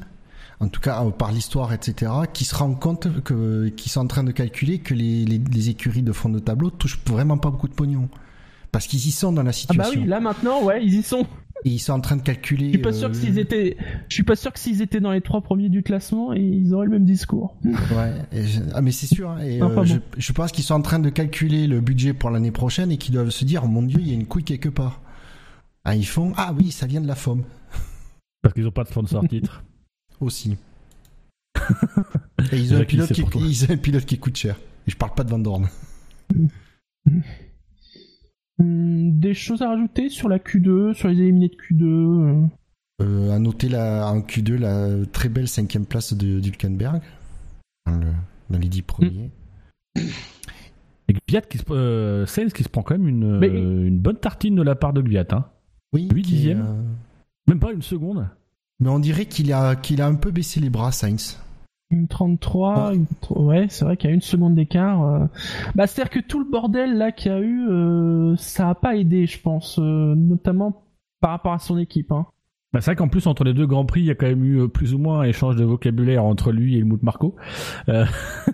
[0.60, 4.24] en tout cas par l'histoire, etc., qui se rend compte que, qui sont en train
[4.24, 7.68] de calculer que les, les, les écuries de fond de tableau touchent vraiment pas beaucoup
[7.68, 8.08] de pognon
[8.72, 9.92] parce qu'ils y sont dans la situation.
[9.92, 11.26] Ah bah oui, là maintenant, ouais, ils y sont.
[11.64, 12.66] Et ils sont en train de calculer.
[12.66, 13.76] Je suis pas sûr que euh, s'ils étaient,
[14.08, 16.86] je suis pas sûr que s'ils étaient dans les trois premiers du classement, ils auraient
[16.86, 17.56] le même discours.
[17.64, 18.12] Ouais,
[18.74, 19.30] ah mais c'est sûr.
[19.30, 19.84] Hein, et euh,
[20.16, 23.14] je, pense qu'ils sont en train de calculer le budget pour l'année prochaine et qu'ils
[23.14, 25.00] doivent se dire, oh mon dieu, il y a une couille quelque part.
[25.84, 27.42] Ah ils font, ah oui, ça vient de la FOM.
[28.42, 29.64] Parce qu'ils ont pas de sponsor titre.
[30.20, 30.56] Aussi.
[32.52, 34.56] et ils ont, un pilote qui, ils ont un pilote qui coûte cher.
[34.86, 35.68] Et je parle pas de Van Dorn.
[38.58, 42.46] Hmm, des choses à rajouter sur la Q2, sur les éliminés de Q2 euh,
[43.02, 47.00] euh À noter la, en Q2 la très belle cinquième place de Dulkenberg
[47.86, 49.30] dans, les dix premiers.
[49.96, 54.56] Et Gviat qui se, euh, qui se prend quand même une, euh, une bonne tartine
[54.56, 55.26] de la part de Gviat.
[55.30, 55.46] Hein.
[55.92, 56.08] Oui.
[56.12, 56.84] 8 dixièmes.
[57.46, 58.28] Même pas une seconde.
[58.80, 61.38] Mais on dirait qu'il a, qu'il a un peu baissé les bras, Sainz.
[61.90, 62.92] Une 33,
[63.30, 65.02] ouais, c'est vrai qu'il y a une seconde d'écart.
[65.04, 65.24] Euh.
[65.74, 68.96] Bah, c'est-à-dire que tout le bordel là qu'il y a eu, euh, ça a pas
[68.96, 70.82] aidé, je pense, euh, notamment
[71.20, 72.12] par rapport à son équipe.
[72.12, 72.26] Hein.
[72.70, 74.44] Bah, c'est vrai qu'en plus entre les deux grands prix, il y a quand même
[74.44, 77.34] eu euh, plus ou moins un échange de vocabulaire entre lui et Helmut Marco.
[77.88, 78.04] Euh,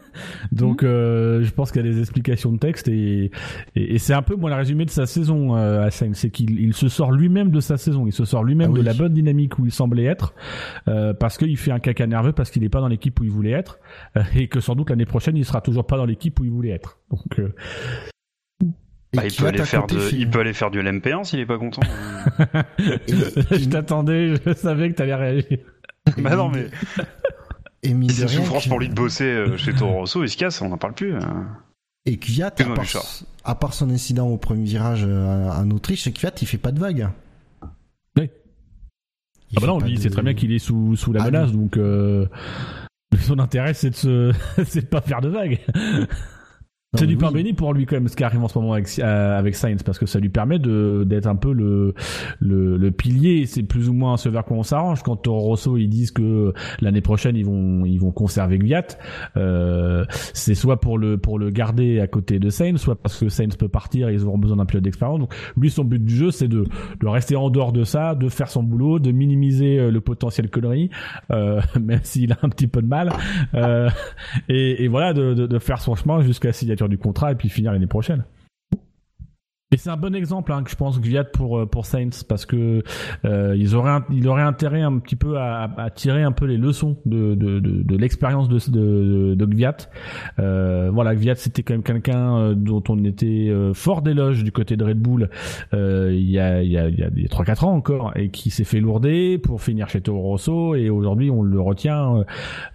[0.52, 0.88] donc mhm.
[0.88, 3.32] euh, je pense qu'il y a des explications de texte et,
[3.74, 6.74] et, c'est un peu moi le résumé de sa saison à Sainz, c'est qu'il il
[6.74, 9.58] se sort lui-même de sa saison, il se sort lui-même ah de la bonne dynamique
[9.58, 10.34] où il semblait être
[11.18, 13.50] parce qu'il fait un caca nerveux parce qu'il n'est pas dans l'équipe où il voulait
[13.50, 13.80] être
[14.36, 16.70] et que sans doute l'année prochaine il sera toujours pas dans l'équipe où il voulait
[16.70, 16.98] être.
[17.10, 17.40] Donc
[19.14, 21.82] bah, il, peut aller faire il peut aller faire du LMP1 s'il est pas content.
[23.08, 25.58] je t'attendais, je savais que t'allais réagir.
[26.18, 26.66] bah non mais.
[27.82, 30.70] Et c'est souffrance pour lui de bosser euh, chez Toro Rosso, il se casse, on
[30.70, 31.14] n'en parle plus.
[31.14, 31.46] Hein.
[32.06, 32.84] Et Kvyat, à part,
[33.44, 36.80] à part, son incident au premier virage euh, en Autriche, Kvyat il fait pas de
[36.80, 37.08] vagues.
[38.16, 38.30] Oui.
[39.56, 41.52] ah bah non, lui, il sait très bien qu'il est sous, sous la ah menace,
[41.52, 42.26] donc euh,
[43.20, 44.32] son intérêt c'est de se,
[44.64, 45.60] c'est de pas faire de vagues.
[46.94, 48.88] C'est du pain béni pour lui quand même ce qui arrive en ce moment avec,
[48.98, 51.94] euh, avec Sainz parce que ça lui permet de d'être un peu le
[52.40, 53.46] le, le pilier.
[53.46, 55.02] C'est plus ou moins ce vers quoi on s'arrange.
[55.02, 58.86] Quand Toro Rosso ils disent que l'année prochaine ils vont ils vont conserver Gviat,
[59.36, 63.28] euh, c'est soit pour le pour le garder à côté de Sainz, soit parce que
[63.28, 65.18] Sainz peut partir et ils auront besoin d'un pilote d'expérience.
[65.18, 66.64] Donc lui son but du jeu c'est de
[67.00, 70.50] de rester en dehors de ça, de faire son boulot, de minimiser euh, le potentiel
[70.50, 70.90] connerie,
[71.30, 73.12] euh, même s'il a un petit peu de mal,
[73.54, 73.88] euh,
[74.48, 76.52] et, et voilà de, de, de faire son chemin jusqu'à la
[76.88, 78.24] du contrat et puis finir l'année prochaine.
[79.74, 82.46] Et c'est un bon exemple hein, que je pense Gviat pour euh, pour Saints parce
[82.46, 82.84] que
[83.24, 86.96] euh, ils auraient il aurait intérêt un petit peu à, tirer un peu les leçons
[87.06, 89.76] de de, de, l'expérience de, de, de Gviat.
[90.38, 94.84] Euh, voilà, Gviat c'était quand même quelqu'un dont on était fort d'éloge du côté de
[94.84, 95.28] Red Bull
[95.72, 98.28] il y a il y a il y a des trois quatre ans encore et
[98.28, 102.24] qui s'est fait lourder pour finir chez Toro Rosso et aujourd'hui on le retient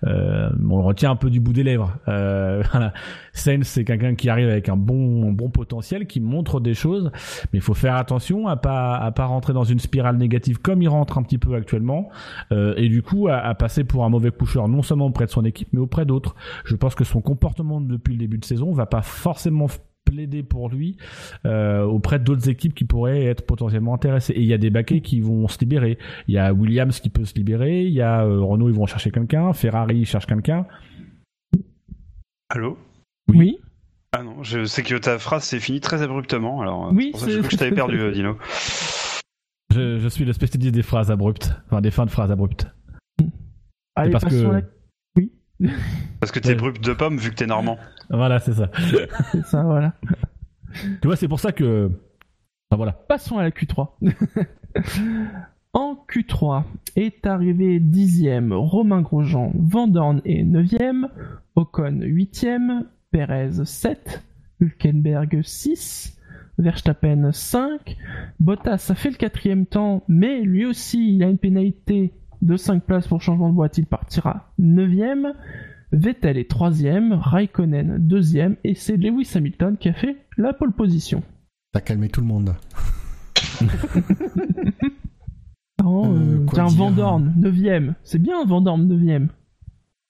[0.04, 1.96] on le retient un peu du bout des lèvres.
[2.06, 2.92] voilà.
[3.40, 7.12] Sainz c'est quelqu'un qui arrive avec un bon bon potentiel qui montre des choses
[7.52, 10.82] mais il faut faire attention à pas à pas rentrer dans une spirale négative comme
[10.82, 12.10] il rentre un petit peu actuellement,
[12.52, 15.46] euh, et du coup à, passer pour un mauvais coucheur non seulement auprès de son
[15.46, 16.36] équipe mais auprès d'autres.
[16.66, 19.68] Je pense que son comportement depuis le début de saison va pas forcément
[20.06, 20.98] plaider pour lui
[21.46, 24.34] euh, auprès d'autres équipes qui pourraient être potentiellement intéressées.
[24.34, 25.98] Et il y a des baquets qui vont se libérer.
[26.28, 28.88] Il y a Williams qui peut se libérer, il y a euh, Renault ils vont
[28.88, 30.66] chercher quelqu'un, Ferrari cherche quelqu'un.
[32.50, 32.78] Allô?
[33.36, 33.60] Oui.
[34.12, 37.20] Ah non, je sais que ta phrase s'est finie très abruptement, alors euh, oui, c'est
[37.20, 38.38] pour ça que je t'avais perdu, Dino.
[39.72, 42.68] Je, suis le spécialiste des phrases abruptes, enfin des fins de phrases abruptes.
[43.96, 44.64] Allez, parce que...
[45.16, 45.32] Oui.
[46.20, 47.78] Parce que t'es brut de pomme vu que t'es normand.
[48.10, 48.72] Voilà, c'est ça.
[49.32, 49.94] c'est ça, voilà.
[51.02, 51.92] Tu vois, c'est pour ça que.
[52.70, 52.94] Enfin, voilà.
[52.94, 53.90] Passons à la Q3.
[55.74, 56.64] en Q3
[56.96, 61.10] est arrivé dixième Romain Grosjean, Vandorn est neuvième,
[61.56, 64.24] Ocon huitième, Perez 7,
[64.60, 66.18] Hülkenberg 6,
[66.60, 67.98] Verstappen 5,
[68.40, 72.84] Bottas a fait le quatrième temps, mais lui aussi il a une pénalité de 5
[72.84, 75.34] places pour changement de boîte, il partira 9ème.
[75.92, 81.24] Vettel est 3ème, Raikkonen 2ème, et c'est Lewis Hamilton qui a fait la pole position.
[81.74, 82.56] T'as calmé tout le monde.
[85.84, 87.96] oh, euh, tiens, Vandorn, 9ème.
[88.04, 89.30] C'est bien Vandorn, 9ème.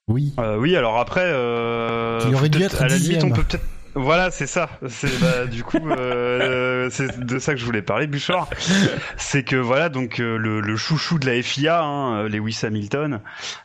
[0.09, 0.33] Oui.
[0.39, 3.63] Euh, oui, alors après, euh, il aurait dû être à la limite, on peut peut-être
[3.95, 4.69] voilà, c'est ça.
[4.87, 8.47] C'est bah, du coup, euh, c'est de ça que je voulais parler, Bouchard.
[9.17, 13.21] C'est que voilà, donc euh, le, le, chouchou de la FIA, hein, Lewis Hamilton,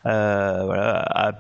[0.07, 1.33] euh, voilà, a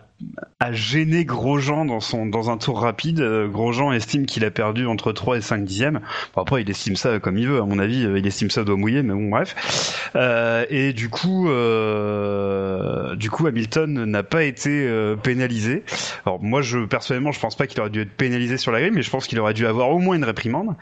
[0.60, 3.20] a gêné Grosjean dans son dans un tour rapide.
[3.20, 6.00] Euh, Grosjean estime qu'il a perdu entre 3 et 5 dixièmes.
[6.34, 7.60] Bon, après, il estime ça comme il veut.
[7.60, 10.10] À mon avis, euh, il estime ça doigt mouillé, mais bon, bref.
[10.16, 15.82] Euh, et du coup, euh, du coup, Hamilton n'a pas été euh, pénalisé.
[16.24, 18.92] Alors moi, je personnellement, je pense pas qu'il aurait dû être pénalisé sur la grille,
[18.94, 20.76] mais je pense qu'il aurait dû avoir au moins une réprimande.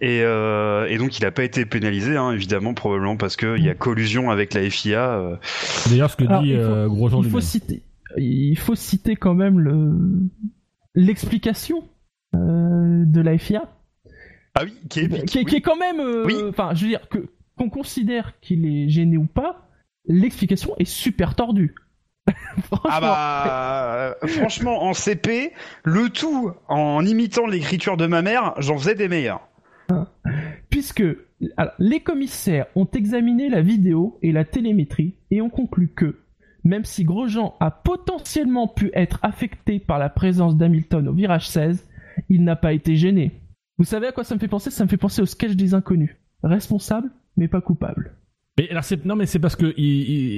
[0.00, 3.74] Et, et donc, il n'a pas été pénalisé, hein, évidemment, probablement parce qu'il y a
[3.74, 5.38] collusion avec la FIA.
[5.88, 6.56] D'ailleurs, ce que dit
[6.88, 7.82] Grosjean, il faut citer
[8.16, 9.92] il faut citer quand même le
[10.94, 11.88] l'explication
[12.34, 13.68] euh, de la FIA.
[14.54, 17.68] Ah oui, qui est, qui, est quand même, euh, enfin, je veux dire que qu'on
[17.68, 19.68] considère qu'il est gêné ou pas,
[20.06, 21.74] l'explication est super tordue.
[22.84, 25.52] ah bah, franchement, en CP,
[25.84, 29.46] le tout en imitant l'écriture de ma mère, j'en faisais des meilleurs.
[30.70, 31.04] Puisque
[31.78, 36.18] les commissaires ont examiné la vidéo et la télémétrie et ont conclu que
[36.66, 41.88] même si Grosjean a potentiellement pu être affecté par la présence d'Hamilton au virage 16,
[42.28, 43.40] il n'a pas été gêné.
[43.78, 44.70] Vous savez à quoi ça me fait penser?
[44.70, 46.16] Ça me fait penser au sketch des inconnus.
[46.42, 48.16] Responsable, mais pas coupable.
[48.58, 49.74] Mais alors non mais c'est parce que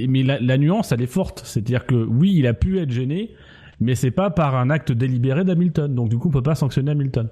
[0.07, 3.31] mais la, nuance elle est forte, c'est-à-dire que oui il a pu être gêné,
[3.79, 6.91] mais c'est pas par un acte délibéré d'Hamilton, donc du coup on peut pas sanctionner
[6.91, 7.29] Hamilton.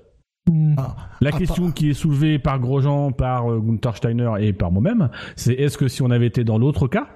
[0.50, 0.76] Hmm.
[0.78, 0.96] Ah.
[1.20, 5.10] la ah, question qui est soulevée par Grosjean, par euh, Gunther Steiner et par moi-même,
[5.36, 7.10] c'est est-ce que si on avait été dans l'autre cas,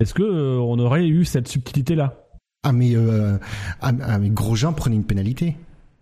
[0.00, 2.20] est-ce que euh, on aurait eu cette subtilité là
[2.66, 3.36] ah mais, euh,
[3.82, 5.56] ah, ah, mais Grosjean prenait une pénalité.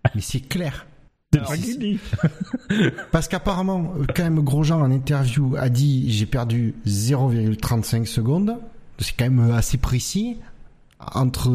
[0.15, 0.85] Mais c'est clair.
[3.11, 8.59] Parce qu'apparemment, euh, quand même, Grosjean en interview a dit j'ai perdu 0,35 secondes.
[8.99, 10.37] C'est quand même assez précis.
[11.15, 11.51] Entre,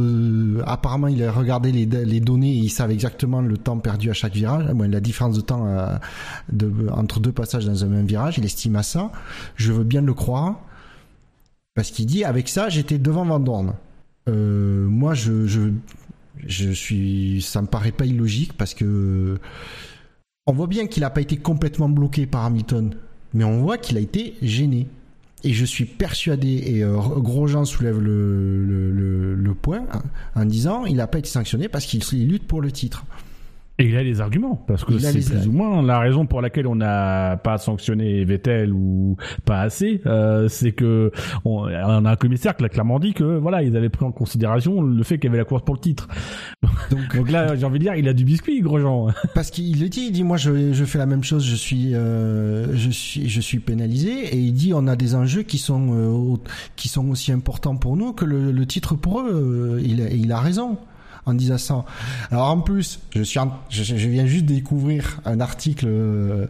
[0.67, 4.13] apparemment, il a regardé les, les, données et il savait exactement le temps perdu à
[4.13, 4.71] chaque virage.
[4.75, 5.67] Bon, la différence de temps
[6.53, 9.11] de, entre deux passages dans un même virage, il estime à ça.
[9.57, 10.61] Je veux bien le croire.
[11.79, 13.77] Parce qu'il dit avec ça, j'étais devant Van
[14.29, 15.71] Euh, moi, je, je,
[16.45, 19.39] je suis, ça me paraît pas illogique parce que
[20.49, 22.97] on voit bien qu'il n'a pas été complètement bloqué par Hamilton,
[23.33, 24.89] mais on voit qu'il a été gêné.
[25.45, 29.87] Et je suis persuadé, et euh, Grosjean soulève le, le, le, point
[30.35, 33.05] en disant il n'a pas été sanctionné parce qu'il lutte pour le titre.
[33.81, 36.67] Et il a les arguments, parce que c'est plus ou moins la raison pour laquelle
[36.67, 41.13] on n'a pas sanctionné Vettel ou pas assez, euh, c'est que
[41.45, 44.83] on, a un commissaire qui l'a clairement dit que voilà, ils avaient pris en considération
[44.83, 46.09] le fait qu'il y avait la course pour le titre.
[46.91, 49.13] Donc, là, j'ai envie de dire, il a du biscuit, Grosjean.
[49.37, 51.95] Parce qu'il le dit, il dit moi je, je fais la même chose, je suis
[51.95, 55.91] euh, je suis je suis pénalisé et il dit on a des enjeux qui sont
[55.93, 56.37] euh,
[56.75, 59.81] qui sont aussi importants pour nous que le, le titre pour eux.
[59.85, 60.79] il, il a raison
[61.29, 61.85] en disant ça.
[62.31, 63.39] Alors en plus, je suis,
[63.71, 66.47] je, viens juste de découvrir un article euh,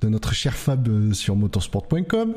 [0.00, 2.34] de notre cher Fab euh, sur motorsport.com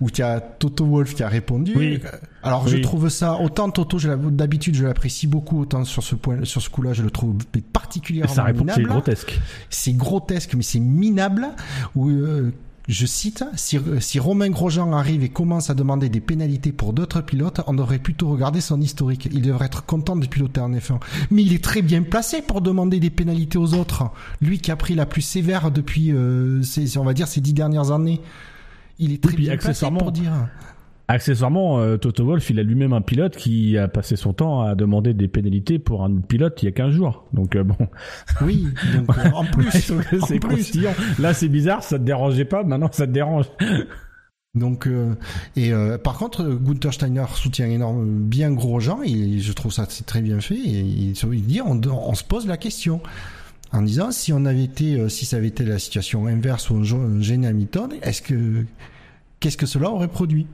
[0.00, 2.00] où il y a Toto Wolf qui a répondu.
[2.42, 3.98] Alors je trouve ça autant Toto,
[4.30, 7.36] d'habitude je l'apprécie beaucoup, autant sur ce point, sur ce coup-là, je le trouve
[7.72, 8.34] particulièrement
[8.78, 9.38] grotesque.
[9.70, 11.48] C'est grotesque, mais c'est minable.
[11.94, 12.52] Où, euh,
[12.88, 17.20] je cite, si, si, Romain Grosjean arrive et commence à demander des pénalités pour d'autres
[17.20, 19.28] pilotes, on devrait plutôt regarder son historique.
[19.32, 21.00] Il devrait être content de piloter en F1.
[21.32, 24.04] Mais il est très bien placé pour demander des pénalités aux autres.
[24.40, 26.62] Lui qui a pris la plus sévère depuis, euh,
[26.96, 28.20] on va dire, ces dix dernières années.
[28.98, 30.48] Il est très bien placé pour dire.
[31.08, 34.74] Accessoirement, euh, Toto Wolff, il a lui-même un pilote qui a passé son temps à
[34.74, 37.26] demander des pénalités pour un pilote il y a 15 jours.
[37.32, 37.76] Donc euh, bon.
[38.42, 39.70] Oui, donc, euh, en plus,
[40.26, 40.94] c'est croustillant.
[41.20, 43.46] Là, c'est bizarre, ça te dérangeait pas, maintenant ça te dérange.
[44.54, 44.88] Donc
[45.54, 45.70] et
[46.02, 50.54] par contre, Gunther Steiner soutient énormément bien Grosjean et je trouve ça très bien fait.
[50.54, 51.12] Et il,
[51.42, 53.02] dit on, on se pose la question
[53.72, 57.42] en disant si on avait été, si ça avait été la situation inverse ou un
[57.44, 58.64] Hamilton, est-ce que
[59.40, 60.46] qu'est-ce que cela aurait produit?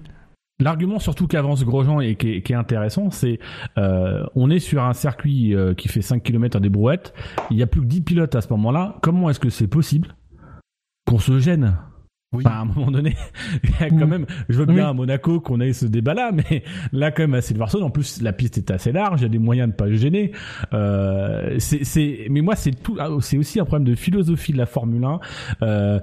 [0.62, 3.38] L'argument surtout qu'avance Grosjean et qui est, intéressant, c'est
[3.78, 7.12] euh, on est sur un circuit euh, qui fait 5 km des brouettes,
[7.50, 8.96] il n'y a plus que 10 pilotes à ce moment-là.
[9.02, 10.14] Comment est-ce que c'est possible
[11.06, 11.76] qu'on se gêne?
[12.32, 12.44] Oui.
[12.46, 13.14] à un moment donné,
[13.78, 14.04] quand mm.
[14.06, 17.42] même, je veux bien à Monaco qu'on ait ce débat-là, mais là quand même à
[17.42, 19.86] Silverstone, en plus la piste est assez large, il y a des moyens de pas
[19.86, 20.32] se gêner.
[20.72, 24.64] Euh, c'est, mais moi c'est tout, ah, c'est aussi un problème de philosophie de la
[24.64, 25.20] Formule 1.
[25.60, 26.00] Euh,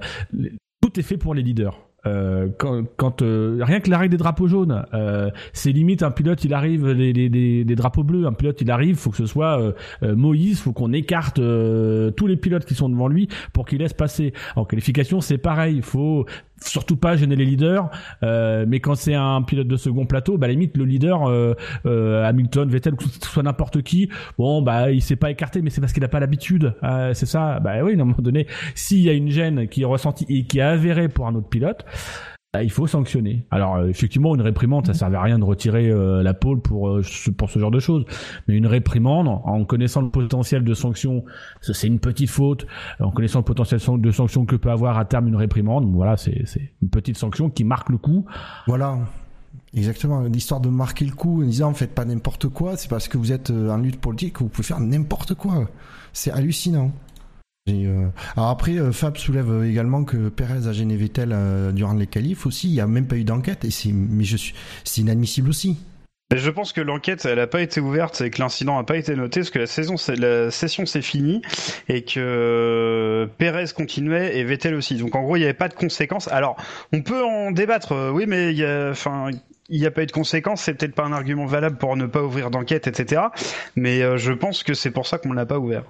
[0.80, 1.89] tout est fait pour les leaders.
[2.06, 6.42] Euh, quand, quand euh, rien que l'arrêt des drapeaux jaunes, euh, c'est limite un pilote
[6.44, 9.72] il arrive des, drapeaux bleus, un pilote il arrive, faut que ce soit euh,
[10.02, 13.92] euh, Moïse, faut qu'on écarte tous les pilotes qui sont devant lui pour qu'il laisse
[13.92, 14.32] passer.
[14.56, 16.26] En qualification c'est pareil, il faut
[16.64, 17.90] surtout pas gêner les leaders
[18.22, 21.54] euh, mais quand c'est un pilote de second plateau bah limite le leader euh,
[21.86, 25.70] euh, Hamilton Vettel que ce soit n'importe qui bon bah il s'est pas écarté mais
[25.70, 26.74] c'est parce qu'il a pas l'habitude
[27.12, 27.60] c'est ça.
[27.60, 30.44] Bah oui à un moment donné s'il y a une gêne qui est ressentie et
[30.44, 31.84] qui est avérée pour un autre pilote
[32.52, 33.44] bah, il faut sanctionner.
[33.52, 36.88] Alors euh, effectivement, une réprimande, ça servait à rien de retirer euh, la pôle pour
[36.88, 37.02] euh,
[37.36, 38.04] pour ce genre de choses.
[38.48, 41.24] Mais une réprimande, en connaissant le potentiel de sanction,
[41.60, 42.66] c'est une petite faute.
[42.98, 46.42] En connaissant le potentiel de sanction que peut avoir à terme une réprimande, voilà, c'est
[46.44, 48.24] c'est une petite sanction qui marque le coup.
[48.66, 48.98] Voilà.
[49.72, 53.16] Exactement, l'histoire de marquer le coup en disant faites pas n'importe quoi, c'est parce que
[53.18, 55.68] vous êtes en lutte politique que vous pouvez faire n'importe quoi.
[56.12, 56.90] C'est hallucinant.
[57.72, 62.06] Euh, alors après, euh, Fab soulève également que Perez a gêné Vettel euh, durant les
[62.06, 62.68] qualifs aussi.
[62.68, 64.24] Il n'y a même pas eu d'enquête c'est, mais
[64.84, 65.78] c'est inadmissible aussi.
[66.36, 69.16] Je pense que l'enquête, elle n'a pas été ouverte et que l'incident n'a pas été
[69.16, 71.42] noté parce que la saison, la session s'est finie
[71.88, 74.94] et que Perez continuait et Vettel aussi.
[74.94, 76.28] Donc en gros, il n'y avait pas de conséquences.
[76.28, 76.56] Alors,
[76.92, 78.12] on peut en débattre.
[78.12, 78.92] Oui, mais il y a,
[79.70, 82.06] il n'y a pas eu de conséquences, c'est peut-être pas un argument valable pour ne
[82.06, 83.22] pas ouvrir d'enquête, etc.
[83.74, 85.82] Mais je pense que c'est pour ça qu'on ne l'a pas ouvert.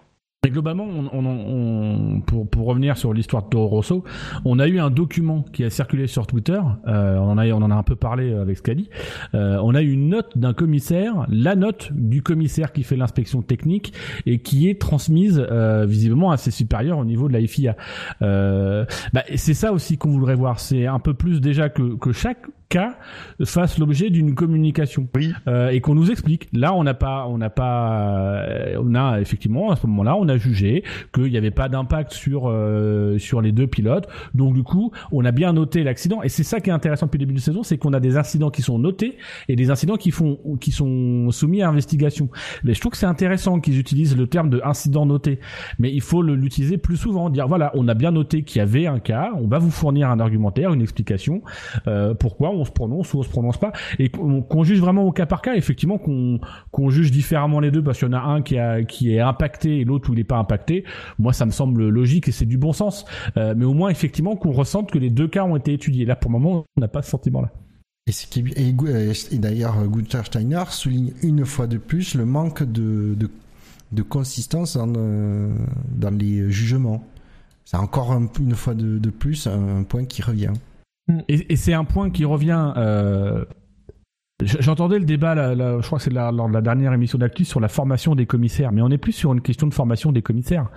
[0.50, 4.04] Mais globalement, on, on, on, pour, pour revenir sur l'histoire de Toro Rosso,
[4.44, 6.60] on a eu un document qui a circulé sur Twitter.
[6.88, 8.90] Euh, on, en a, on en a un peu parlé avec Scali.
[9.34, 13.42] Euh, on a eu une note d'un commissaire, la note du commissaire qui fait l'inspection
[13.42, 13.92] technique
[14.26, 17.76] et qui est transmise euh, visiblement à ses supérieurs au niveau de la FIA.
[18.22, 20.58] Euh, bah, c'est ça aussi qu'on voudrait voir.
[20.58, 22.96] C'est un peu plus déjà que, que chaque cas
[23.44, 25.34] fasse l'objet d'une communication oui.
[25.48, 26.48] euh, et qu'on nous explique.
[26.52, 30.28] Là, on n'a pas, on n'a pas, euh, on a effectivement à ce moment-là, on
[30.28, 34.08] a jugé qu'il n'y avait pas d'impact sur euh, sur les deux pilotes.
[34.34, 37.18] Donc du coup, on a bien noté l'accident et c'est ça qui est intéressant depuis
[37.18, 39.18] le début de saison, c'est qu'on a des incidents qui sont notés
[39.48, 42.30] et des incidents qui font qui sont soumis à investigation.
[42.62, 45.40] Mais je trouve que c'est intéressant qu'ils utilisent le terme de incident noté,
[45.80, 48.86] mais il faut l'utiliser plus souvent, dire voilà, on a bien noté qu'il y avait
[48.86, 51.42] un cas, on va vous fournir un argumentaire, une explication
[51.88, 53.72] euh, pourquoi on se prononce ou on se prononce pas.
[53.98, 57.82] Et qu'on juge vraiment au cas par cas effectivement qu'on qu'on juge différemment les deux
[57.82, 60.16] parce qu'il y en a un qui a qui est impacté et l'autre où il
[60.16, 60.84] n'est pas impacté.
[61.18, 63.04] Moi ça me semble logique et c'est du bon sens.
[63.36, 66.04] Euh, mais au moins effectivement qu'on ressente que les deux cas ont été étudiés.
[66.04, 67.50] Là pour le moment on n'a pas ce sentiment là
[68.06, 68.74] et, ce qui et,
[69.34, 73.30] et d'ailleurs Gunther Steiner souligne une fois de plus le manque de, de,
[73.92, 75.52] de consistance dans, euh,
[75.90, 77.04] dans les jugements.
[77.64, 80.52] C'est encore une fois de, de plus un point qui revient.
[81.28, 82.72] Et, c'est un point qui revient.
[82.76, 83.44] Euh,
[84.44, 87.68] j'entendais le débat, je crois que c'est lors de la dernière émission d'Actus sur la
[87.68, 90.68] formation des commissaires, mais on n'est plus sur une question de formation des commissaires.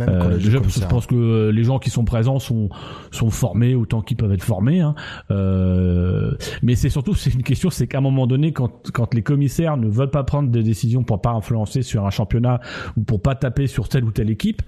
[0.00, 2.68] Euh, déjà, je pense que les gens qui sont présents sont
[3.10, 4.80] sont formés autant qu'ils peuvent être formés.
[4.80, 4.94] Hein.
[5.30, 6.32] Euh,
[6.62, 9.76] mais c'est surtout c'est une question, c'est qu'à un moment donné, quand quand les commissaires
[9.76, 12.60] ne veulent pas prendre des décisions pour pas influencer sur un championnat
[12.96, 14.62] ou pour pas taper sur telle ou telle équipe,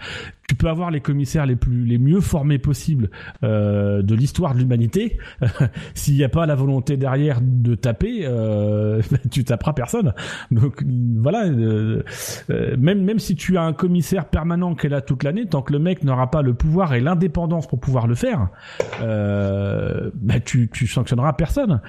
[0.48, 3.10] tu peux avoir les commissaires les plus les mieux formés possibles
[3.44, 5.18] euh, de l'histoire de l'humanité
[5.94, 10.14] s'il n'y a pas la volonté derrière de taper euh, tu taperas personne
[10.50, 10.84] donc
[11.16, 12.02] voilà euh,
[12.50, 15.62] euh, même même si tu as un commissaire permanent qui est là toute l'année tant
[15.62, 18.48] que le mec n'aura pas le pouvoir et l'indépendance pour pouvoir le faire
[19.02, 21.80] euh, bah tu tu sanctionneras personne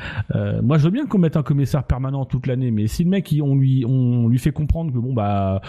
[0.62, 3.34] moi je veux bien qu'on mette un commissaire permanent toute l'année mais si le mec
[3.42, 5.62] on lui on lui fait comprendre que bon bah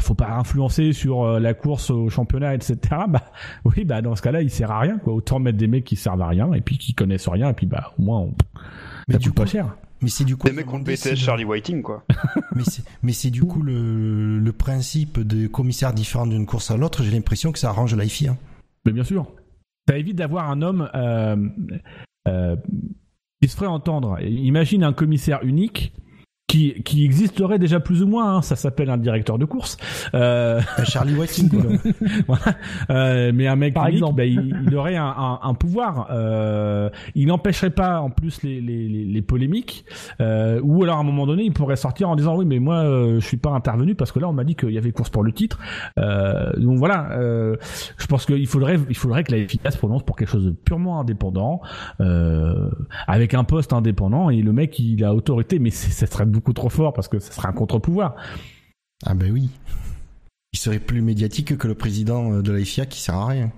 [0.00, 2.76] faut pas influencer sur la course au championnat, etc.
[3.08, 3.22] Bah
[3.64, 4.98] oui, bah dans ce cas-là, il sert à rien.
[4.98, 5.14] Quoi.
[5.14, 7.66] Autant mettre des mecs qui servent à rien et puis qui connaissent rien et puis
[7.66, 8.34] bah au moins on...
[9.08, 9.76] mais du coup, pas cher.
[10.02, 12.04] Mais c'est du coup des mecs ont BTS Charlie Whiting quoi.
[12.54, 16.76] mais c'est mais c'est du coup le, le principe des commissaires différents d'une course à
[16.76, 17.02] l'autre.
[17.02, 18.36] J'ai l'impression que ça arrange la Hein.
[18.84, 19.26] Mais bien sûr.
[19.88, 21.36] Ça évite d'avoir un homme euh,
[22.28, 22.56] euh,
[23.40, 24.20] qui se ferait entendre.
[24.20, 25.92] Imagine un commissaire unique
[26.56, 28.36] qui, qui existerait déjà plus ou moins.
[28.36, 28.42] Hein.
[28.42, 29.76] Ça s'appelle un directeur de course.
[30.14, 30.60] Euh...
[30.84, 31.48] Charlie Watson.
[32.26, 32.42] voilà.
[32.90, 36.08] euh, mais un mec Par unique, bah, il, il, aurait un, un, un pouvoir.
[36.10, 39.84] Euh, il n'empêcherait pas en plus les, les, les, les polémiques.
[40.20, 42.76] Euh, ou alors à un moment donné, il pourrait sortir en disant oui, mais moi
[42.76, 45.10] euh, je suis pas intervenu parce que là on m'a dit qu'il y avait course
[45.10, 45.58] pour le titre.
[45.98, 47.12] Euh, donc voilà.
[47.12, 47.56] Euh,
[47.98, 50.50] je pense qu'il faudrait il faudrait que la FIA se prononce pour quelque chose de
[50.50, 51.60] purement indépendant,
[53.06, 56.68] avec un poste indépendant et le mec il a autorité, mais ça serait beaucoup trop
[56.68, 58.16] fort parce que ça serait un contre-pouvoir.
[59.04, 59.50] Ah ben oui.
[60.52, 63.52] Il serait plus médiatique que le président de la FIA qui sert à rien.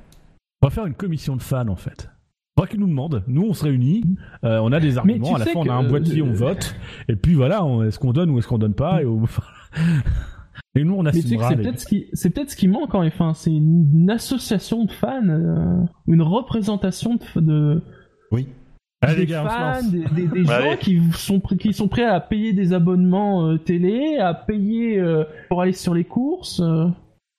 [0.62, 2.10] On va faire une commission de fans en fait.
[2.56, 3.23] Faudra qu'ils nous demandent.
[3.28, 4.02] Nous, on se réunit,
[4.43, 5.36] euh, on a des arguments.
[5.36, 6.74] À la fin, on a un boîtier, on vote.
[7.09, 9.06] Et puis voilà, est-ce qu'on donne ou est-ce qu'on donne pas Et,
[10.74, 11.51] et nous, on assumera.
[11.51, 13.35] C'est peut-être ce qui, c'est peut-être ce qui manque en F1.
[13.35, 17.82] C'est une association de fans, euh, une représentation de, de
[18.32, 18.48] oui.
[19.00, 22.52] Allez, des gars, fans, des, des, des gens qui sont qui sont prêts à payer
[22.52, 26.60] des abonnements euh, télé, à payer euh, pour aller sur les courses.
[26.60, 26.88] Euh.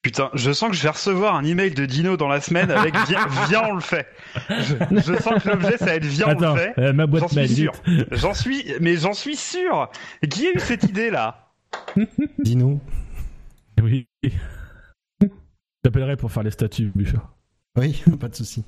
[0.02, 2.96] Putain, je sens que je vais recevoir un email de Dino dans la semaine avec
[3.08, 4.08] viens, viens on le fait.
[4.48, 6.74] Je, je, sens que l'objet ça va être viens Attends, on le fait.
[6.78, 7.74] Euh, ma boîte j'en suis sûr.
[8.12, 9.90] J'en suis, mais j'en suis sûr.
[10.30, 11.52] Qui a eu cette idée là
[12.38, 12.80] Dino.
[13.84, 14.08] Oui.
[15.84, 17.20] J'appellerai pour faire les statuts, Buffer.
[17.78, 18.64] Oui, pas de souci.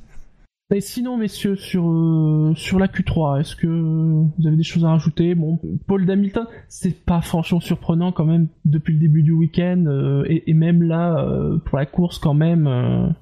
[0.73, 5.35] Et sinon, messieurs, sur euh, la Q3, est-ce que vous avez des choses à rajouter?
[5.35, 10.23] Bon, Paul Hamilton, c'est pas franchement surprenant quand même depuis le début du week-end euh,
[10.27, 13.13] et, même là euh, pour la course quand même,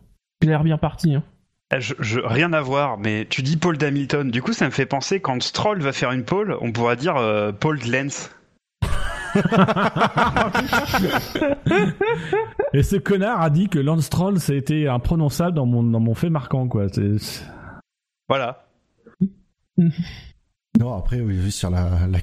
[0.42, 1.16] il a l'air bien parti.
[1.16, 1.24] Hein.
[1.80, 4.30] Je, je, rien à voir, mais tu dis Paul Hamilton.
[4.30, 7.16] Du coup, ça me fait penser quand Stroll va faire une pole, on pourra dire
[7.60, 8.32] Paul Lens.
[12.74, 16.30] Et ce connard a dit que Lance Stroll c'était imprononçable dans mon, dans mon fait
[16.30, 16.88] marquant, quoi.
[16.90, 17.18] C'est...
[18.28, 18.68] Voilà.
[19.78, 22.20] non, après, oui, sur la, la,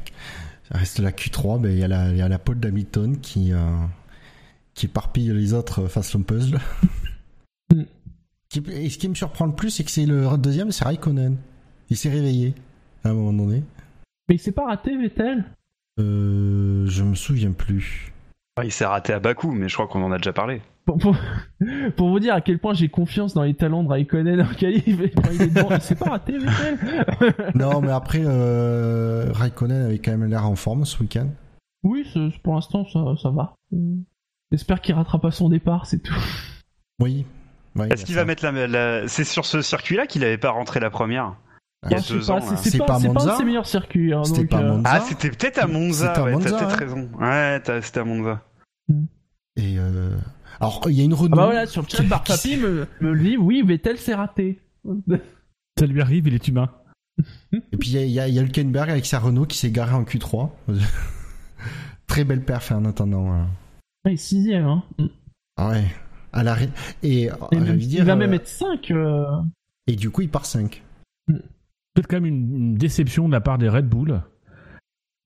[0.70, 3.53] reste la Q3, ben, il y a la, il y a la pole d'Hamilton qui,
[3.53, 3.59] euh,
[4.74, 6.59] qui éparpille les autres face au puzzle.
[8.70, 11.37] Et ce qui me surprend le plus, c'est que c'est le deuxième, c'est Raikkonen.
[11.91, 12.55] Il s'est réveillé
[13.05, 13.62] à un moment donné.
[14.28, 15.45] Mais il s'est pas raté, Vettel?
[15.98, 18.12] Euh, je me souviens plus.
[18.62, 20.62] Il s'est raté à Bakou, mais je crois qu'on en a déjà parlé.
[20.86, 21.16] Pour, pour,
[21.97, 24.86] pour, vous dire à quel point j'ai confiance dans les talents de Raikkonen en qualif,
[24.86, 26.39] il est dedans, il s'est pas raté,
[27.55, 31.28] Non, mais après, euh, Raikkonen avait quand même l'air en forme ce week-end.
[31.82, 32.06] Oui,
[32.43, 33.55] pour l'instant, ça, ça va.
[34.51, 36.14] J'espère qu'il rattrape pas son départ, c'est tout.
[36.98, 37.27] Oui.
[37.74, 39.09] Ouais, Est-ce qu'il va mettre la, la...
[39.09, 41.36] C'est sur ce circuit-là qu'il avait pas rentré la première?
[41.91, 42.41] Il y a deux ans.
[42.57, 44.13] C'est pas, pas, un de ses meilleurs circuits.
[44.13, 44.69] Hein, c'était pas euh...
[44.69, 44.91] Monza.
[44.93, 46.09] Ah, c'était peut-être à Monza.
[46.09, 46.85] C'était ouais, Monza, t'as peut-être ouais.
[46.85, 47.11] raison.
[47.19, 48.43] Ouais, c'était à Monza.
[49.57, 50.17] Et euh...
[50.61, 51.35] alors, il y a une Renault.
[51.35, 54.61] Ah bah voilà, sur le chat, Barpapi me, me dit oui, Vettel s'est raté.
[55.79, 56.71] Ça lui arrive, il est humain.
[57.53, 59.95] Et puis il y a, y, y a Hülkenberg avec sa Renault qui s'est garé
[59.95, 60.51] en Q3.
[62.07, 63.33] Très belle perf en attendant.
[63.33, 63.49] Hein.
[64.05, 64.85] Ah, il est sixième, hein.
[65.57, 65.85] Ah ouais.
[66.33, 66.57] À la...
[67.03, 68.91] Et, et même, dire, il va même être 5.
[68.91, 69.25] Euh...
[69.87, 70.83] Et du coup, il part 5.
[71.97, 74.20] Peut-être quand même une, déception de la part des Red Bull,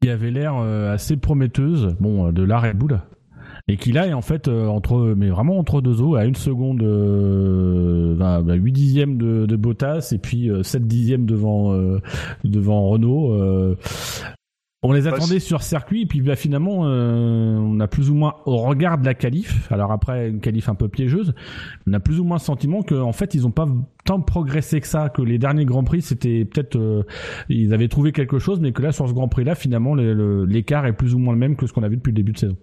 [0.00, 3.00] qui avait l'air euh, assez prometteuse, bon, de la Red Bull,
[3.66, 6.36] et qui là est en fait euh, entre, mais vraiment entre deux eaux, à une
[6.36, 11.98] seconde, euh, bah, 8 dixièmes de, Bottas, et puis 7 dixièmes devant, euh,
[12.44, 13.76] devant Renault.
[14.82, 18.14] On les attendait bah, sur circuit et puis bah, finalement euh, on a plus ou
[18.14, 21.34] moins au regard de la qualif, alors après une qualif un peu piégeuse,
[21.86, 23.68] on a plus ou moins le sentiment qu'en en fait ils n'ont pas
[24.06, 27.02] tant progressé que ça, que les derniers grands prix c'était peut-être euh,
[27.50, 30.86] ils avaient trouvé quelque chose, mais que là sur ce grand prix là finalement l'écart
[30.86, 32.38] est plus ou moins le même que ce qu'on a vu depuis le début de
[32.38, 32.56] saison.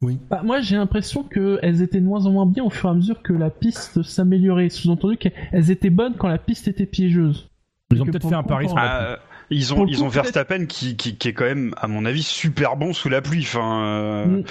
[0.00, 0.20] Oui.
[0.30, 2.94] Bah, moi j'ai l'impression qu'elles étaient de moins en moins bien au fur et à
[2.94, 7.48] mesure que la piste s'améliorait, sous-entendu qu'elles étaient bonnes quand la piste était piégeuse.
[7.92, 9.18] Ils ont peut-être fait un pari sur la
[9.52, 12.22] ils ont, ils coup, ont Verstappen qui, qui, qui, est quand même, à mon avis,
[12.22, 13.42] super bon sous la pluie.
[13.42, 14.44] Enfin, euh, mm.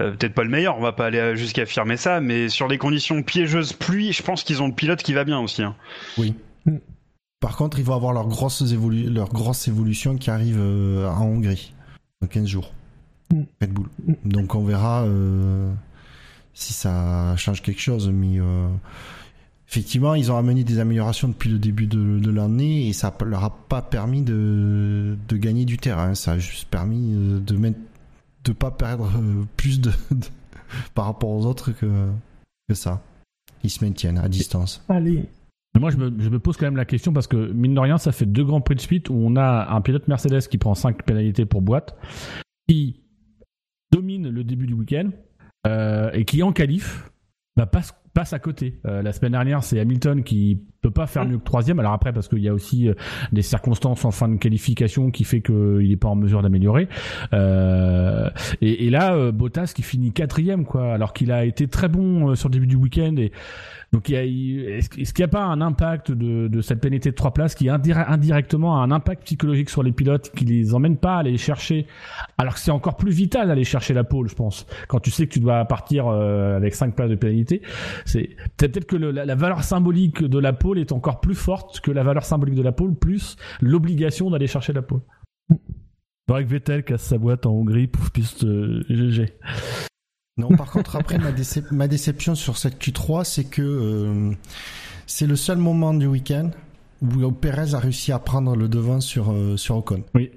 [0.00, 2.78] euh, peut-être pas le meilleur, on va pas aller jusqu'à affirmer ça, mais sur des
[2.78, 5.62] conditions piégeuses pluie, je pense qu'ils ont le pilote qui va bien aussi.
[5.62, 5.74] Hein.
[6.18, 6.34] Oui.
[6.64, 6.76] Mm.
[7.40, 11.26] Par contre, ils vont avoir leur grosse, évolu leur grosse évolution qui arrive euh, en
[11.26, 11.74] Hongrie
[12.22, 12.72] dans 15 jours.
[13.32, 13.42] Mm.
[13.60, 13.88] Red Bull.
[14.24, 15.70] Donc on verra euh,
[16.54, 18.40] si ça change quelque chose, mais
[19.68, 23.44] effectivement, ils ont amené des améliorations depuis le début de, de l'année et ça leur
[23.44, 26.14] a pas permis de, de gagner du terrain.
[26.14, 27.78] Ça a juste permis euh, de mettre,
[28.44, 30.26] de pas perdre euh, plus de, de
[30.94, 32.08] par rapport aux autres que,
[32.68, 33.02] que ça.
[33.64, 34.84] Ils se maintiennent à distance.
[34.88, 35.28] Allez.
[35.78, 37.98] Moi, je me, je me, pose quand même la question parce que, mine de rien,
[37.98, 40.74] ça fait deux grands prix de suite où on a un pilote Mercedes qui prend
[40.74, 41.96] 5 pénalités pour boîte,
[42.66, 43.00] qui
[43.92, 45.10] domine le début du week-end
[45.66, 47.10] euh, et qui, en qualif,
[47.56, 48.80] bah, passe passe à côté.
[48.86, 51.80] Euh, la semaine dernière, c'est Hamilton qui peut pas faire mieux que troisième.
[51.80, 52.94] Alors après, parce qu'il y a aussi euh,
[53.32, 56.88] des circonstances en fin de qualification qui fait qu'il est pas en mesure d'améliorer.
[57.32, 58.30] Euh,
[58.60, 62.34] et, et, là, euh, Bottas qui finit quatrième, quoi, alors qu'il a été très bon
[62.34, 63.16] sur le début du week-end.
[63.18, 63.32] Et
[63.92, 67.54] donc, est-ce qu'il n'y a pas un impact de, de cette pénalité de trois places
[67.54, 71.38] qui indirectement a un impact psychologique sur les pilotes, qui les emmène pas à aller
[71.38, 71.86] chercher,
[72.36, 74.66] alors que c'est encore plus vital d'aller chercher la pole, je pense.
[74.88, 77.62] Quand tu sais que tu dois partir avec cinq places de pénalité,
[78.04, 81.80] c'est peut-être que le, la, la valeur symbolique de la pole est encore plus forte
[81.80, 85.00] que la valeur symbolique de la pole, plus l'obligation d'aller chercher la pole.
[86.28, 89.22] Faudrait que Vettel casse sa boîte en Hongrie, pouf, piste GG.
[89.22, 89.26] Euh,
[90.38, 91.18] non, par contre, après,
[91.70, 94.32] ma, déception sur cette Q3, c'est que euh,
[95.06, 96.50] c'est le seul moment du week-end
[97.00, 100.02] où Perez a réussi à prendre le devant sur, euh, sur Ocon.
[100.14, 100.30] Oui.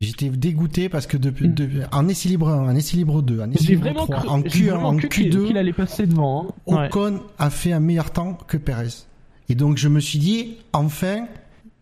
[0.00, 1.50] J'étais dégoûté parce que depuis,
[1.90, 4.96] en essai libre 1, en essai libre 2, en essai libre 3, en Q1, en
[4.96, 6.54] Q2, qu'il allait passer devant.
[6.68, 6.86] Hein.
[6.86, 9.07] Ocon a fait un meilleur temps que Perez.
[9.48, 11.26] Et donc je me suis dit, enfin,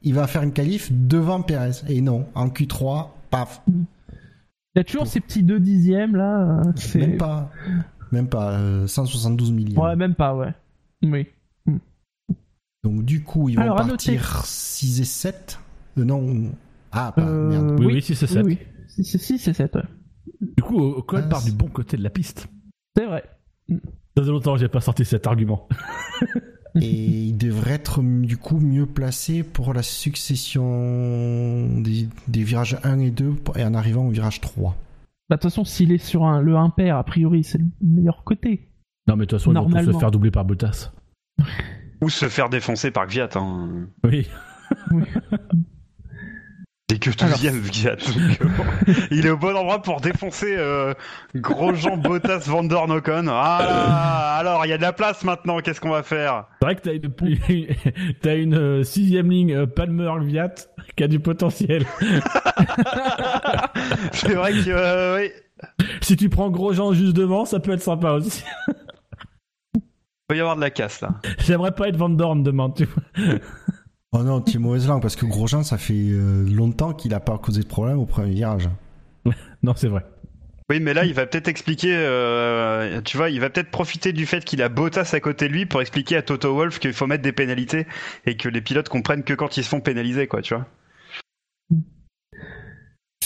[0.03, 1.83] il va faire une qualif devant Perez.
[1.89, 3.63] Et non, en Q3, paf.
[3.67, 3.75] Il
[4.77, 6.63] y a toujours ces petits 2 dixièmes là.
[6.95, 7.51] Même pas,
[8.13, 9.83] même pas, 172 euh, millions.
[9.83, 10.55] Ouais, même pas, ouais.
[11.03, 11.27] Oui.
[12.85, 15.59] Donc du coup, ils vont partir 6 et 7.
[15.99, 16.53] Euh, non,
[16.93, 17.81] ah, pas, euh, merde.
[17.81, 18.45] Oui, oui, 6 et 7.
[18.45, 19.83] Oui, 6 et 7, ouais.
[20.41, 22.49] Du coup, Ocon part du bon côté de la piste.
[22.97, 23.25] C'est vrai.
[23.69, 25.69] Ça fait longtemps que j'ai pas sorti cet argument.
[26.81, 32.09] et il devrait être du coup mieux placé pour la succession des,
[32.43, 34.77] virages 1 et 2 et en arrivant au virage 3.
[35.29, 38.23] Bah, de toute façon, s'il est sur un, le impair, a priori, c'est le meilleur
[38.25, 38.69] côté.
[39.09, 40.93] Non, mais de toute façon, il va se faire doubler par Bottas.
[42.01, 43.31] Ou se faire défoncer par Gviat.
[43.35, 43.89] Hein.
[44.05, 44.29] Oui.
[44.93, 45.03] oui.
[46.89, 47.97] C'est que 12ème Gviat.
[49.11, 50.95] il est au bon endroit pour défoncer euh,
[51.35, 53.27] Grosjean, Bottas, Van Ocon.
[53.29, 56.45] Ah alors il y a de la place maintenant, qu'est-ce qu'on va faire?
[56.61, 57.11] C'est vrai que t'as une,
[58.25, 60.55] as une euh, sixième ligne euh, Palmer Gviat
[60.97, 61.85] qui a du potentiel.
[64.13, 65.31] C'est vrai que euh, oui.
[66.03, 68.45] Si tu prends Grosjean juste devant, ça peut être sympa aussi.
[69.75, 69.83] Il
[70.29, 71.21] peut y avoir de la casse là.
[71.39, 73.03] J'aimerais pas être Van Dorn demain, tu vois.
[74.13, 77.37] Oh non, es mauvaise langue parce que Grosjean, ça fait euh, longtemps qu'il a pas
[77.39, 78.69] causé de problème au premier virage.
[79.63, 80.05] non, c'est vrai.
[80.69, 84.27] Oui, mais là, il va peut-être expliquer, euh, tu vois, il va peut-être profiter du
[84.27, 87.07] fait qu'il a Bottas à côté de lui pour expliquer à Toto Wolf qu'il faut
[87.07, 87.87] mettre des pénalités
[88.25, 90.67] et que les pilotes comprennent que quand ils se font pénaliser, quoi, tu vois.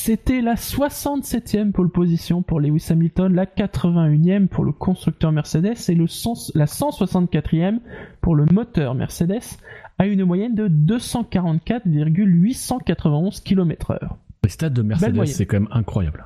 [0.03, 5.95] C'était la 67e pole position pour Lewis Hamilton, la 81e pour le constructeur Mercedes et
[5.95, 6.07] le
[6.55, 7.81] la 164e
[8.23, 9.59] pour le moteur Mercedes
[9.99, 13.99] à une moyenne de 244,891 km/h.
[14.43, 16.25] Les stade de Mercedes, c'est quand même incroyable.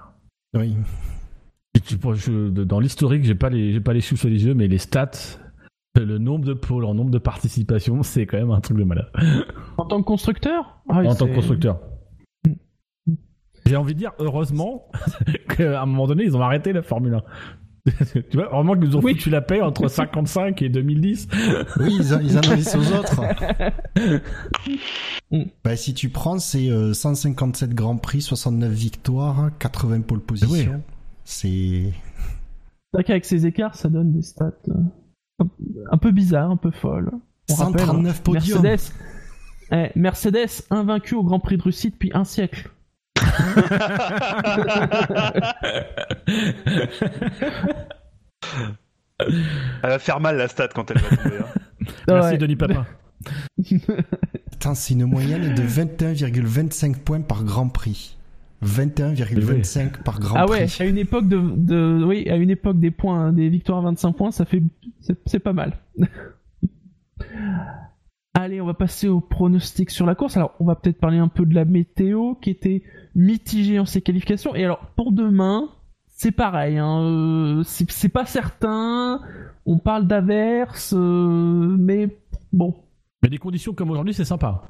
[0.57, 0.77] Oui.
[2.31, 5.11] dans l'historique, j'ai pas les, j'ai pas les chiffres sur les yeux, mais les stats,
[5.97, 9.11] le nombre de pôles, en nombre de participations, c'est quand même un truc de malade.
[9.79, 10.79] En tant que constructeur?
[10.89, 11.81] Ah En tant que constructeur.
[13.67, 14.91] J'ai envie de dire, heureusement,
[15.57, 17.23] qu'à un moment donné, ils ont arrêté la Formule 1.
[18.31, 21.29] tu vois, vraiment qu'ils nous ont foutu la paix entre 55 et 2010.
[21.81, 23.21] Oui, ils, ils analysent aux autres.
[25.63, 30.83] bah, si tu prends, c'est 157 euh, Grands Prix, 69 victoires, 80 pole positions.
[31.25, 31.93] C'est.
[32.95, 35.45] C'est vrai qu'avec ces écarts, ça donne des stats euh,
[35.91, 37.11] un peu bizarres, un peu folles.
[37.51, 38.63] 139 podiums.
[38.63, 38.93] Mercedes,
[39.73, 42.71] eh, Mercedes invaincu au Grand Prix de Russie depuis un siècle.
[49.83, 51.39] Elle va faire mal la stat quand elle va tomber.
[51.39, 51.47] Hein.
[52.09, 52.87] Merci Denis Papin.
[54.51, 58.17] Putain, c'est une moyenne de 21,25 points par Grand Prix.
[58.65, 60.57] 21,25 par Grand ah Prix.
[60.57, 63.83] Ah ouais, à une époque de, oui, à une époque des points, des victoires à
[63.83, 64.63] 25 points, ça fait,
[65.27, 65.79] c'est pas mal.
[68.35, 70.37] Allez, on va passer au pronostic sur la course.
[70.37, 72.83] Alors, on va peut-être parler un peu de la météo qui était
[73.15, 74.57] mitigée en ses qualifications.
[74.57, 75.69] Et alors, pour demain,
[76.09, 76.79] c'est pareil.
[76.79, 79.21] Hein, euh, c'est pas certain.
[79.67, 82.09] On parle d'averse, euh, mais
[82.53, 82.75] bon.
[83.23, 84.63] Mais des conditions comme aujourd'hui, c'est sympa.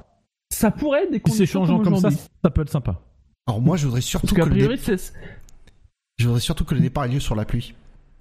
[0.51, 3.01] Ça pourrait être des conditions comme, comme ça, ça peut être sympa.
[3.47, 4.77] Alors moi, je voudrais surtout que le
[6.17, 7.73] je voudrais surtout que le départ ait lieu sur la pluie.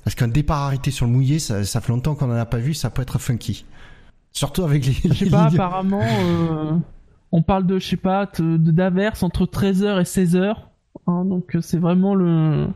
[0.03, 2.59] Parce qu'un départ arrêté sur le mouillé, ça, ça fait longtemps qu'on en a pas
[2.59, 3.65] vu, ça peut être funky.
[4.35, 4.93] Surtout avec les.
[4.93, 6.73] Je sais pas, apparemment, euh,
[7.33, 10.57] on parle de, je sais pas, de d'averse entre 13h et 16h.
[11.07, 12.67] Hein, donc euh, c'est vraiment le.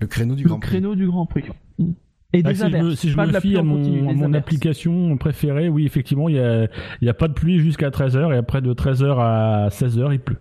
[0.00, 0.68] Le créneau du Grand Prix.
[0.68, 1.44] créneau du Grand Prix.
[1.78, 1.92] Mm.
[2.34, 6.36] Et ah, des averses, si je me, fie à mon, application préférée, oui, effectivement, il
[6.36, 6.66] y a,
[7.02, 10.40] y a pas de pluie jusqu'à 13h et après de 13h à 16h, il pleut.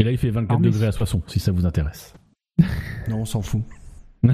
[0.00, 2.12] Et là, il fait 24 degrés à Soissons, si ça vous intéresse.
[3.08, 3.62] non, on s'en fout.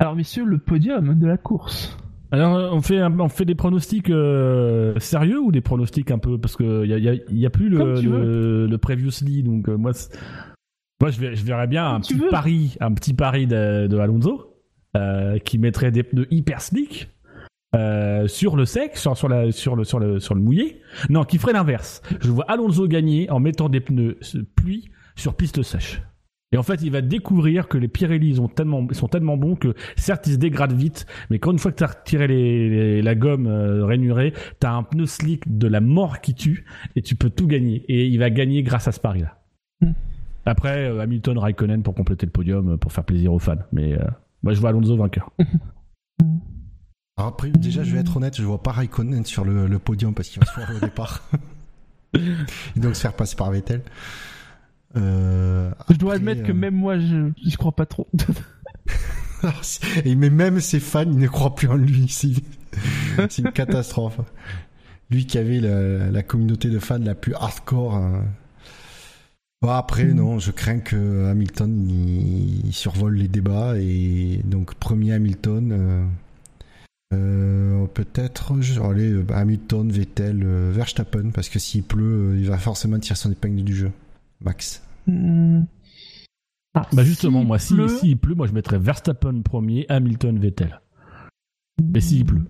[0.00, 1.96] Alors, messieurs, le podium de la course.
[2.30, 6.38] Alors, on fait, on fait des pronostics euh, sérieux ou des pronostics un peu?
[6.38, 9.92] Parce que il y a, y a, plus le, le, le, previously, donc euh, moi,
[11.00, 14.56] moi je, je verrais bien un petit pari, un petit pari de, de Alonso
[14.96, 17.08] euh, qui mettrait des pneus hyper slick.
[18.26, 20.80] Sur le sec, sur, sur, la, sur, le, sur, le, sur le mouillé.
[21.08, 22.02] Non, qui ferait l'inverse.
[22.20, 24.18] Je vois Alonso gagner en mettant des pneus
[24.56, 26.02] pluie sur piste sèche.
[26.52, 29.74] Et en fait, il va découvrir que les Pirelli sont tellement, sont tellement bons que
[29.96, 33.14] certes, ils se dégradent vite, mais quand une fois que tu as retiré les, la
[33.14, 36.64] gomme euh, rainurée, tu as un pneu slick de la mort qui tue
[36.96, 37.84] et tu peux tout gagner.
[37.88, 39.38] Et il va gagner grâce à ce pari-là.
[39.82, 39.92] Hmm.
[40.48, 43.56] Après, euh, Hamilton, Raikkonen pour compléter le podium, euh, pour faire plaisir aux fans.
[43.72, 44.04] Mais euh,
[44.42, 45.30] moi, je vois Alonso vainqueur.
[47.18, 50.14] Alors après, déjà, je vais être honnête, je vois pas Raikkonen sur le, le podium
[50.14, 51.28] parce qu'il va se faire au départ.
[52.14, 53.82] et donc se faire passer par Vettel.
[54.96, 58.08] Euh, je dois admettre que euh, même moi, je, je crois pas trop.
[60.04, 62.08] Et mais même ses fans, ils ne croient plus en lui.
[63.28, 64.20] C'est une catastrophe.
[65.10, 67.94] Lui qui avait la, la, communauté de fans la plus hardcore.
[67.94, 68.24] Hein.
[69.62, 70.12] Bon, après, mm.
[70.12, 75.72] non, je crains que Hamilton il, survole les débats et donc premier Hamilton.
[75.72, 76.04] Euh,
[77.14, 78.52] euh, peut-être,
[78.82, 83.74] allez, Hamilton, Vettel, Verstappen, parce que s'il pleut, il va forcément tirer son épingle du
[83.74, 83.92] jeu.
[84.40, 85.62] Max hmm.
[86.74, 90.80] ah, Bah justement, moi, s'il si, pleut, moi je mettrais Verstappen premier, Hamilton, Vettel.
[91.82, 92.44] Mais s'il pleut.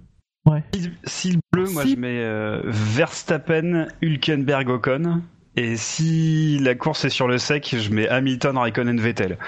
[0.46, 0.64] Ouais.
[1.04, 5.22] S'il pleut, moi je mets euh, Verstappen, Hülkenberg, Ocon.
[5.56, 9.38] Et si la course est sur le sec, je mets Hamilton, Raikkonen, Vettel.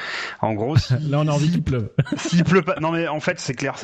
[0.40, 0.74] En gros,
[1.09, 1.90] là on a envie qu'il pleuve.
[2.16, 3.77] s'il pleut pas, non mais en fait c'est clair,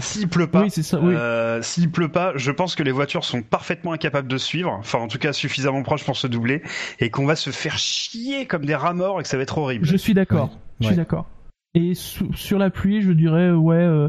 [0.00, 1.14] s'il pleut pas, oui, ça, oui.
[1.14, 4.98] euh, s'il pleut pas, je pense que les voitures sont parfaitement incapables de suivre, enfin
[4.98, 6.62] en tout cas suffisamment proches pour se doubler,
[7.00, 9.58] et qu'on va se faire chier comme des rats morts et que ça va être
[9.58, 9.86] horrible.
[9.86, 10.56] Je suis d'accord.
[10.80, 11.26] Je suis d'accord.
[11.74, 13.76] Et sur la pluie, je dirais ouais.
[13.76, 14.08] Euh,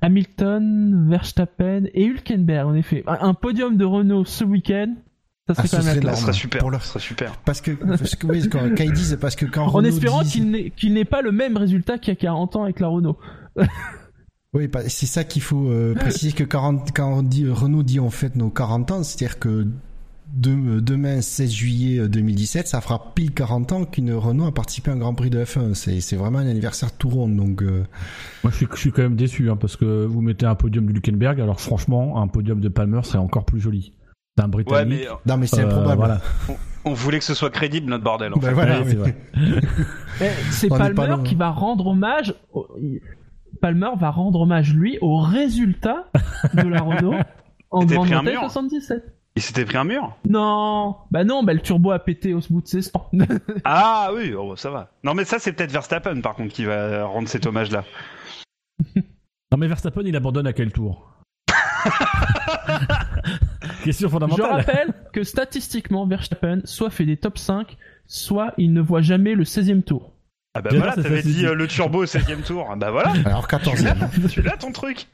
[0.00, 3.02] Hamilton, Verstappen et Hülkenberg en effet.
[3.06, 4.94] Un podium de Renault ce week-end,
[5.54, 6.60] ça serait, ah, quand même serait super.
[6.60, 6.84] Pour leur...
[6.84, 7.36] serait super.
[7.44, 11.04] Parce que, parce que oui, quand, ils disent, parce que quand En espérant qu'il n'ait,
[11.04, 13.18] pas le même résultat qu'il y a 40 ans avec la Renault.
[14.52, 18.10] oui, c'est ça qu'il faut euh, préciser que 40, quand on dit, Renault dit on
[18.10, 19.66] fête nos 40 ans, c'est-à-dire que
[20.34, 24.90] de, demain 16 juillet 2017, euh, ça fera pile 40 ans qu'une Renault a participé
[24.90, 25.72] à un Grand Prix de F1.
[25.72, 27.28] C'est, c'est vraiment un anniversaire tout rond.
[27.28, 27.84] Donc, euh...
[28.44, 30.86] moi, je suis, je suis quand même déçu hein, parce que vous mettez un podium
[30.86, 31.40] de Luckenberg.
[31.40, 33.92] Alors, franchement, un podium de Palmer serait encore plus joli.
[34.38, 35.00] C'est un Britannique.
[35.00, 36.20] mais, non, mais c'est euh, improbable.
[36.84, 38.32] On, voulait que ce soit crédible, notre bordel.
[38.34, 38.54] En ben
[40.52, 42.34] c'est Palmer qui va rendre hommage.
[43.60, 46.04] Palmer va rendre hommage, lui, au résultat
[46.54, 47.16] de la Renault
[47.70, 49.12] en Grande 77.
[49.34, 52.60] Il s'était pris un mur Non, bah non, bah le turbo a pété au bout
[52.60, 52.92] de ses
[53.64, 54.92] ah oui, oh, ça va.
[55.04, 57.84] Non mais ça c'est peut-être Verstappen par contre qui va rendre cet hommage là.
[58.96, 61.08] non mais Verstappen il abandonne à quel tour?
[63.88, 64.46] Question fondamentale.
[64.46, 69.34] Je rappelle que statistiquement, Verstappen soit fait des top 5, soit il ne voit jamais
[69.34, 70.12] le 16e tour.
[70.52, 72.68] Ah bah voilà, t'avais dit euh, le turbo au 16e tour.
[72.70, 73.14] Ah bah voilà.
[73.24, 74.28] Alors 14e.
[74.28, 75.06] Tu l'as ton truc.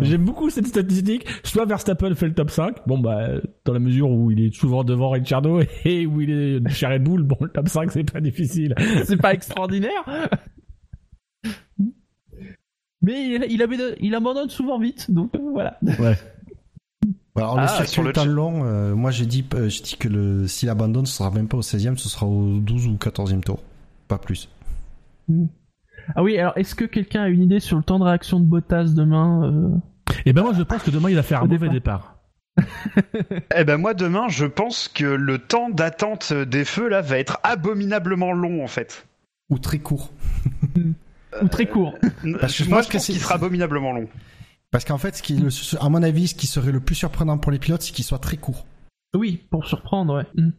[0.00, 1.24] J'aime beaucoup cette statistique.
[1.44, 3.28] Soit Verstappen fait le top 5, bon bah
[3.64, 7.04] dans la mesure où il est souvent devant Ricciardo et où il est chez Red
[7.04, 8.74] Bull, bon le top 5 c'est pas difficile.
[9.04, 10.04] c'est pas extraordinaire.
[13.02, 15.78] Mais il, il, il abandonne souvent vite, donc euh, voilà.
[15.82, 16.16] Ouais.
[17.38, 20.08] Alors le ah, sur le temps long, euh, moi j'ai dit, euh, je dis que
[20.08, 23.40] le, s'il abandonne, ce sera même pas au 16e, ce sera au 12 ou 14e
[23.40, 23.60] tour.
[24.08, 24.48] Pas plus.
[25.28, 25.46] Hmm.
[26.14, 28.46] Ah oui, alors est-ce que quelqu'un a une idée sur le temps de réaction de
[28.46, 29.80] Bottas demain
[30.24, 32.16] Eh ben moi je pense que demain il va faire un mauvais départ.
[33.56, 37.38] eh ben moi demain je pense que le temps d'attente des feux là va être
[37.42, 39.06] abominablement long en fait.
[39.50, 40.12] Ou très court.
[41.42, 41.94] Ou très court.
[42.40, 44.08] Parce que je pense qu'il sera abominablement long.
[44.70, 45.42] Parce qu'en fait, ce qui,
[45.80, 48.18] à mon avis, ce qui serait le plus surprenant pour les pilotes, c'est qu'il soit
[48.18, 48.66] très court.
[49.14, 50.26] Oui, pour surprendre, ouais.
[50.34, 50.50] Mm.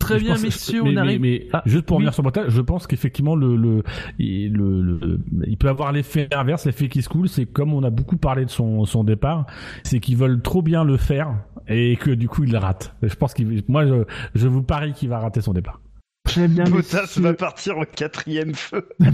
[0.00, 1.20] Très bien, messieurs, on arrive.
[1.20, 3.84] Mais, ah, juste pour revenir sur Bottas, je pense qu'effectivement, le, le,
[4.18, 7.28] le, il peut avoir l'effet inverse, l'effet qui se coule.
[7.28, 9.46] C'est comme on a beaucoup parlé de son, son départ,
[9.84, 11.36] c'est qu'ils veulent trop bien le faire
[11.68, 12.96] et que du coup, il le rate.
[13.02, 14.04] Je pense qu'il, moi, je,
[14.34, 15.80] je vous parie qu'il va rater son départ.
[16.24, 16.64] Très bien.
[16.64, 18.88] Bottas va partir au quatrième feu.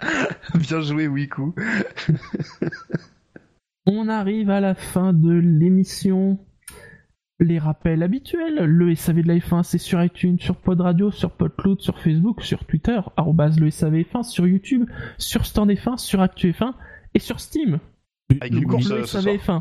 [0.54, 1.54] bien joué, Wiku.
[3.86, 6.38] On arrive à la fin de l'émission.
[7.38, 11.30] Les rappels habituels, le SAV de la F1, c'est sur iTunes, sur Pod Radio, sur
[11.30, 16.22] Podcloud, sur Facebook, sur Twitter, arrobase le SAV F1, sur YouTube, sur Stand F1, sur
[16.22, 16.72] Actu F1
[17.12, 17.78] et sur Steam.
[18.40, 19.60] Avec une course le SAV F1.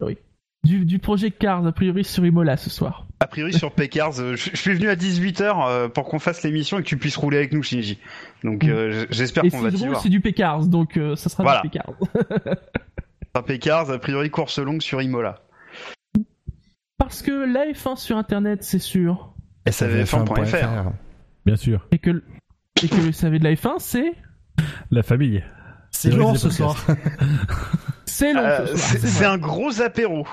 [0.00, 0.16] Oui.
[0.62, 3.05] Du, du projet Cars, a priori sur Imola ce soir.
[3.18, 6.78] A priori sur Pécars, euh, je suis venu à 18h euh, pour qu'on fasse l'émission
[6.78, 7.98] et que tu puisses rouler avec nous, Shinji.
[8.44, 10.02] Donc euh, j'espère qu'on va t'y voir.
[10.02, 11.62] c'est du Pécars, donc ça sera voilà.
[11.62, 11.94] du Pécars.
[13.46, 15.42] Pécars, a priori course longue sur Imola.
[16.98, 19.34] Parce que la F1 sur internet, c'est sûr.
[19.66, 20.92] SAVF1.fr.
[21.44, 21.86] Bien sûr.
[21.92, 22.22] Et que,
[22.82, 24.12] et que le SAV de la F1, c'est
[24.90, 25.44] La famille.
[25.90, 26.86] C'est long ce soir.
[28.06, 28.42] c'est long.
[28.42, 30.26] Euh, c'est un gros apéro.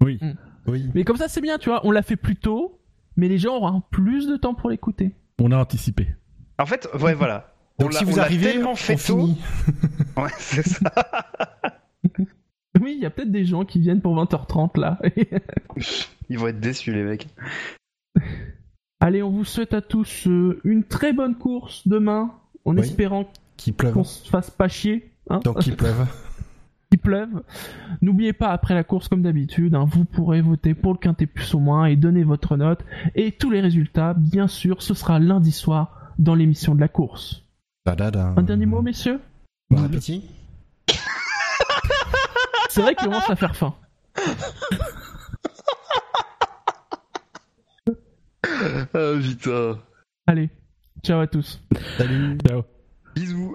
[0.00, 0.18] Oui.
[0.20, 0.32] Mm.
[0.70, 0.90] Oui.
[0.94, 1.84] Mais comme ça, c'est bien, tu vois.
[1.86, 2.80] On l'a fait plus tôt,
[3.16, 5.14] mais les gens auront plus de temps pour l'écouter.
[5.40, 6.08] On a anticipé.
[6.58, 7.54] En fait, ouais, voilà.
[7.78, 9.18] Donc on si l'a- vous on arrivez, tellement on fait tôt.
[9.18, 9.38] finit.
[10.16, 10.90] Ouais, c'est ça.
[12.80, 14.98] Oui, il y a peut-être des gens qui viennent pour 20h30 là.
[16.30, 17.26] Ils vont être déçus, les mecs.
[19.00, 22.32] Allez, on vous souhaite à tous euh, une très bonne course demain,
[22.64, 22.80] en Oui.
[22.80, 23.92] espérant Qui pleuve.
[23.94, 25.10] qu'on se fasse pas chier.
[25.28, 26.06] Hein Donc il pleuve.
[26.90, 27.42] Qu'il pleuve.
[28.02, 31.54] N'oubliez pas, après la course, comme d'habitude, hein, vous pourrez voter pour le quintet plus
[31.54, 32.84] ou moins et donner votre note.
[33.14, 37.44] Et tous les résultats, bien sûr, ce sera lundi soir dans l'émission de la course.
[37.86, 39.20] Un dernier mot, messieurs
[39.70, 40.24] Bon appétit.
[42.68, 43.74] C'est vrai qu'il commence à faire faim.
[48.92, 49.78] Ah putain.
[50.26, 50.50] Allez,
[51.02, 51.60] ciao à tous.
[51.96, 52.38] Salut.
[52.46, 52.62] Ciao.
[53.14, 53.54] Bisous.